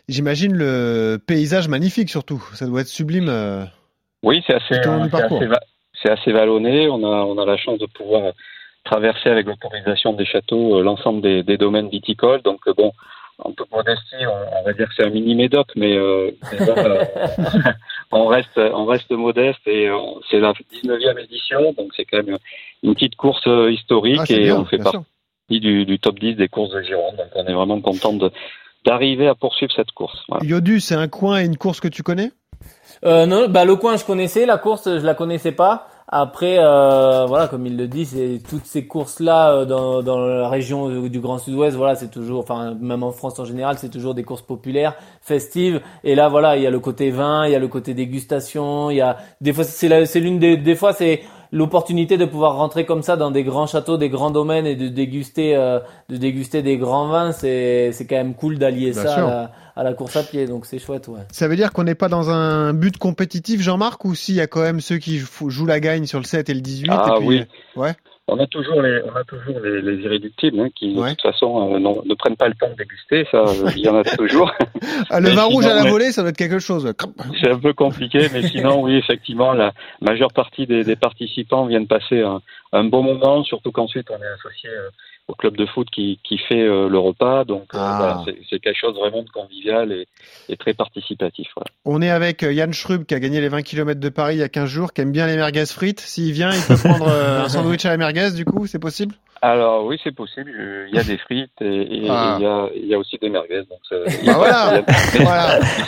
[0.08, 3.28] J'imagine le paysage magnifique surtout, ça doit être sublime.
[3.28, 3.64] euh.
[4.22, 4.74] Oui, c'est assez,
[6.24, 6.88] c'est vallonné.
[6.88, 8.32] On a, on a la chance de pouvoir
[8.84, 12.42] traverser avec l'autorisation des châteaux l'ensemble des, des domaines viticoles.
[12.42, 12.92] Donc bon,
[13.38, 17.04] en toute modestie, on, on va dire que c'est un mini médoc, mais euh, euh,
[18.12, 22.36] on reste, on reste modeste et on- c'est la 19e édition, donc c'est quand même
[22.82, 25.02] une petite course euh, historique Ah, et bien, on fait bien par- sûr.
[25.50, 27.16] ni du, du top 10 des courses de Gironde.
[27.16, 28.12] Donc on est vraiment content
[28.84, 30.18] d'arriver à poursuivre cette course.
[30.28, 30.44] Voilà.
[30.44, 32.30] Yodu, c'est un coin et une course que tu connais?
[33.04, 35.86] Euh, non, bah le coin je connaissais, la course je la connaissais pas.
[36.10, 40.88] Après, euh, voilà, comme il le dit, c'est toutes ces courses-là dans, dans la région
[41.06, 44.24] du Grand Sud-Ouest, voilà, c'est toujours, enfin même en France en général, c'est toujours des
[44.24, 45.82] courses populaires, festives.
[46.04, 48.90] Et là, voilà, il y a le côté vin, il y a le côté dégustation,
[48.90, 51.20] il y a des fois, c'est la- c'est l'une des, des fois, c'est
[51.52, 54.88] l'opportunité de pouvoir rentrer comme ça dans des grands châteaux, des grands domaines et de
[54.88, 55.78] déguster, euh,
[56.10, 57.32] de déguster des grands vins.
[57.32, 60.80] C'est, c'est quand même cool d'allier ça à à la course à pied, donc c'est
[60.80, 61.20] chouette, ouais.
[61.30, 64.48] Ça veut dire qu'on n'est pas dans un but compétitif, Jean-Marc, ou s'il y a
[64.48, 67.14] quand même ceux qui jou- jouent la gagne sur le 7 et le 18 Ah
[67.14, 67.44] et puis, oui.
[67.76, 67.92] Ouais.
[68.30, 71.74] On a toujours les, on a toujours les, les irréductibles hein, qui de toute façon
[71.74, 73.24] euh, non- ne prennent pas le temps de déguster.
[73.30, 74.52] Ça, euh, il y en a toujours.
[75.08, 76.92] Ah, le vin rouge à la mais- volée, ça doit être quelque chose.
[77.40, 79.72] C'est un peu compliqué, mais sinon, oui, effectivement, la
[80.02, 84.26] majeure partie des, des participants viennent passer un, un bon moment, surtout qu'ensuite on est
[84.38, 84.90] associé euh,
[85.28, 87.44] au club de foot qui, qui fait euh, le repas.
[87.44, 87.96] Donc, euh, Ah.
[88.24, 90.06] voilà, c'est- quelque chose vraiment de convivial et,
[90.48, 91.46] et très participatif.
[91.54, 91.68] voilà.
[91.84, 94.38] On est avec euh, Yann Schrub qui a gagné les 20 km de Paris il
[94.38, 96.00] y a 15 jours, qui aime bien les merguez frites.
[96.00, 99.14] S'il vient, il peut prendre un sandwich à la merguez, du coup, c'est possible?
[99.40, 100.50] Alors, oui, c'est possible.
[100.88, 102.36] Il y a des frites et, et- et Ah.
[102.38, 103.62] il, y a, il y a aussi des merguez.
[103.70, 104.82] Donc, il y a- voilà.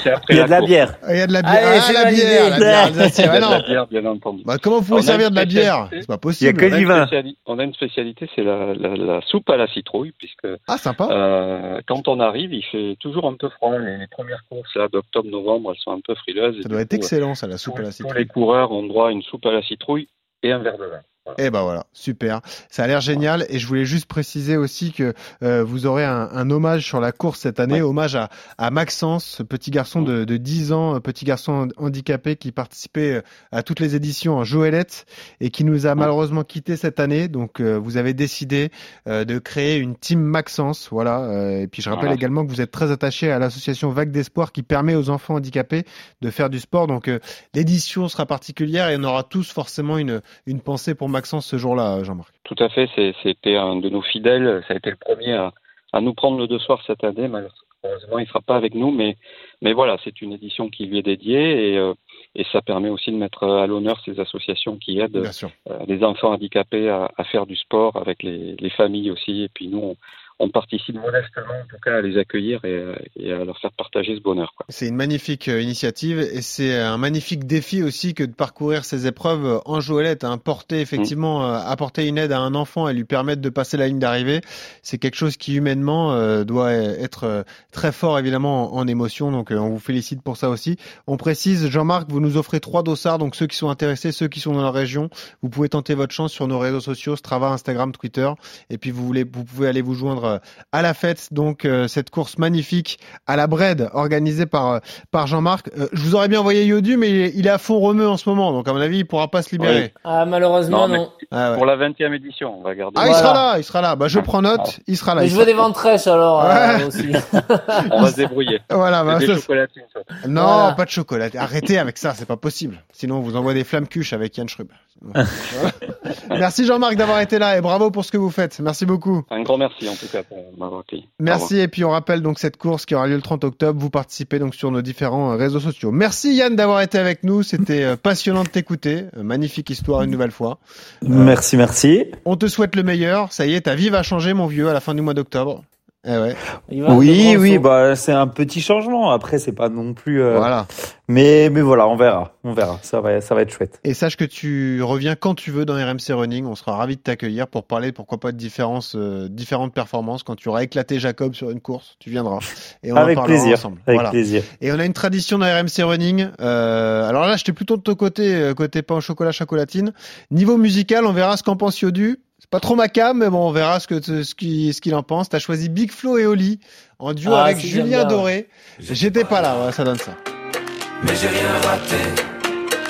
[0.02, 0.94] c'est après Il y a de la bière.
[1.08, 1.52] Il y a de la bière.
[1.68, 3.30] Allez, ah, la bière, la bière alsacienne.
[3.34, 4.42] Il y Ah a de la bière, bien entendu.
[4.44, 5.88] Bah, comment vous pouvez servir de la bière.
[5.90, 6.58] C'est pas Il y a possible.
[6.58, 7.06] que On a du une vin.
[7.06, 10.78] spéciali- On a une spécialité, c'est la, la, la soupe à la citrouille, puisque Ah,
[10.78, 11.08] sympa.
[11.10, 13.76] euh, quand on arrive, il fait toujours un peu froid.
[13.78, 16.62] Les, les premières courses là d'octobre-novembre, elles sont un peu frileuses.
[16.62, 18.18] Ça doit être coup, excellent, ça, la soupe tous- à la Tous citrouille.
[18.18, 20.08] les coureurs ont droit à une soupe à la citrouille
[20.42, 21.00] et un verre de vin.
[21.26, 21.36] Voilà.
[21.46, 22.40] Eh ben voilà, super.
[22.70, 23.44] Ça a l'air génial.
[23.50, 25.12] Et je voulais juste préciser aussi que
[25.42, 29.24] euh, vous aurez un, un hommage sur la course cette année, hommage à, à Maxence,
[29.26, 33.80] ce petit garçon de, de 10 ans, petit garçon handicapé qui participait euh, à toutes
[33.80, 35.04] les éditions en Joëlette
[35.40, 37.28] et qui nous a malheureusement quitté cette année.
[37.28, 38.70] Donc euh, vous avez décidé
[39.06, 41.20] euh, de créer une team Maxence, voilà.
[41.20, 42.14] Euh, et puis je rappelle Voilà.
[42.14, 45.84] également que vous êtes très attaché à l'association Vague d'Espoir qui permet aux enfants handicapés
[46.22, 46.86] de faire du sport.
[46.86, 47.18] Donc euh,
[47.54, 52.02] l'édition sera particulière et on aura tous forcément une, une pensée pour Maxence ce jour-là,
[52.02, 52.32] Jean-Marc.
[52.44, 52.88] Tout à fait,
[53.22, 54.64] c'était un de nos fidèles.
[54.66, 55.52] Ça a été le premier à,
[55.92, 57.28] à nous prendre le deux soirs cette année.
[57.28, 59.16] Malheureusement, il sera pas avec nous, mais,
[59.62, 61.94] mais voilà, c'est une édition qui lui est dédiée et, euh,
[62.34, 66.32] et ça permet aussi de mettre à l'honneur ces associations qui aident euh, les enfants
[66.32, 69.42] handicapés à, à faire du sport avec les, les familles aussi.
[69.42, 69.96] Et puis nous, on,
[70.40, 73.72] on participe modestement en tout cas à les accueillir et, euh, et à leur faire
[73.72, 74.52] partager ce bonheur.
[74.70, 79.06] C'est une magnifique euh, initiative et c'est un magnifique défi aussi que de parcourir ces
[79.06, 83.04] épreuves en Joëlette, hein, porter effectivement, euh, apporter une aide à un enfant et lui
[83.04, 84.40] permettre de passer la ligne d'arrivée.
[84.82, 89.30] C'est quelque chose qui humainement euh, doit être très fort évidemment en, en émotion.
[89.30, 90.76] Donc euh, on vous félicite pour ça aussi.
[91.06, 93.18] On précise, Jean-Marc, vous nous offrez trois dossards.
[93.18, 95.10] Donc ceux qui sont intéressés, ceux qui sont dans la région,
[95.42, 98.30] vous pouvez tenter votre chance sur nos réseaux sociaux, Strava, Instagram, Twitter.
[98.70, 100.38] Et puis vous voulez, vous pouvez aller vous joindre euh,
[100.72, 101.32] à la fête.
[101.32, 104.78] Donc euh, cette course magnifique à la Bred organisée par euh,
[105.10, 105.68] par Jean-Marc.
[105.78, 108.28] Euh, je vous aurais bien envoyé Yodu, mais il est, à fond remue en ce
[108.28, 108.52] moment.
[108.52, 109.92] Donc à mon avis, il pourra pas se libérer.
[110.04, 111.10] Ah, malheureusement, Non.
[111.30, 111.56] Ah, ouais.
[111.56, 112.94] Pour la 20e édition, on va garder.
[112.98, 113.94] Ah, il sera là, il sera là.
[113.96, 115.20] Bah, je prends note, il sera là.
[115.22, 116.82] Mais il je veux des ventrèches alors Ouais.
[116.82, 117.10] euh, aussi.
[117.92, 118.60] On va se débrouiller.
[118.70, 119.82] Voilà, bah, des ça- chocolatines.
[119.92, 120.00] ça.
[120.28, 120.72] Non, Voilà.
[120.74, 121.28] pas de chocolat.
[121.38, 122.82] Arrêtez avec ça, c'est pas possible.
[122.92, 124.68] Sinon, on vous envoie des flammes cuches avec Yann Schrub.
[126.30, 128.60] Merci Jean-Marc d'avoir été là et bravo pour ce que vous faites.
[128.60, 129.22] Merci beaucoup.
[129.30, 131.08] Un grand merci en tout cas pour m'avoir accueilli.
[131.18, 133.80] Merci et puis on rappelle donc cette course qui aura lieu le 30 octobre.
[133.80, 135.90] Vous participez donc sur nos différents euh, réseaux sociaux.
[135.90, 137.42] Merci Yann d'avoir été avec nous.
[137.42, 139.04] C'était euh, passionnant de t'écouter.
[139.16, 140.58] Euh, Magnifique histoire une nouvelle fois.
[141.02, 142.04] Merci, merci.
[142.24, 143.32] On te souhaite le meilleur.
[143.32, 145.64] Ça y est, ta vie va changer mon vieux à la fin du mois d'octobre.
[146.06, 146.34] Eh ouais.
[146.70, 147.60] Oui, oui, sauts.
[147.60, 149.10] bah c'est un petit changement.
[149.10, 150.22] Après, c'est pas non plus.
[150.22, 150.66] euh, Voilà.
[151.08, 152.78] Mais mais voilà, on verra, on verra.
[152.82, 153.78] Ça va, ça va être chouette.
[153.84, 156.46] Et sache que tu reviens quand tu veux dans RMC Running.
[156.46, 160.22] On sera ravis de t'accueillir pour parler, pourquoi pas, de différences, euh, différentes performances.
[160.22, 162.38] Quand tu auras éclaté Jacob sur une course, tu viendras.
[162.82, 163.78] Et on en Avec parlera plaisir, ensemble.
[163.86, 164.10] avec Voilà.
[164.10, 164.42] plaisir.
[164.62, 166.28] Et on a une tradition dans RMC Running.
[166.40, 169.92] Euh, alors là, j'étais plutôt de ton côté, euh, côté pain au chocolat, chocolatine.
[170.30, 172.20] Niveau musical, on verra ce qu'en pense Yodu.
[172.52, 174.92] C'est pas trop ma cam, mais bon, on verra ce que ce qu'il ce qu'il
[174.96, 175.28] en pense.
[175.28, 176.58] T'as choisi Big Flo et Oli
[176.98, 178.04] en duo Ah, avec si, Julien.
[178.06, 178.48] Doré.
[178.80, 180.16] J'étais pas là, ouais, ça donne ça.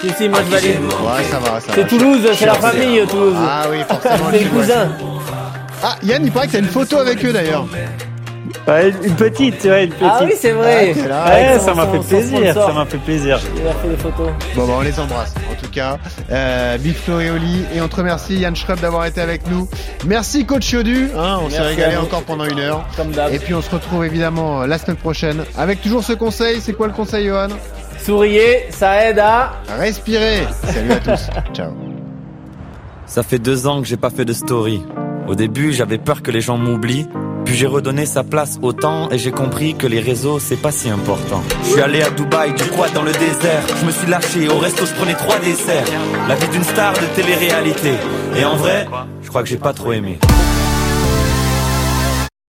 [0.01, 0.81] Si, si, moi je valide.
[0.81, 1.89] Ouais, ça va, ça C'est va.
[1.89, 3.35] Toulouse, c'est la famille Toulouse.
[3.37, 4.31] Ah oui, forcément.
[4.31, 4.93] C'est les cousins.
[5.83, 7.67] Ah, Yann, il paraît que t'as une photo avec eux d'ailleurs.
[8.69, 10.07] Ouais, une petite, tu vois, une petite.
[10.09, 10.95] Ah oui, c'est vrai.
[11.05, 11.25] Ah, là.
[11.25, 13.41] Ouais, ça m'a fait plaisir, ça m'a fait plaisir.
[13.57, 14.29] Il a fait des photos.
[14.55, 15.99] Bon, bah, on les embrasse, en tout cas.
[16.31, 17.65] Euh, Big Flo et Oli.
[17.75, 19.69] Et on te remercie, Yann Schrub, d'avoir été avec nous.
[20.07, 21.11] Merci, coach Yodu.
[21.17, 22.87] Hein, on s'est régalé encore pendant une heure.
[22.97, 23.33] Comme d'hab.
[23.33, 26.61] Et puis, on se retrouve évidemment euh, la semaine prochaine avec toujours ce conseil.
[26.61, 27.49] C'est quoi le conseil, Johan?
[28.03, 29.53] Souriez, ça aide à.
[29.79, 30.45] Respirer.
[30.65, 31.29] Salut à tous.
[31.55, 31.73] Ciao.
[33.07, 34.83] Ça fait deux ans que j'ai pas fait de story.
[35.29, 37.09] Au début, j'avais peur que les gens m'oublient.
[37.45, 40.73] Puis j'ai redonné sa place au temps et j'ai compris que les réseaux c'est pas
[40.73, 41.43] si important.
[41.65, 43.63] Je suis allé à Dubaï, du quad dans le désert.
[43.81, 45.85] Je me suis lâché, au resto je prenais trois desserts.
[46.29, 47.93] La vie d'une star de télé-réalité.
[48.37, 48.87] Et en vrai,
[49.23, 50.19] je crois que j'ai pas trop aimé.